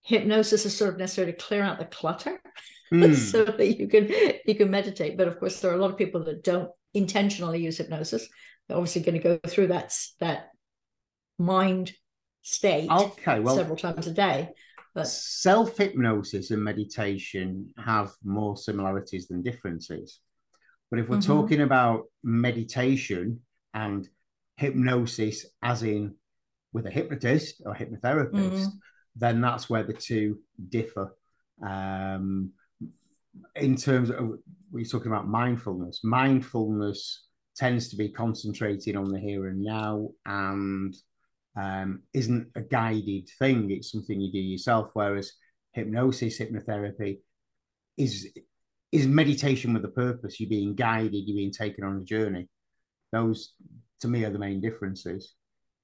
hypnosis 0.00 0.64
is 0.64 0.74
sort 0.74 0.94
of 0.94 0.98
necessary 0.98 1.30
to 1.32 1.38
clear 1.38 1.62
out 1.62 1.78
the 1.78 1.84
clutter 1.84 2.40
mm, 2.92 3.14
so 3.14 3.44
that 3.44 3.78
you 3.78 3.88
can 3.88 4.10
you 4.46 4.54
can 4.54 4.70
meditate. 4.70 5.18
But 5.18 5.28
of 5.28 5.38
course, 5.38 5.60
there 5.60 5.70
are 5.70 5.74
a 5.74 5.78
lot 5.78 5.90
of 5.90 5.98
people 5.98 6.24
that 6.24 6.42
don't 6.42 6.70
intentionally 6.94 7.62
use 7.62 7.76
hypnosis. 7.76 8.26
They're 8.66 8.78
obviously 8.78 9.02
going 9.02 9.20
to 9.20 9.28
go 9.28 9.38
through 9.46 9.66
that 9.66 9.94
that 10.20 10.48
mind 11.38 11.92
state 12.40 12.90
okay, 12.90 13.38
well, 13.40 13.54
several 13.54 13.76
times 13.76 14.06
a 14.06 14.12
day. 14.12 14.48
Self 15.04 15.76
hypnosis 15.76 16.50
and 16.50 16.62
meditation 16.62 17.72
have 17.78 18.12
more 18.24 18.56
similarities 18.56 19.28
than 19.28 19.42
differences. 19.42 20.20
But 20.90 21.00
if 21.00 21.08
we're 21.08 21.18
Mhm. 21.18 21.26
talking 21.26 21.60
about 21.60 22.04
meditation 22.22 23.42
and 23.74 24.08
hypnosis, 24.56 25.46
as 25.62 25.82
in 25.82 26.16
with 26.72 26.86
a 26.86 26.90
hypnotist 26.90 27.62
or 27.64 27.74
hypnotherapist, 27.74 28.66
Mhm. 28.66 28.72
then 29.16 29.40
that's 29.40 29.68
where 29.70 29.84
the 29.84 29.92
two 29.92 30.42
differ. 30.68 31.14
Um, 31.62 32.52
in 33.54 33.76
terms 33.76 34.10
of 34.10 34.40
we're 34.70 34.84
talking 34.84 35.12
about 35.12 35.28
mindfulness, 35.28 36.02
mindfulness 36.02 37.26
tends 37.56 37.88
to 37.88 37.96
be 37.96 38.08
concentrating 38.08 38.96
on 38.96 39.10
the 39.10 39.18
here 39.18 39.46
and 39.48 39.60
now 39.62 40.10
and 40.24 40.94
um, 41.60 42.02
isn't 42.12 42.48
a 42.54 42.60
guided 42.60 43.28
thing. 43.38 43.70
It's 43.70 43.90
something 43.92 44.20
you 44.20 44.30
do 44.32 44.38
yourself. 44.38 44.90
Whereas 44.94 45.32
hypnosis, 45.72 46.38
hypnotherapy 46.38 47.18
is 47.96 48.28
is 48.92 49.06
meditation 49.06 49.74
with 49.74 49.84
a 49.84 49.88
purpose. 50.04 50.38
You're 50.40 50.48
being 50.58 50.74
guided. 50.74 51.24
You're 51.26 51.36
being 51.36 51.52
taken 51.52 51.84
on 51.84 51.98
a 51.98 52.04
journey. 52.04 52.48
Those, 53.12 53.54
to 54.00 54.08
me, 54.08 54.24
are 54.24 54.30
the 54.30 54.38
main 54.38 54.60
differences. 54.60 55.34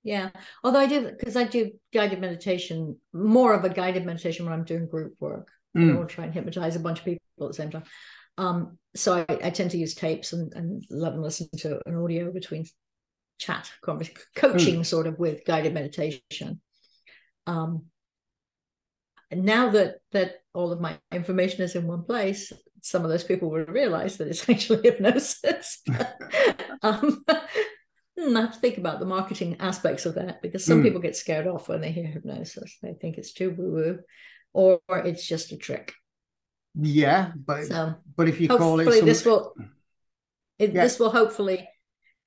yeah, 0.05 0.29
although 0.63 0.81
I 0.81 0.87
do 0.87 1.11
because 1.11 1.37
I 1.37 1.45
do 1.45 1.73
guided 1.93 2.21
meditation, 2.21 2.99
more 3.13 3.53
of 3.55 3.65
a 3.65 3.71
guided 3.71 4.05
meditation 4.07 4.45
when 4.45 4.55
I'm 4.55 4.65
doing 4.65 4.87
group 4.87 5.15
work. 5.21 5.49
I 5.75 5.81
Mm. 5.81 5.87
don't 5.89 5.97
want 5.97 6.09
to 6.11 6.15
try 6.15 6.25
and 6.27 6.35
hypnotize 6.35 6.77
a 6.77 6.81
bunch 6.87 7.01
of 7.01 7.05
people 7.05 7.47
at 7.47 7.49
the 7.49 7.55
same 7.55 7.71
time. 7.71 7.85
Um, 8.39 8.79
so 8.95 9.09
I, 9.29 9.39
I 9.47 9.51
tend 9.51 9.71
to 9.73 9.79
use 9.79 9.95
tapes 9.95 10.33
and, 10.33 10.53
and 10.55 10.85
love 10.89 11.15
and 11.15 11.23
listen 11.23 11.49
to 11.59 11.81
an 11.89 11.97
audio 11.97 12.31
between 12.33 12.65
chat, 13.39 13.71
conversation, 13.83 14.21
coaching 14.35 14.85
sort 14.85 15.07
of 15.07 15.19
with 15.19 15.45
guided 15.45 15.75
meditation. 15.75 16.61
Um, 17.47 17.87
and 19.31 19.45
now 19.45 19.71
that 19.71 19.97
that 20.13 20.37
all 20.55 20.73
of 20.73 20.81
my 20.81 20.99
information 21.13 21.63
is 21.63 21.75
in 21.75 21.87
one 21.87 22.05
place, 22.05 22.53
some 22.83 23.03
of 23.05 23.11
those 23.11 23.25
people 23.25 23.51
will 23.51 23.65
realize 23.65 24.17
that 24.19 24.29
it's 24.29 24.49
actually 24.49 24.83
hypnosis. 24.83 25.83
um, 26.83 27.25
hmm, 28.19 28.37
I 28.37 28.41
have 28.43 28.55
to 28.55 28.61
think 28.61 28.79
about 28.79 29.01
the 29.01 29.07
marketing 29.07 29.57
aspects 29.61 30.07
of 30.07 30.15
that 30.15 30.43
because 30.43 30.65
some 30.65 30.81
Mm. 30.81 30.85
people 30.85 31.01
get 31.01 31.17
scared 31.17 31.47
off 31.47 31.69
when 31.69 31.81
they 31.81 31.93
hear 31.93 32.07
hypnosis. 32.07 32.79
They 32.83 32.95
think 32.95 33.19
it's 33.19 33.33
too 33.33 33.51
woo 33.51 33.73
woo, 33.73 33.99
or 34.53 34.81
it's 34.89 35.27
just 35.27 35.53
a 35.53 35.57
trick. 35.57 35.93
Yeah, 36.81 37.33
but 37.35 37.67
So 37.67 37.95
but 38.17 38.29
if 38.29 38.41
you 38.41 38.49
call 38.49 38.81
it 38.81 38.93
some, 38.99 39.07
this 39.07 39.25
will 39.25 39.55
it, 40.59 40.73
Yeah. 40.73 40.83
this 40.85 40.99
will 40.99 41.11
hopefully 41.11 41.69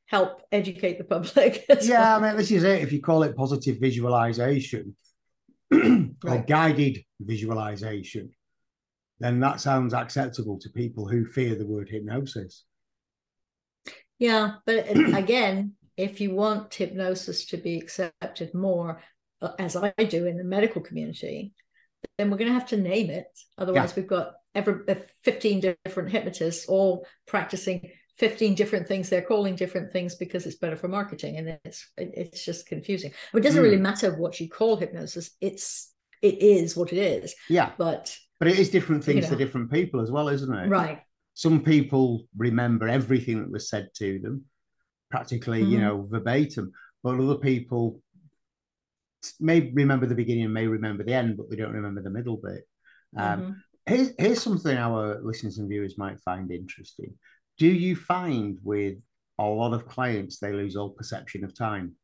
help 0.07 0.41
educate 0.51 0.97
the 0.97 1.03
public. 1.03 1.65
yeah, 1.81 2.15
I 2.15 2.19
mean, 2.19 2.37
this 2.37 2.51
is 2.51 2.63
it. 2.63 2.81
If 2.81 2.91
you 2.91 3.01
call 3.01 3.23
it 3.23 3.35
positive 3.35 3.77
visualization 3.79 4.95
or 5.71 6.15
Right. 6.23 6.47
guided 6.47 7.03
visualization, 7.19 8.31
then 9.19 9.39
that 9.41 9.59
sounds 9.59 9.93
acceptable 9.93 10.59
to 10.59 10.69
people 10.69 11.07
who 11.07 11.25
fear 11.25 11.55
the 11.55 11.65
word 11.67 11.89
hypnosis. 11.89 12.63
Yeah, 14.17 14.55
but 14.65 14.89
again, 15.13 15.73
if 15.97 16.21
you 16.21 16.33
want 16.33 16.73
hypnosis 16.73 17.45
to 17.47 17.57
be 17.57 17.77
accepted 17.77 18.53
more, 18.53 19.01
uh, 19.41 19.51
as 19.59 19.75
I 19.75 19.91
do 19.91 20.25
in 20.25 20.37
the 20.37 20.43
medical 20.43 20.81
community, 20.81 21.53
then 22.17 22.29
we're 22.29 22.37
going 22.37 22.49
to 22.49 22.59
have 22.59 22.69
to 22.69 22.77
name 22.77 23.09
it. 23.09 23.27
Otherwise, 23.57 23.95
we've 23.95 24.07
got 24.07 24.33
every 24.55 24.75
uh, 24.87 24.95
15 25.23 25.75
different 25.85 26.11
hypnotists 26.11 26.67
all 26.67 27.05
practicing 27.27 27.91
15 28.17 28.55
different 28.55 28.87
things. 28.87 29.09
They're 29.09 29.21
calling 29.21 29.55
different 29.55 29.91
things 29.91 30.15
because 30.15 30.45
it's 30.45 30.57
better 30.57 30.75
for 30.75 30.87
marketing, 30.87 31.37
and 31.37 31.59
it's 31.65 31.91
it's 31.97 32.43
just 32.43 32.67
confusing. 32.67 33.11
It 33.33 33.41
doesn't 33.41 33.59
Mm. 33.59 33.63
really 33.63 33.77
matter 33.77 34.15
what 34.15 34.39
you 34.39 34.49
call 34.49 34.75
hypnosis. 34.77 35.31
It's 35.41 35.93
it 36.21 36.41
is 36.41 36.75
what 36.75 36.91
it 36.93 36.97
is. 36.97 37.35
Yeah, 37.49 37.73
But 37.77 38.17
but 38.39 38.47
it 38.47 38.57
is 38.59 38.69
different 38.69 39.03
things 39.03 39.25
You 39.25 39.29
to 39.29 39.35
different 39.35 39.71
people 39.71 40.01
as 40.01 40.11
well, 40.11 40.29
isn't 40.29 40.53
it? 40.53 40.69
right, 40.69 41.03
Some 41.35 41.63
people 41.63 42.25
remember 42.35 42.87
everything 42.87 43.39
that 43.39 43.51
was 43.51 43.69
said 43.69 43.89
to 43.97 44.19
them, 44.19 44.45
practically, 45.11 45.63
you 45.63 45.77
Mhm. 45.77 45.81
know, 45.81 46.07
verbatim, 46.09 46.71
but 47.03 47.19
other 47.19 47.37
people 47.37 48.01
may 49.39 49.71
remember 49.71 50.05
the 50.07 50.15
beginning 50.15 50.45
and 50.45 50.53
may 50.53 50.67
remember 50.67 51.03
the 51.03 51.13
end, 51.13 51.37
but 51.37 51.49
they 51.49 51.55
don't 51.55 51.73
remember 51.73 52.01
the 52.01 52.09
middle 52.09 52.37
bit. 52.37 52.67
Um, 53.15 53.41
Mhm. 53.41 53.63
Here's, 53.85 54.11
here's 54.19 54.41
something 54.41 54.75
our 54.77 55.21
listeners 55.23 55.59
and 55.59 55.69
viewers 55.69 55.97
might 55.97 56.19
find 56.21 56.51
interesting. 56.51 57.17
Do 57.57 57.67
you 57.67 57.95
find 57.95 58.57
with 58.63 58.95
a 59.39 59.43
lot 59.45 59.73
of 59.73 59.87
clients 59.87 60.39
they 60.39 60.51
lose 60.51 60.75
all 60.75 60.89
perception 60.89 61.43
of 61.43 61.55
time? 61.57 61.95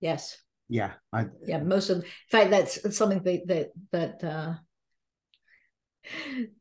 yes. 0.00 0.36
Yeah, 0.68 0.92
I, 1.12 1.26
yeah 1.46 1.58
most 1.58 1.90
of 1.90 1.98
in 1.98 2.04
fact 2.30 2.50
that's 2.50 2.96
something 2.96 3.22
that 3.24 3.46
that 3.48 3.70
that 3.90 4.24
uh 4.24 4.54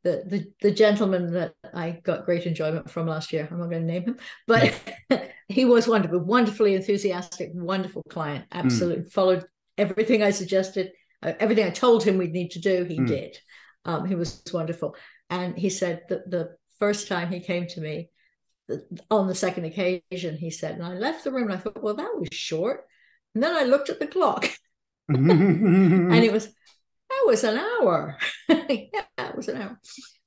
the, 0.04 0.23
the 0.25 0.45
the 0.62 0.71
gentleman 0.71 1.34
that 1.34 1.54
I 1.73 1.99
got 2.04 2.25
great 2.25 2.45
enjoyment 2.45 2.89
from 2.89 3.08
last 3.08 3.32
year. 3.32 3.47
I'm 3.49 3.60
not 3.60 3.69
going 3.69 3.82
to 3.86 3.88
name 3.93 4.04
him, 4.04 4.17
but 4.47 4.73
he 5.47 5.65
was 5.65 5.88
wonderful, 5.88 6.19
wonderfully 6.19 6.75
enthusiastic, 6.75 7.52
wonderful 7.54 8.04
client. 8.10 8.45
Absolutely 8.52 9.10
followed 9.10 9.45
everything 9.78 10.23
I 10.23 10.32
suggested, 10.32 10.91
uh, 11.23 11.34
everything 11.39 11.65
I 11.65 11.71
told 11.71 12.04
him 12.04 12.17
we'd 12.17 12.34
need 12.34 12.52
to 12.52 12.60
do. 12.60 12.84
He 12.84 12.99
Mm. 12.99 13.08
did. 13.08 13.38
Um, 13.86 14.06
he 14.06 14.15
was 14.15 14.41
wonderful, 14.54 14.95
and 15.30 15.58
he 15.58 15.69
said 15.69 16.02
that 16.10 16.30
the 16.30 16.56
first 16.80 17.08
time 17.08 17.32
he 17.32 17.39
came 17.39 17.68
to 17.68 17.82
me, 17.82 18.10
on 19.10 19.28
the 19.28 19.36
second 19.36 19.65
occasion, 19.65 20.38
he 20.38 20.52
said, 20.52 20.76
and 20.76 20.84
I 20.84 20.94
left 20.94 21.24
the 21.24 21.32
room 21.32 21.50
and 21.50 21.54
I 21.54 21.58
thought, 21.58 21.82
well, 21.82 21.96
that 21.96 22.15
was 22.15 22.30
short. 22.32 22.86
And 23.34 23.44
then 23.44 23.56
I 23.56 23.63
looked 23.63 23.89
at 23.89 24.00
the 24.00 24.08
clock 24.08 24.50
and 25.10 26.13
it 26.13 26.32
was 26.32 26.48
that 27.10 27.24
was 27.26 27.44
an 27.44 27.58
hour 27.58 28.18
yeah 28.50 29.02
that 29.18 29.36
was 29.36 29.48
an 29.48 29.62
hour 29.62 29.80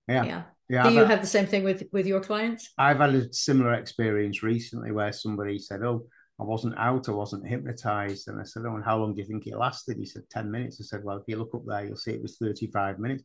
Yeah. 0.08 0.24
yeah 0.24 0.42
yeah, 0.68 0.82
do 0.82 0.88
I've, 0.88 0.94
you 0.94 1.04
have 1.04 1.20
the 1.20 1.26
same 1.26 1.46
thing 1.46 1.64
with 1.64 1.84
with 1.92 2.06
your 2.06 2.20
clients 2.20 2.70
I've 2.78 2.98
had 2.98 3.14
a 3.14 3.32
similar 3.32 3.74
experience 3.74 4.42
recently 4.42 4.90
where 4.90 5.12
somebody 5.12 5.58
said, 5.58 5.82
"Oh, 5.82 6.06
I 6.40 6.44
wasn't 6.44 6.78
out, 6.78 7.10
I 7.10 7.12
wasn't 7.12 7.46
hypnotized," 7.46 8.28
and 8.28 8.40
I 8.40 8.44
said, 8.44 8.62
"Oh, 8.64 8.74
and 8.76 8.84
how 8.84 8.96
long 8.98 9.14
do 9.14 9.20
you 9.20 9.26
think 9.26 9.46
it 9.46 9.58
lasted?" 9.58 9.98
He 9.98 10.06
said, 10.06 10.22
10 10.30 10.50
minutes." 10.50 10.78
I 10.80 10.84
said, 10.84 11.04
"Well, 11.04 11.18
if 11.18 11.24
you 11.26 11.36
look 11.36 11.54
up 11.54 11.64
there, 11.66 11.84
you'll 11.84 11.96
see 11.96 12.12
it 12.12 12.22
was 12.22 12.38
35 12.38 12.98
minutes." 12.98 13.22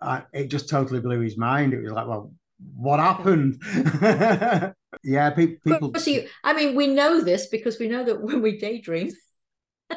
Uh, 0.00 0.22
it 0.32 0.48
just 0.48 0.70
totally 0.70 1.00
blew 1.00 1.20
his 1.20 1.36
mind. 1.36 1.74
It 1.74 1.82
was 1.82 1.92
like, 1.92 2.06
"Well, 2.06 2.32
what 2.58 3.00
happened?" 3.00 3.60
yeah, 5.02 5.30
pe- 5.30 5.56
people 5.64 5.92
see 5.96 6.26
i 6.44 6.52
mean 6.52 6.74
we 6.74 6.86
know 6.86 7.20
this 7.20 7.46
because 7.46 7.78
we 7.78 7.88
know 7.88 8.04
that 8.04 8.20
when 8.20 8.42
we 8.42 8.58
daydream 8.58 9.12
all 9.90 9.96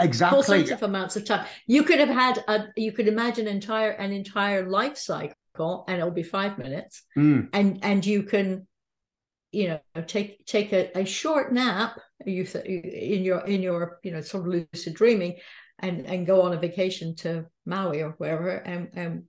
exactly. 0.00 0.42
sorts 0.42 0.70
of 0.70 0.82
amounts 0.82 1.16
of 1.16 1.24
time 1.24 1.46
you 1.66 1.82
could 1.82 1.98
have 1.98 2.08
had 2.08 2.42
a 2.48 2.66
you 2.76 2.92
could 2.92 3.08
imagine 3.08 3.46
entire 3.46 3.90
an 3.90 4.12
entire 4.12 4.68
life 4.68 4.96
cycle 4.96 5.84
and 5.88 5.98
it'll 5.98 6.10
be 6.10 6.22
five 6.22 6.58
minutes 6.58 7.02
Mm, 7.16 7.48
and 7.52 7.78
and 7.82 8.06
you 8.06 8.22
can 8.22 8.66
you 9.50 9.68
know 9.68 9.80
take 10.06 10.44
take 10.46 10.72
a, 10.72 10.96
a 10.98 11.04
short 11.04 11.52
nap 11.52 11.98
you 12.24 12.46
in 12.64 13.24
your 13.24 13.40
in 13.40 13.62
your 13.62 13.98
you 14.02 14.12
know 14.12 14.20
sort 14.20 14.46
of 14.46 14.52
lucid 14.52 14.94
dreaming 14.94 15.36
and 15.78 16.06
and 16.06 16.26
go 16.26 16.42
on 16.42 16.52
a 16.52 16.58
vacation 16.58 17.14
to 17.16 17.46
Maui 17.64 18.02
or 18.02 18.10
wherever, 18.18 18.50
and 18.50 18.88
and 18.94 19.24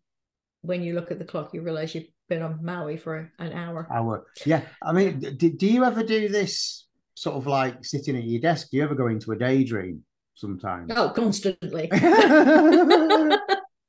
when 0.61 0.81
you 0.83 0.93
look 0.93 1.11
at 1.11 1.19
the 1.19 1.25
clock, 1.25 1.53
you 1.53 1.61
realize 1.61 1.93
you've 1.93 2.05
been 2.29 2.41
on 2.43 2.63
Maui 2.63 2.95
for 2.97 3.31
an 3.39 3.51
hour. 3.53 3.87
Hour, 3.91 4.27
yeah. 4.45 4.61
I 4.81 4.93
mean, 4.93 5.19
do, 5.19 5.49
do 5.49 5.67
you 5.67 5.83
ever 5.83 6.03
do 6.03 6.29
this 6.29 6.85
sort 7.15 7.35
of 7.35 7.47
like 7.47 7.83
sitting 7.83 8.15
at 8.15 8.23
your 8.23 8.39
desk? 8.39 8.69
Do 8.69 8.77
you 8.77 8.83
ever 8.83 8.95
go 8.95 9.07
into 9.07 9.31
a 9.31 9.35
daydream 9.37 10.03
sometimes? 10.35 10.91
Oh, 10.95 11.09
constantly. 11.09 11.89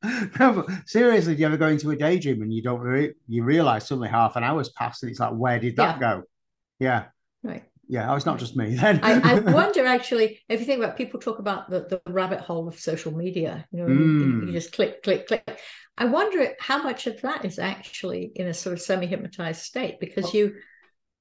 no, 0.40 0.66
seriously, 0.87 1.35
do 1.35 1.40
you 1.40 1.46
ever 1.46 1.57
go 1.59 1.68
into 1.68 1.90
a 1.90 1.96
daydream 1.96 2.42
and 2.42 2.53
you 2.53 2.62
don't 2.62 2.81
re- 2.81 3.12
you 3.29 3.44
realize 3.44 3.87
suddenly 3.87 4.09
half 4.09 4.37
an 4.37 4.42
hour's 4.44 4.70
passed 4.70 5.03
and 5.03 5.11
it's 5.11 5.20
like, 5.20 5.33
where 5.35 5.59
did 5.61 5.76
that 5.76 6.00
Yeah. 6.00 6.14
go? 6.14 6.22
Yeah. 6.79 7.05
Yeah. 7.90 8.11
Oh, 8.11 8.14
it's 8.14 8.24
not 8.26 8.38
just 8.38 8.57
me 8.57 8.74
then. 8.83 9.00
I, 9.03 9.35
I 9.35 9.40
wonder 9.61 9.85
actually 9.85 10.40
if 10.48 10.61
you 10.61 10.66
think 10.66 10.79
about 10.83 10.96
people 10.96 11.18
talk 11.20 11.38
about 11.40 11.68
the, 11.68 11.81
the 12.05 12.12
rabbit 12.12 12.40
hole 12.40 12.68
of 12.68 12.79
social 12.79 13.12
media, 13.16 13.66
you 13.72 13.79
know, 13.81 13.88
you- 13.88 13.94
you, 14.20 14.31
Mm. 14.48 14.53
just 14.53 14.72
click, 14.72 15.03
click, 15.03 15.26
click. 15.29 15.61
I 15.98 16.05
wonder 16.07 16.55
how 16.61 16.83
much 16.83 17.07
of 17.07 17.20
that 17.22 17.44
is 17.44 17.59
actually 17.59 18.33
in 18.35 18.46
a 18.46 18.55
sort 18.55 18.72
of 18.74 18.81
semi-hypnotized 18.81 19.61
state 19.62 20.00
because 20.00 20.33
you 20.33 20.55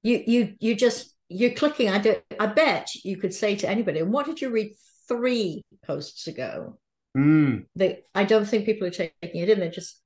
you 0.02 0.22
you 0.26 0.54
you 0.58 0.74
just 0.74 1.14
you're 1.28 1.50
clicking. 1.62 1.90
I 1.90 1.98
do 1.98 2.16
I 2.38 2.46
bet 2.46 2.88
you 3.04 3.16
could 3.18 3.34
say 3.34 3.56
to 3.56 3.68
anybody, 3.68 4.02
what 4.02 4.26
did 4.26 4.40
you 4.40 4.50
read 4.50 4.72
three 5.08 5.62
posts 5.86 6.28
ago? 6.28 6.78
Mm, 7.16 7.66
They 7.76 8.04
I 8.14 8.24
don't 8.24 8.46
think 8.46 8.64
people 8.64 8.86
are 8.86 8.90
taking 9.02 9.12
it 9.42 9.50
in, 9.50 9.58
they're 9.60 9.70
just 9.82 10.00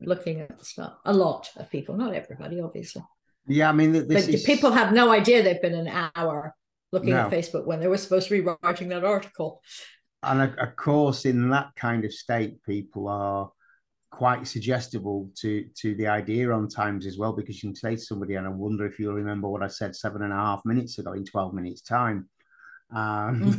looking 0.00 0.40
at 0.40 0.64
stuff. 0.64 0.94
A 1.04 1.12
lot 1.12 1.50
of 1.56 1.70
people, 1.70 1.96
not 1.96 2.14
everybody, 2.14 2.60
obviously. 2.60 3.02
Yeah, 3.46 3.68
I 3.68 3.72
mean, 3.72 3.92
this 3.92 4.06
But 4.06 4.28
is 4.28 4.42
people 4.44 4.72
have 4.72 4.92
no 4.92 5.10
idea 5.10 5.42
they've 5.42 5.60
been 5.62 5.74
an 5.74 6.10
hour 6.16 6.54
looking 6.92 7.12
at 7.12 7.30
Facebook 7.30 7.66
when 7.66 7.80
they 7.80 7.88
were 7.88 7.98
supposed 7.98 8.28
to 8.28 8.42
be 8.42 8.48
writing 8.62 8.88
that 8.88 9.04
article. 9.04 9.62
and 10.22 10.42
of 10.42 10.54
of 10.58 10.76
course, 10.76 11.24
in 11.24 11.50
that 11.50 11.74
kind 11.76 12.04
of 12.04 12.12
state, 12.12 12.62
people 12.64 13.08
are 13.08 13.50
quite 14.10 14.46
suggestible 14.46 15.30
to 15.36 15.66
to 15.76 15.94
the 15.96 16.06
idea 16.06 16.50
on 16.50 16.68
times 16.68 17.06
as 17.06 17.18
well, 17.18 17.32
because 17.32 17.62
you 17.62 17.70
can 17.70 17.76
say 17.76 17.96
to 17.96 18.00
somebody, 18.00 18.34
and 18.34 18.46
I 18.46 18.50
wonder 18.50 18.86
if 18.86 18.98
you'll 18.98 19.14
remember 19.14 19.48
what 19.48 19.62
I 19.62 19.68
said 19.68 19.94
seven 19.96 20.22
and 20.22 20.32
a 20.32 20.36
half 20.36 20.62
minutes 20.64 20.98
ago 20.98 21.12
in 21.12 21.24
12 21.24 21.54
minutes 21.54 21.82
time. 21.82 22.28
Um, 22.94 23.54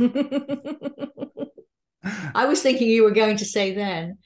I 2.36 2.46
was 2.46 2.62
thinking 2.62 2.90
you 2.90 3.04
were 3.04 3.12
going 3.12 3.38
to 3.38 3.46
say 3.46 3.74
then, 3.74 4.18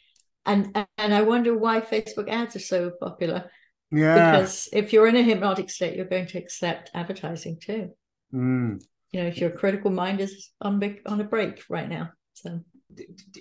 and 0.46 0.76
and 0.98 1.14
I 1.14 1.22
wonder 1.24 1.58
why 1.58 1.82
Facebook 1.82 2.30
ads 2.30 2.56
are 2.56 2.60
so 2.60 2.92
popular. 3.00 3.50
Yeah. 3.92 4.32
Because 4.32 4.70
if 4.72 4.94
you're 4.94 5.08
in 5.08 5.16
a 5.16 5.24
hypnotic 5.24 5.70
state, 5.70 5.96
you're 5.96 6.06
going 6.06 6.28
to 6.28 6.38
accept 6.38 6.92
advertising 6.94 7.60
too. 7.60 7.92
Mm. 8.34 8.82
You 9.12 9.22
know, 9.22 9.28
if 9.28 9.38
your 9.38 9.50
critical 9.50 9.92
mind 9.92 10.22
is 10.22 10.52
on 10.62 10.80
big 10.80 11.02
on 11.06 11.20
a 11.20 11.26
break 11.26 11.64
right 11.70 11.90
now. 11.90 12.12
So 12.34 12.62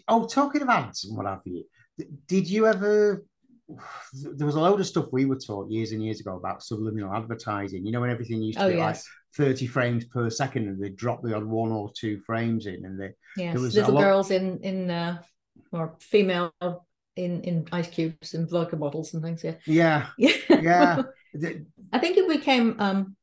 Oh, 0.08 0.26
talking 0.26 0.62
of 0.62 0.68
ads 0.68 1.04
and 1.04 1.16
what 1.16 1.26
have 1.26 1.40
you, 1.44 1.64
did 2.26 2.48
you 2.48 2.66
ever? 2.66 3.24
There 4.12 4.46
was 4.46 4.56
a 4.56 4.60
load 4.60 4.80
of 4.80 4.86
stuff 4.86 5.06
we 5.12 5.26
were 5.26 5.38
taught 5.38 5.70
years 5.70 5.92
and 5.92 6.02
years 6.02 6.18
ago 6.18 6.36
about 6.36 6.64
subliminal 6.64 7.14
advertising. 7.14 7.86
You 7.86 7.92
know, 7.92 8.00
when 8.00 8.10
everything 8.10 8.42
used 8.42 8.58
to 8.58 8.64
oh 8.64 8.70
be 8.70 8.76
like 8.76 8.96
30 9.36 9.68
frames 9.68 10.04
per 10.06 10.28
second 10.28 10.66
and 10.66 10.82
they 10.82 10.88
drop 10.88 11.22
the 11.22 11.36
odd 11.36 11.44
one 11.44 11.70
or 11.70 11.92
two 11.96 12.18
frames 12.26 12.66
in 12.66 12.84
and 12.84 13.00
they 13.00 13.10
yes. 13.36 13.56
Little 13.56 13.96
girls 13.96 14.32
in 14.32 14.58
in 14.64 14.90
uh, 14.90 15.22
or 15.70 15.96
female 16.00 16.52
in 17.26 17.42
in 17.42 17.66
ice 17.72 17.88
cubes 17.88 18.34
and 18.34 18.48
vodka 18.50 18.76
bottles 18.76 19.14
and 19.14 19.22
things. 19.22 19.44
Yeah, 19.44 19.56
yeah 19.66 20.36
yeah, 20.50 21.02
yeah 21.34 21.52
I 21.92 21.98
think 21.98 22.16
it 22.16 22.28
became 22.28 22.76
um, 22.80 23.16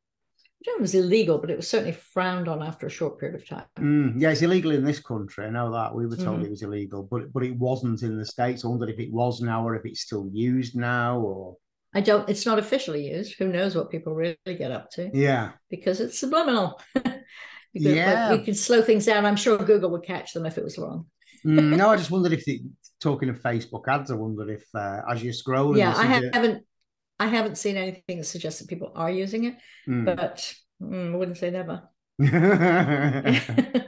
I 0.59 0.63
don't 0.65 0.73
know 0.73 0.75
if 0.75 0.79
it 0.79 0.81
was 0.89 0.95
illegal, 0.95 1.37
but 1.39 1.51
it 1.51 1.57
was 1.57 1.69
certainly 1.69 1.93
frowned 1.93 2.47
on 2.47 2.61
after 2.63 2.87
a 2.87 2.89
short 2.99 3.19
period 3.19 3.39
of 3.39 3.47
time. 3.47 3.65
mm, 3.79 4.13
yeah 4.21 4.31
it's 4.31 4.41
illegal 4.41 4.71
in 4.71 4.83
this 4.83 4.99
country 4.99 5.45
i 5.45 5.49
know 5.49 5.71
that 5.71 5.93
we 5.95 6.05
were 6.07 6.17
told 6.17 6.39
Mhm. 6.39 6.45
it 6.45 6.49
was 6.55 6.63
illegal 6.63 7.01
but 7.11 7.31
but 7.33 7.43
it 7.43 7.55
wasn't 7.67 8.01
in 8.07 8.17
the 8.17 8.25
states 8.25 8.63
i 8.63 8.67
wondered 8.67 8.89
if 8.89 8.99
it 8.99 9.11
was 9.11 9.39
now 9.41 9.59
or 9.67 9.75
if 9.75 9.85
it's 9.85 10.01
still 10.07 10.27
used 10.33 10.75
now 10.75 11.19
or 11.19 11.57
I 11.93 12.01
don't. 12.01 12.29
It's 12.29 12.45
not 12.45 12.59
officially 12.59 13.03
used. 13.15 13.31
Who 13.39 13.47
knows 13.47 13.73
what 13.75 13.89
people 13.89 14.13
really 14.13 14.55
get 14.63 14.71
up 14.77 14.85
to 14.95 15.09
yeah 15.13 15.45
because 15.69 15.97
it's 16.03 16.19
subliminal. 16.19 16.67
because 17.73 17.95
Yeah. 17.97 18.29
like, 18.29 18.39
we 18.39 18.45
can 18.45 18.53
slow 18.55 18.81
things 18.81 19.05
down. 19.05 19.25
I'm 19.25 19.35
sure 19.43 19.57
Google 19.57 19.91
would 19.91 20.03
catch 20.13 20.33
them 20.33 20.45
if 20.45 20.57
it 20.59 20.63
was 20.63 20.77
wrong. 20.77 20.99
Mm, 21.45 21.77
no 21.77 21.89
i 21.89 21.95
just 22.01 22.11
wondered 22.11 22.33
if 22.33 22.43
the, 22.45 22.61
talking 23.01 23.29
of 23.29 23.39
facebook 23.41 23.87
ads 23.87 24.11
i 24.11 24.15
wondered 24.15 24.49
if 24.49 24.65
uh, 24.75 25.01
as 25.09 25.23
you're 25.23 25.33
scrolling 25.33 25.77
yeah, 25.77 25.93
I 25.95 26.05
haven't. 26.05 26.63
I 27.19 27.25
haven't 27.27 27.57
seen 27.57 27.77
anything 27.77 28.19
that 28.19 28.25
suggests 28.25 28.59
that 28.59 28.67
people 28.67 28.91
are 28.95 29.09
using 29.09 29.45
it, 29.45 29.55
Mm. 29.87 30.05
but 30.05 30.53
mm, 30.81 31.13
I 31.13 31.15
wouldn't 31.17 31.37
say 31.37 31.49
never. 31.49 31.81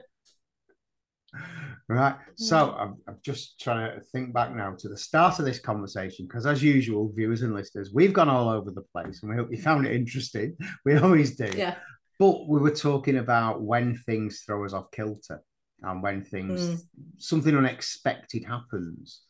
right. 1.88 2.16
So 2.36 2.72
I'm, 2.72 2.96
I'm 3.08 3.18
just 3.24 3.60
trying 3.60 3.94
to 4.00 4.02
think 4.06 4.34
back 4.34 4.56
now 4.56 4.76
to 4.80 4.90
the 4.90 4.98
start 4.98 5.38
of 5.40 5.46
this 5.46 5.60
conversation 5.60 6.26
because, 6.28 6.46
as 6.46 6.64
usual, 6.64 7.12
viewers 7.16 7.42
and 7.42 7.54
listeners, 7.54 7.92
we've 7.94 8.14
gone 8.14 8.30
all 8.30 8.50
over 8.50 8.72
the 8.72 8.84
place 8.94 9.22
and 9.22 9.30
we 9.32 9.38
hope 9.38 9.50
you 9.52 9.62
found 9.62 9.86
it 9.86 9.94
interesting. 9.96 10.56
We 10.86 10.98
always 10.98 11.36
do. 11.36 11.52
yeah. 11.56 11.76
But 12.18 12.48
we 12.50 12.60
were 12.60 12.76
talking 12.76 13.18
about 13.18 13.62
when 13.62 13.96
things 13.96 14.42
throw 14.46 14.66
us 14.66 14.74
off 14.74 14.92
kilter 14.92 15.42
and 15.84 16.02
when 16.04 16.24
things, 16.24 16.62
Mm. 16.62 16.82
something 17.18 17.56
unexpected 17.56 18.44
happens. 18.44 19.22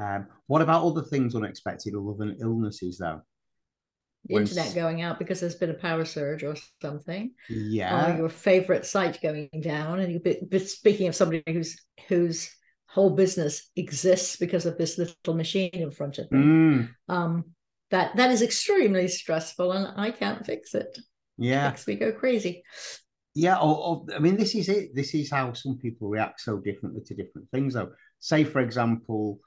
Um, 0.00 0.26
what 0.46 0.62
about 0.62 0.84
other 0.84 1.02
things 1.02 1.34
unexpected 1.34 1.94
other 1.94 2.14
than 2.18 2.36
illnesses, 2.40 2.98
though? 2.98 3.22
When 4.28 4.42
internet 4.42 4.74
going 4.74 5.02
out 5.02 5.18
because 5.18 5.40
there's 5.40 5.54
been 5.54 5.70
a 5.70 5.74
power 5.74 6.04
surge 6.04 6.42
or 6.42 6.56
something, 6.82 7.32
or 7.48 7.54
Yeah. 7.54 8.16
your 8.16 8.28
favorite 8.28 8.84
site 8.84 9.20
going 9.22 9.48
down, 9.60 10.00
and 10.00 10.12
you. 10.12 10.20
But, 10.50 10.60
speaking 10.68 11.06
of 11.08 11.14
somebody 11.14 11.42
whose 11.46 11.80
whose 12.08 12.50
whole 12.88 13.10
business 13.10 13.70
exists 13.76 14.36
because 14.36 14.66
of 14.66 14.78
this 14.78 14.98
little 14.98 15.34
machine 15.34 15.70
in 15.72 15.90
front 15.90 16.18
of 16.18 16.28
them, 16.30 16.88
Mm, 17.08 17.14
um, 17.14 17.54
that 17.90 18.16
that 18.16 18.30
is 18.32 18.42
extremely 18.42 19.06
stressful, 19.08 19.70
and 19.72 19.86
I 19.96 20.10
can't 20.10 20.44
fix 20.44 20.74
it. 20.74 20.98
yeah. 21.38 21.68
Makes 21.68 21.86
me 21.86 21.94
go 21.94 22.12
crazy. 22.12 22.64
Yeah, 23.36 23.58
or, 23.58 23.76
or 23.76 24.06
I 24.14 24.18
mean, 24.18 24.38
this 24.38 24.54
is 24.54 24.70
it. 24.70 24.94
This 24.94 25.14
is 25.14 25.30
how 25.30 25.52
some 25.52 25.76
people 25.76 26.08
react 26.08 26.40
so 26.40 26.56
differently 26.56 27.02
to 27.02 27.14
different 27.14 27.50
things, 27.50 27.74
though. 27.74 27.90
Say, 28.18 28.44
for 28.44 28.60
example, 28.60 29.40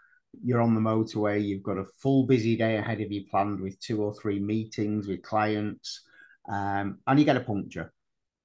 you're 0.43 0.62
on 0.62 0.75
the 0.75 0.80
motorway, 0.80 1.43
you've 1.43 1.63
got 1.63 1.80
a 1.80 1.86
full 1.99 2.28
busy 2.28 2.56
day 2.56 2.78
ahead 2.78 3.02
of 3.02 3.12
you 3.12 3.25
planned 3.32 3.60
with 3.60 3.80
two 3.80 4.04
or 4.04 4.13
three 4.13 4.39
meetings 4.39 5.08
with 5.08 5.23
clients, 5.23 6.04
um, 6.47 6.99
and 7.08 7.17
you 7.17 7.25
get 7.25 7.36
a 7.36 7.39
puncture. 7.39 7.91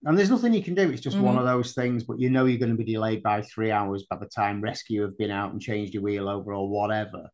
And 0.04 0.18
there's 0.18 0.30
nothing 0.30 0.54
you 0.54 0.62
can 0.62 0.74
do. 0.74 0.88
It's 0.88 1.02
just 1.02 1.20
one 1.20 1.34
Mhm. 1.34 1.40
of 1.40 1.44
those 1.44 1.74
things, 1.74 2.04
but 2.04 2.18
you 2.18 2.30
know 2.30 2.46
you're 2.46 2.58
going 2.58 2.76
to 2.76 2.82
be 2.82 2.92
delayed 2.94 3.22
by 3.22 3.42
three 3.42 3.70
hours 3.70 4.06
by 4.08 4.16
the 4.16 4.26
time 4.26 4.62
rescue 4.62 5.02
have 5.02 5.18
been 5.18 5.30
out 5.30 5.52
and 5.52 5.60
changed 5.60 5.92
your 5.92 6.02
wheel 6.04 6.26
over 6.30 6.54
or 6.54 6.70
whatever. 6.70 7.28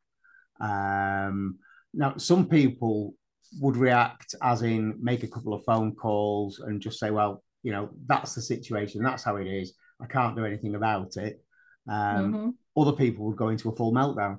Um, 0.61 1.59
now, 1.94 2.16
some 2.16 2.49
people 2.49 3.14
would 3.61 3.77
react 3.77 4.35
as 4.42 4.62
in 4.62 4.99
make 5.01 5.23
a 5.23 5.29
couple 5.29 5.55
of 5.55 5.64
phone 5.64 5.94
calls 5.94 6.59
and 6.59 6.81
just 6.81 6.99
say, 6.99 7.12
well, 7.12 7.44
you 7.62 7.73
know, 7.73 7.90
that's 8.07 8.35
the 8.35 8.42
situation. 8.42 9.03
That's 9.03 9.23
how 9.23 9.37
it 9.37 9.46
is. 9.46 9.75
I 10.01 10.07
can't 10.07 10.37
do 10.37 10.44
anything 10.44 10.75
about 10.75 11.16
it. 11.16 11.42
Um, 11.88 12.33
Mhm. 12.33 12.55
Other 12.77 12.92
people 12.92 13.27
would 13.27 13.37
go 13.37 13.49
into 13.49 13.68
a 13.68 13.75
full 13.75 13.92
meltdown. 13.92 14.38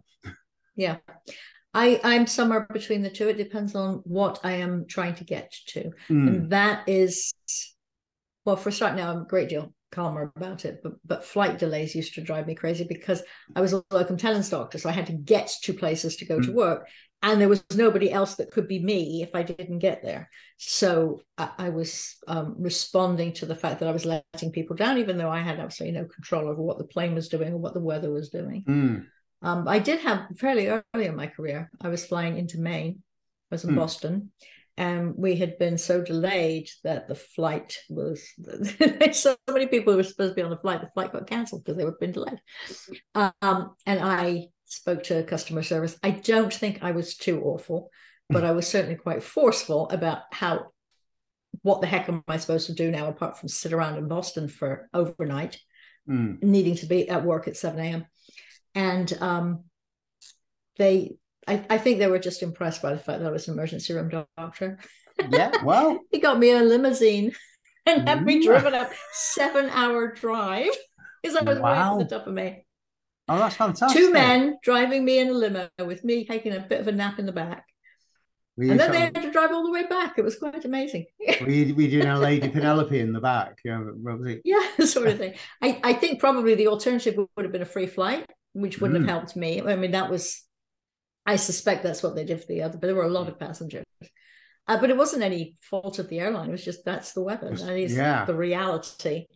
Yeah. 0.75 0.97
I, 1.73 1.99
I'm 2.03 2.27
somewhere 2.27 2.67
between 2.71 3.01
the 3.01 3.09
two. 3.09 3.29
It 3.29 3.37
depends 3.37 3.75
on 3.75 4.01
what 4.05 4.39
I 4.43 4.53
am 4.53 4.85
trying 4.87 5.15
to 5.15 5.23
get 5.23 5.53
to. 5.67 5.91
Mm, 6.09 6.27
And 6.27 6.49
that 6.51 6.87
is, 6.87 7.33
well, 8.45 8.55
for 8.57 8.69
a 8.69 8.71
start 8.71 8.95
now, 8.95 9.11
I'm 9.11 9.21
a 9.21 9.25
great 9.25 9.49
deal 9.49 9.73
calmer 9.91 10.31
about 10.35 10.63
it. 10.65 10.79
But 10.81 10.93
but 11.05 11.25
flight 11.25 11.59
delays 11.59 11.93
used 11.95 12.13
to 12.15 12.21
drive 12.21 12.47
me 12.47 12.55
crazy 12.55 12.85
because 12.87 13.21
I 13.55 13.61
was 13.61 13.73
a 13.73 13.83
locum 13.91 14.17
tenens 14.17 14.49
doctor. 14.49 14.77
So 14.77 14.89
I 14.89 14.93
had 14.93 15.07
to 15.07 15.13
get 15.13 15.51
to 15.63 15.73
places 15.73 16.15
to 16.17 16.25
go 16.25 16.39
to 16.39 16.51
Mm. 16.51 16.53
work. 16.53 16.87
And 17.23 17.39
there 17.39 17.49
was 17.49 17.63
nobody 17.75 18.11
else 18.11 18.35
that 18.35 18.51
could 18.51 18.67
be 18.67 18.79
me 18.79 19.21
if 19.21 19.35
I 19.35 19.43
didn't 19.43 19.79
get 19.79 20.01
there. 20.03 20.29
So 20.57 21.21
I, 21.37 21.51
I 21.57 21.69
was 21.69 22.15
um, 22.27 22.55
responding 22.57 23.33
to 23.33 23.45
the 23.45 23.55
fact 23.55 23.79
that 23.79 23.89
I 23.89 23.91
was 23.91 24.05
letting 24.05 24.51
people 24.51 24.75
down, 24.75 24.97
even 24.97 25.17
though 25.17 25.29
I 25.29 25.41
had 25.41 25.59
absolutely 25.59 25.99
no 25.99 26.07
control 26.07 26.47
over 26.49 26.61
what 26.61 26.79
the 26.79 26.83
plane 26.85 27.13
was 27.13 27.29
doing 27.29 27.53
or 27.53 27.57
what 27.57 27.73
the 27.75 27.79
weather 27.79 28.11
was 28.11 28.29
doing. 28.29 28.67
mm, 28.67 29.11
Um, 29.41 29.67
I 29.67 29.79
did 29.79 30.01
have 30.01 30.27
fairly 30.37 30.67
early 30.67 31.05
in 31.05 31.15
my 31.15 31.27
career. 31.27 31.71
I 31.81 31.89
was 31.89 32.05
flying 32.05 32.37
into 32.37 32.59
Maine. 32.59 33.01
I 33.51 33.55
was 33.55 33.63
in 33.65 33.71
Hmm. 33.71 33.73
Boston, 33.73 34.31
and 34.77 35.15
we 35.15 35.35
had 35.35 35.57
been 35.57 35.77
so 35.77 36.01
delayed 36.03 36.69
that 36.83 37.07
the 37.07 37.15
flight 37.15 37.77
was. 37.89 38.23
so 39.13 39.35
many 39.49 39.67
people 39.67 39.93
who 39.93 39.97
were 39.97 40.03
supposed 40.03 40.31
to 40.31 40.35
be 40.35 40.41
on 40.43 40.51
the 40.51 40.57
flight. 40.57 40.81
The 40.81 40.91
flight 40.93 41.11
got 41.11 41.27
cancelled 41.27 41.63
because 41.63 41.77
they 41.77 41.85
were 41.85 41.97
been 41.99 42.11
delayed. 42.13 42.39
Um, 43.15 43.75
and 43.85 43.99
I 43.99 44.47
spoke 44.71 45.03
to 45.03 45.23
customer 45.23 45.63
service. 45.63 45.97
I 46.03 46.11
don't 46.11 46.53
think 46.53 46.79
I 46.81 46.91
was 46.91 47.15
too 47.15 47.41
awful, 47.43 47.89
but 48.29 48.43
I 48.43 48.51
was 48.51 48.67
certainly 48.67 48.95
quite 48.95 49.23
forceful 49.23 49.89
about 49.89 50.23
how. 50.31 50.67
What 51.63 51.81
the 51.81 51.87
heck 51.87 52.07
am 52.07 52.23
I 52.29 52.37
supposed 52.37 52.67
to 52.67 52.73
do 52.73 52.89
now 52.89 53.07
apart 53.07 53.37
from 53.37 53.49
sit 53.49 53.73
around 53.73 53.97
in 53.97 54.07
Boston 54.07 54.47
for 54.47 54.87
overnight? 54.93 55.59
mm. 56.09 56.41
needing 56.41 56.75
to 56.75 56.85
be 56.85 57.09
at 57.09 57.23
work 57.23 57.47
at 57.47 57.57
7 57.57 57.79
a.m. 57.79 58.05
And 58.75 59.11
um, 59.21 59.63
they, 60.77 61.15
I, 61.47 61.65
I 61.69 61.77
think 61.77 61.99
they 61.99 62.07
were 62.07 62.19
just 62.19 62.43
impressed 62.43 62.81
by 62.81 62.93
the 62.93 62.99
fact 62.99 63.19
that 63.19 63.27
I 63.27 63.31
was 63.31 63.47
an 63.47 63.53
emergency 63.53 63.93
room 63.93 64.09
doctor. 64.37 64.79
Yeah, 65.29 65.51
well, 65.63 65.99
He 66.11 66.19
got 66.19 66.39
me 66.39 66.51
a 66.51 66.61
limousine 66.61 67.33
and 67.85 68.07
had 68.07 68.25
me 68.25 68.43
driven 68.43 68.73
a 68.73 68.89
seven 69.11 69.69
hour 69.69 70.13
drive 70.13 70.69
because 71.21 71.35
I 71.37 71.43
was 71.43 71.57
way 71.57 71.63
Wow. 71.63 71.99
at 71.99 72.09
the 72.09 72.17
top 72.17 72.27
of 72.27 72.33
Maine. 72.33 72.63
Oh, 73.31 73.37
that's 73.37 73.55
fantastic. 73.55 73.97
Two 73.97 74.11
men 74.11 74.57
driving 74.61 75.05
me 75.05 75.19
in 75.19 75.29
a 75.29 75.33
limo 75.33 75.69
with 75.79 76.03
me 76.03 76.25
taking 76.25 76.53
a 76.53 76.59
bit 76.59 76.81
of 76.81 76.87
a 76.89 76.91
nap 76.91 77.17
in 77.17 77.25
the 77.25 77.31
back. 77.31 77.65
And 78.57 78.77
then 78.77 78.91
they 78.91 78.99
had 78.99 79.15
to 79.15 79.31
drive 79.31 79.51
all 79.51 79.63
the 79.63 79.71
way 79.71 79.87
back. 79.87 80.17
It 80.17 80.23
was 80.23 80.37
quite 80.37 80.65
amazing. 80.65 81.05
were, 81.39 81.49
you, 81.49 81.73
were 81.73 81.81
you 81.81 81.89
doing 81.89 82.07
a 82.07 82.19
Lady 82.19 82.49
Penelope 82.49 82.99
in 82.99 83.13
the 83.13 83.21
back? 83.21 83.59
Yeah, 83.63 83.81
yeah, 84.43 84.85
sort 84.85 85.07
of 85.07 85.17
thing. 85.17 85.35
I, 85.61 85.79
I 85.81 85.93
think 85.93 86.19
probably 86.19 86.55
the 86.55 86.67
alternative 86.67 87.15
would 87.17 87.45
have 87.45 87.53
been 87.53 87.61
a 87.61 87.65
free 87.65 87.87
flight, 87.87 88.29
which 88.51 88.81
wouldn't 88.81 88.99
mm. 88.99 89.07
have 89.07 89.19
helped 89.19 89.37
me. 89.37 89.61
I 89.61 89.77
mean, 89.77 89.91
that 89.91 90.11
was, 90.11 90.43
I 91.25 91.37
suspect 91.37 91.83
that's 91.83 92.03
what 92.03 92.15
they 92.15 92.25
did 92.25 92.41
for 92.41 92.47
the 92.47 92.63
other, 92.63 92.77
but 92.77 92.87
there 92.87 92.95
were 92.95 93.03
a 93.03 93.09
lot 93.09 93.29
of 93.29 93.39
passengers. 93.39 93.85
Uh, 94.67 94.77
but 94.79 94.89
it 94.89 94.97
wasn't 94.97 95.23
any 95.23 95.55
fault 95.61 95.99
of 95.99 96.09
the 96.09 96.19
airline. 96.19 96.49
It 96.49 96.51
was 96.51 96.65
just 96.65 96.83
that's 96.83 97.13
the 97.13 97.23
weather. 97.23 97.55
That 97.55 97.77
is 97.77 97.95
yeah. 97.95 98.25
the 98.25 98.35
reality. 98.35 99.27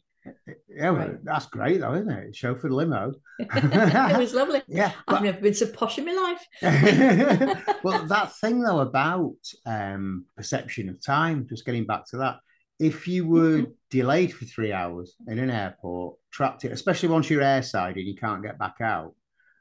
Yeah, 0.69 0.89
well, 0.91 1.07
right. 1.07 1.23
that's 1.23 1.45
great 1.47 1.79
though, 1.79 1.93
isn't 1.93 2.09
it? 2.09 2.35
Chauffeur 2.35 2.69
limo. 2.69 3.13
it 3.39 4.17
was 4.17 4.33
lovely. 4.33 4.61
Yeah. 4.67 4.91
I've 5.07 5.23
never 5.23 5.39
been 5.39 5.53
so 5.53 5.67
posh 5.67 5.97
in 5.97 6.05
my 6.05 6.13
life. 6.13 7.63
well, 7.83 8.05
that 8.07 8.35
thing 8.37 8.61
though 8.61 8.79
about 8.79 9.35
um, 9.65 10.25
perception 10.35 10.89
of 10.89 11.03
time, 11.03 11.47
just 11.47 11.65
getting 11.65 11.85
back 11.85 12.05
to 12.07 12.17
that. 12.17 12.39
If 12.77 13.07
you 13.07 13.25
were 13.25 13.59
mm-hmm. 13.59 13.71
delayed 13.89 14.33
for 14.33 14.45
three 14.45 14.73
hours 14.73 15.15
in 15.27 15.39
an 15.39 15.49
airport, 15.49 16.17
trapped 16.31 16.65
it, 16.65 16.73
especially 16.73 17.09
once 17.09 17.29
you're 17.29 17.41
airside 17.41 17.95
and 17.95 18.07
you 18.07 18.15
can't 18.15 18.43
get 18.43 18.59
back 18.59 18.75
out, 18.81 19.13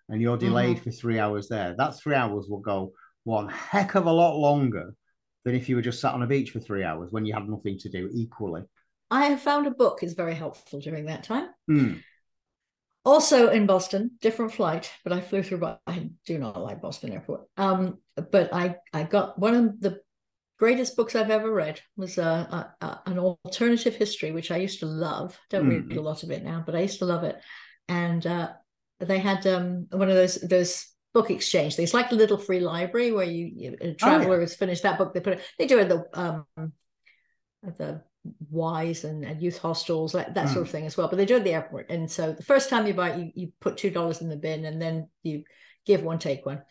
and 0.09 0.20
you're 0.20 0.37
delayed 0.37 0.79
mm-hmm. 0.79 0.90
for 0.90 0.90
three 0.90 1.18
hours 1.18 1.48
there, 1.48 1.74
that 1.79 1.98
three 1.98 2.14
hours 2.14 2.46
will 2.48 2.61
go 2.61 2.92
one 3.24 3.48
heck 3.48 3.94
of 3.94 4.07
a 4.07 4.12
lot 4.12 4.37
longer 4.37 4.94
than 5.44 5.55
if 5.55 5.68
you 5.68 5.77
were 5.77 5.83
just 5.83 6.00
sat 6.00 6.14
on 6.14 6.22
a 6.22 6.27
beach 6.27 6.50
for 6.50 6.61
three 6.61 6.85
hours 6.85 7.11
when 7.11 7.24
you 7.24 7.35
had 7.35 7.48
nothing 7.48 7.79
to 7.79 7.88
do 7.88 8.11
equally. 8.12 8.62
I 9.10 9.26
have 9.26 9.40
found 9.40 9.66
a 9.66 9.70
book 9.70 10.02
is 10.02 10.14
very 10.14 10.34
helpful 10.34 10.80
during 10.80 11.06
that 11.06 11.24
time. 11.24 11.48
Mm. 11.70 12.02
Also 13.04 13.50
in 13.50 13.66
Boston, 13.66 14.12
different 14.20 14.54
flight, 14.54 14.90
but 15.04 15.12
I 15.12 15.20
flew 15.20 15.42
through. 15.42 15.62
I 15.86 16.10
do 16.24 16.38
not 16.38 16.60
like 16.60 16.80
Boston 16.80 17.12
Airport. 17.12 17.42
Um, 17.56 17.98
but 18.16 18.52
I 18.54 18.76
I 18.92 19.02
got 19.02 19.38
one 19.38 19.54
of 19.54 19.80
the 19.80 20.00
greatest 20.58 20.96
books 20.96 21.14
I've 21.14 21.30
ever 21.30 21.52
read 21.52 21.80
was 21.96 22.16
a, 22.16 22.22
a, 22.80 22.86
a 22.86 23.00
an 23.06 23.18
alternative 23.18 23.94
history, 23.94 24.32
which 24.32 24.50
I 24.50 24.56
used 24.56 24.80
to 24.80 24.86
love. 24.86 25.38
Don't 25.50 25.66
mm. 25.66 25.88
read 25.88 25.98
a 25.98 26.00
lot 26.00 26.22
of 26.22 26.30
it 26.30 26.42
now, 26.42 26.62
but 26.64 26.74
I 26.74 26.80
used 26.80 27.00
to 27.00 27.04
love 27.04 27.24
it. 27.24 27.38
And 27.88 28.26
uh, 28.26 28.52
they 29.00 29.18
had 29.18 29.46
um, 29.46 29.86
one 29.90 30.08
of 30.08 30.16
those 30.16 30.36
those 30.36 30.86
book 31.12 31.30
exchange 31.30 31.76
things, 31.76 31.94
like 31.94 32.10
a 32.10 32.16
little 32.16 32.38
free 32.38 32.60
library 32.60 33.12
where 33.12 33.26
you, 33.26 33.50
you 33.54 33.76
a 33.80 33.94
traveler 33.94 34.30
oh, 34.30 34.34
yeah. 34.34 34.40
has 34.40 34.56
finished 34.56 34.82
that 34.82 34.98
book. 34.98 35.12
They 35.12 35.20
put 35.20 35.34
it. 35.34 35.42
They 35.58 35.66
do 35.66 35.78
it 35.78 35.82
at 35.82 35.88
the 35.90 36.06
um, 36.14 36.72
at 37.66 37.76
the 37.76 38.02
Y's 38.50 39.04
and, 39.04 39.24
and 39.24 39.42
youth 39.42 39.58
hostels, 39.58 40.12
that, 40.12 40.34
that 40.34 40.48
mm. 40.48 40.52
sort 40.52 40.66
of 40.66 40.70
thing 40.70 40.87
as 40.87 40.96
well. 40.96 41.08
But 41.08 41.16
they 41.16 41.26
do 41.26 41.37
at 41.37 41.44
the 41.44 41.54
airport. 41.54 41.90
And 41.90 42.10
so 42.10 42.32
the 42.32 42.42
first 42.42 42.70
time 42.70 42.87
you 42.87 42.94
buy 42.94 43.10
it, 43.10 43.18
you, 43.18 43.32
you 43.34 43.52
put 43.60 43.76
two 43.76 43.90
dollars 43.90 44.20
in 44.20 44.28
the 44.28 44.37
bin 44.37 44.64
and 44.64 44.80
then 44.80 45.08
you 45.22 45.44
give 45.84 46.02
one, 46.02 46.18
take 46.18 46.46
one. 46.46 46.62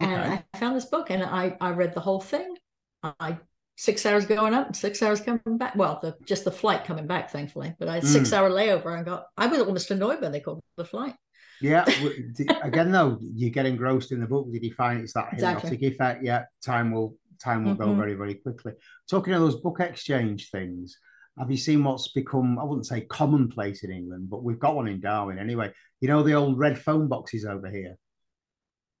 And 0.00 0.20
okay. 0.20 0.44
I 0.52 0.58
found 0.58 0.76
this 0.76 0.86
book 0.86 1.10
and 1.10 1.22
I 1.22 1.56
I 1.60 1.70
read 1.70 1.94
the 1.94 2.00
whole 2.00 2.20
thing. 2.20 2.56
I 3.02 3.38
six 3.76 4.04
hours 4.04 4.26
going 4.26 4.54
up, 4.54 4.74
six 4.74 5.02
hours 5.02 5.20
coming 5.20 5.58
back. 5.58 5.76
Well, 5.76 5.98
the 6.02 6.16
just 6.24 6.44
the 6.44 6.50
flight 6.50 6.84
coming 6.84 7.06
back, 7.06 7.30
thankfully. 7.30 7.74
But 7.78 7.88
I 7.88 7.94
had 7.94 8.04
mm. 8.04 8.08
six 8.08 8.32
hour 8.32 8.50
layover 8.50 8.96
and 8.96 9.04
got 9.04 9.26
I 9.36 9.46
was 9.46 9.60
almost 9.60 9.90
annoyed 9.90 10.20
when 10.20 10.32
they 10.32 10.40
called 10.40 10.62
the 10.76 10.84
flight. 10.84 11.14
Yeah. 11.60 11.84
Again, 12.62 12.90
though, 12.90 13.18
you 13.20 13.50
get 13.50 13.66
engrossed 13.66 14.12
in 14.12 14.20
the 14.20 14.26
book. 14.26 14.50
Did 14.50 14.64
you 14.64 14.74
find 14.74 15.00
it's 15.00 15.12
that 15.12 15.30
hypnotic 15.30 15.64
exactly. 15.64 15.86
effect? 15.88 16.24
Yeah, 16.24 16.44
time 16.64 16.90
will 16.90 17.16
time 17.42 17.64
will 17.64 17.74
mm-hmm. 17.74 17.82
go 17.82 17.94
very, 17.94 18.14
very 18.14 18.34
quickly. 18.34 18.72
Talking 19.08 19.34
of 19.34 19.40
those 19.40 19.60
book 19.60 19.80
exchange 19.80 20.50
things, 20.50 20.98
have 21.38 21.50
you 21.50 21.56
seen 21.56 21.82
what's 21.84 22.08
become, 22.08 22.58
I 22.58 22.64
wouldn't 22.64 22.86
say 22.86 23.02
commonplace 23.02 23.82
in 23.84 23.90
England, 23.90 24.28
but 24.30 24.42
we've 24.42 24.58
got 24.58 24.76
one 24.76 24.88
in 24.88 25.00
Darwen 25.00 25.40
anyway. 25.40 25.72
You 26.00 26.08
know, 26.08 26.22
the 26.22 26.34
old 26.34 26.58
red 26.58 26.78
phone 26.78 27.08
boxes 27.08 27.44
over 27.44 27.70
here? 27.70 27.96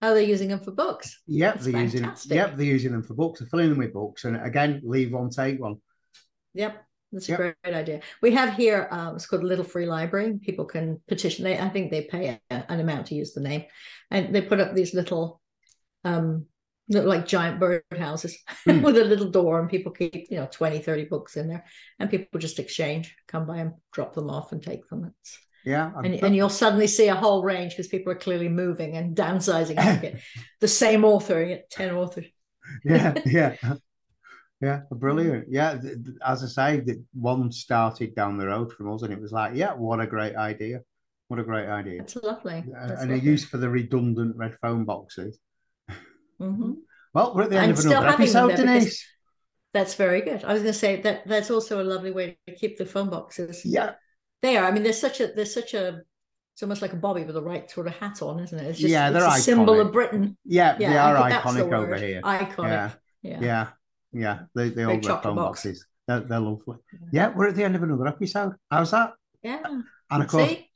Oh, 0.02 0.14
they're 0.14 0.22
using 0.22 0.48
them 0.48 0.60
for 0.60 0.70
books. 0.70 1.20
Yep, 1.26 1.54
That's 1.54 1.64
they're 1.66 1.72
fantastic. 1.74 2.30
using 2.30 2.36
yep, 2.36 2.56
they're 2.56 2.66
using 2.66 2.92
them 2.92 3.02
for 3.02 3.14
books. 3.14 3.40
They're 3.40 3.48
filling 3.48 3.68
them 3.68 3.78
with 3.78 3.92
books. 3.92 4.24
And 4.24 4.36
again, 4.42 4.80
leave 4.82 5.12
one, 5.12 5.28
take 5.28 5.60
one. 5.60 5.76
Yep. 6.54 6.82
That's 7.12 7.28
a 7.28 7.32
yep. 7.32 7.56
great 7.62 7.74
idea. 7.74 8.00
We 8.22 8.30
have 8.32 8.54
here, 8.54 8.88
uh, 8.90 9.12
it's 9.14 9.26
called 9.26 9.42
Little 9.42 9.64
Free 9.64 9.86
Library. 9.86 10.38
People 10.40 10.64
can 10.64 11.02
petition. 11.08 11.44
They, 11.44 11.58
I 11.58 11.68
think 11.68 11.90
they 11.90 12.02
pay 12.02 12.40
a, 12.50 12.72
an 12.72 12.80
amount 12.80 13.08
to 13.08 13.16
use 13.16 13.32
the 13.32 13.40
name, 13.40 13.64
and 14.10 14.32
they 14.34 14.42
put 14.42 14.60
up 14.60 14.74
these 14.74 14.94
little 14.94 15.40
um, 16.04 16.46
look 16.90 17.06
like 17.06 17.26
giant 17.26 17.60
birdhouses 17.60 18.34
mm. 18.68 18.82
with 18.82 18.98
a 18.98 19.04
little 19.04 19.30
door 19.30 19.60
and 19.60 19.70
people 19.70 19.92
keep 19.92 20.26
you 20.28 20.36
know 20.36 20.48
20 20.50 20.80
30 20.80 21.04
books 21.04 21.36
in 21.36 21.48
there. 21.48 21.64
And 21.98 22.10
people 22.10 22.40
just 22.40 22.58
exchange 22.58 23.14
come 23.28 23.46
by 23.46 23.58
and 23.58 23.72
drop 23.92 24.14
them 24.14 24.28
off 24.28 24.52
and 24.52 24.62
take 24.62 24.88
them. 24.88 25.12
It's 25.20 25.38
yeah 25.64 25.92
and, 25.94 26.14
and 26.14 26.34
you'll 26.34 26.48
suddenly 26.48 26.86
see 26.86 27.08
a 27.08 27.14
whole 27.14 27.42
range 27.42 27.72
because 27.72 27.86
people 27.86 28.10
are 28.12 28.16
clearly 28.16 28.48
moving 28.48 28.96
and 28.96 29.16
downsizing. 29.16 29.76
Get 30.02 30.20
the 30.60 30.68
same 30.68 31.04
author 31.04 31.40
you 31.40 31.48
get 31.48 31.70
10 31.70 31.94
authors. 31.94 32.26
Yeah 32.84 33.14
yeah. 33.24 33.56
Yeah 34.60 34.80
brilliant. 34.90 35.46
Yeah 35.48 35.78
as 36.24 36.44
i 36.44 36.46
say 36.46 36.96
one 37.14 37.50
started 37.50 38.14
down 38.14 38.36
the 38.36 38.46
road 38.46 38.72
from 38.72 38.92
us 38.92 39.02
and 39.02 39.12
it 39.12 39.20
was 39.20 39.32
like 39.32 39.54
yeah 39.54 39.72
what 39.72 40.00
a 40.00 40.06
great 40.06 40.36
idea. 40.36 40.82
What 41.28 41.38
a 41.38 41.44
great 41.44 41.68
idea. 41.68 42.02
It's 42.02 42.16
lovely. 42.16 42.64
That's 42.72 43.02
and 43.02 43.10
lovely. 43.12 43.14
a 43.14 43.30
use 43.32 43.44
for 43.44 43.58
the 43.58 43.68
redundant 43.68 44.36
red 44.36 44.56
phone 44.60 44.84
boxes 44.84 45.38
Mm-hmm. 46.40 46.72
Well, 47.14 47.34
we're 47.34 47.42
at 47.42 47.50
the 47.50 47.58
end 47.58 47.72
of 47.72 47.84
another 47.84 48.08
episode, 48.08 48.56
Denise. 48.56 49.04
That's 49.72 49.94
very 49.94 50.20
good. 50.22 50.42
I 50.44 50.52
was 50.52 50.62
going 50.62 50.72
to 50.72 50.78
say 50.78 51.00
that 51.02 51.26
that's 51.26 51.50
also 51.50 51.80
a 51.80 51.84
lovely 51.84 52.10
way 52.10 52.36
to 52.48 52.54
keep 52.54 52.76
the 52.76 52.86
phone 52.86 53.08
boxes. 53.08 53.64
Yeah, 53.64 53.92
they 54.42 54.56
are. 54.56 54.64
I 54.64 54.72
mean, 54.72 54.82
there's 54.82 55.00
such 55.00 55.20
a 55.20 55.28
there's 55.28 55.54
such 55.54 55.74
a 55.74 56.02
it's 56.60 56.62
almost 56.62 56.82
like 56.82 56.92
a 56.92 56.96
bobby 56.96 57.24
with 57.24 57.34
the 57.34 57.42
right 57.42 57.70
sort 57.70 57.86
of 57.86 57.94
hat 57.94 58.20
on, 58.20 58.40
isn't 58.40 58.58
it? 58.58 58.66
It's 58.66 58.78
just 58.78 58.90
yeah, 58.90 59.10
they're 59.10 59.24
it's 59.26 59.38
a 59.38 59.40
symbol 59.40 59.80
of 59.80 59.92
Britain. 59.92 60.36
Yeah, 60.44 60.76
yeah 60.78 60.90
they 60.90 60.98
are 60.98 61.30
iconic 61.30 61.72
over 61.72 61.96
here. 61.96 62.20
Iconic. 62.22 62.58
Yeah, 62.68 62.90
yeah, 63.22 63.40
yeah. 63.40 63.66
yeah. 64.12 64.38
They 64.54 64.70
they 64.70 64.84
all 64.84 65.00
phone 65.00 65.36
box. 65.36 65.64
boxes. 65.64 65.86
They're, 66.06 66.20
they're 66.20 66.40
lovely. 66.40 66.76
Yeah. 66.92 66.98
yeah. 67.12 67.28
we're 67.34 67.48
at 67.48 67.54
the 67.54 67.64
end 67.64 67.76
of 67.76 67.82
another 67.82 68.08
episode. 68.08 68.56
How's 68.70 68.90
that? 68.90 69.12
Yeah, 69.42 69.62
and 70.10 70.22
of 70.22 70.28
course, 70.28 70.48
See? 70.48 70.68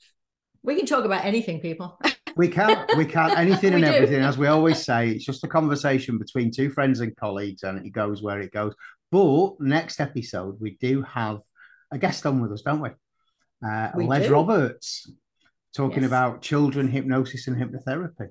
we 0.62 0.76
can 0.76 0.86
talk 0.86 1.04
about 1.04 1.24
anything, 1.24 1.60
people. 1.60 1.98
we 2.36 2.48
can't, 2.48 2.96
we 2.96 3.04
can't 3.04 3.38
anything 3.38 3.74
and 3.74 3.84
everything 3.84 4.22
as 4.22 4.38
we 4.38 4.46
always 4.46 4.84
say 4.84 5.10
it's 5.10 5.24
just 5.24 5.44
a 5.44 5.48
conversation 5.48 6.18
between 6.18 6.50
two 6.50 6.70
friends 6.70 7.00
and 7.00 7.16
colleagues 7.16 7.62
and 7.62 7.84
it 7.84 7.90
goes 7.90 8.22
where 8.22 8.40
it 8.40 8.52
goes 8.52 8.74
but 9.10 9.52
next 9.60 10.00
episode 10.00 10.56
we 10.60 10.76
do 10.80 11.02
have 11.02 11.40
a 11.92 11.98
guest 11.98 12.26
on 12.26 12.40
with 12.40 12.52
us 12.52 12.62
don't 12.62 12.80
we 12.80 12.90
uh 13.66 13.90
we 13.94 14.06
les 14.06 14.26
do. 14.26 14.32
roberts 14.32 15.10
talking 15.74 16.02
yes. 16.02 16.08
about 16.08 16.42
children 16.42 16.88
hypnosis 16.88 17.46
and 17.48 17.56
hypnotherapy 17.56 18.28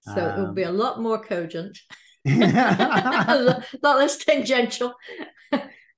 so 0.00 0.12
um, 0.12 0.18
it 0.18 0.38
will 0.38 0.52
be 0.52 0.62
a 0.62 0.72
lot 0.72 1.00
more 1.00 1.22
cogent 1.22 1.78
a 2.26 3.64
lot 3.82 3.98
less 3.98 4.16
tangential 4.18 4.94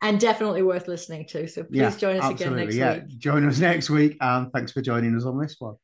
and 0.02 0.20
definitely 0.20 0.62
worth 0.62 0.88
listening 0.88 1.26
to. 1.28 1.48
So 1.48 1.64
please 1.64 1.78
yeah, 1.78 1.96
join 1.96 2.18
us 2.18 2.24
absolutely. 2.24 2.46
again 2.46 2.56
next 2.56 2.76
yeah. 2.76 2.94
week. 2.94 3.18
Join 3.18 3.48
us 3.48 3.58
next 3.58 3.90
week, 3.90 4.16
and 4.20 4.52
thanks 4.52 4.72
for 4.72 4.80
joining 4.80 5.16
us 5.16 5.24
on 5.24 5.40
this 5.40 5.56
one. 5.58 5.76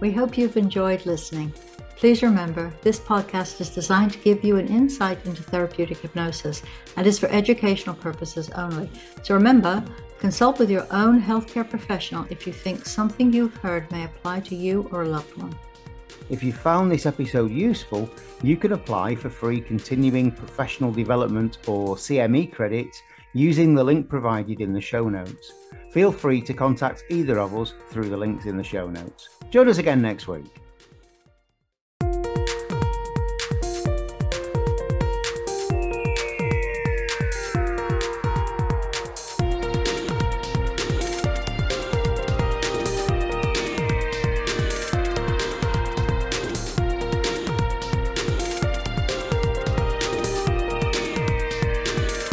We 0.00 0.12
hope 0.12 0.38
you've 0.38 0.56
enjoyed 0.56 1.06
listening. 1.06 1.52
Please 1.96 2.22
remember, 2.22 2.72
this 2.82 3.00
podcast 3.00 3.60
is 3.60 3.70
designed 3.70 4.12
to 4.12 4.18
give 4.20 4.44
you 4.44 4.56
an 4.56 4.68
insight 4.68 5.18
into 5.26 5.42
therapeutic 5.42 5.98
hypnosis 5.98 6.62
and 6.96 7.04
is 7.04 7.18
for 7.18 7.28
educational 7.30 7.96
purposes 7.96 8.48
only. 8.50 8.88
So 9.24 9.34
remember, 9.34 9.82
consult 10.20 10.60
with 10.60 10.70
your 10.70 10.86
own 10.92 11.20
healthcare 11.20 11.68
professional 11.68 12.26
if 12.30 12.46
you 12.46 12.52
think 12.52 12.86
something 12.86 13.32
you've 13.32 13.56
heard 13.56 13.90
may 13.90 14.04
apply 14.04 14.38
to 14.40 14.54
you 14.54 14.88
or 14.92 15.02
a 15.02 15.08
loved 15.08 15.36
one. 15.36 15.52
If 16.30 16.44
you 16.44 16.52
found 16.52 16.92
this 16.92 17.04
episode 17.04 17.50
useful, 17.50 18.08
you 18.40 18.56
can 18.56 18.74
apply 18.74 19.16
for 19.16 19.30
free 19.30 19.60
continuing 19.60 20.30
professional 20.30 20.92
development 20.92 21.58
or 21.66 21.96
CME 21.96 22.52
credits 22.52 23.02
using 23.32 23.74
the 23.74 23.82
link 23.82 24.08
provided 24.08 24.60
in 24.60 24.72
the 24.72 24.80
show 24.80 25.08
notes. 25.08 25.52
Feel 25.90 26.12
free 26.12 26.40
to 26.42 26.52
contact 26.52 27.04
either 27.10 27.38
of 27.38 27.56
us 27.56 27.72
through 27.90 28.08
the 28.10 28.16
links 28.16 28.46
in 28.46 28.56
the 28.56 28.64
show 28.64 28.86
notes. 28.88 29.30
Join 29.50 29.68
us 29.68 29.78
again 29.78 30.02
next 30.02 30.28
week. 30.28 30.44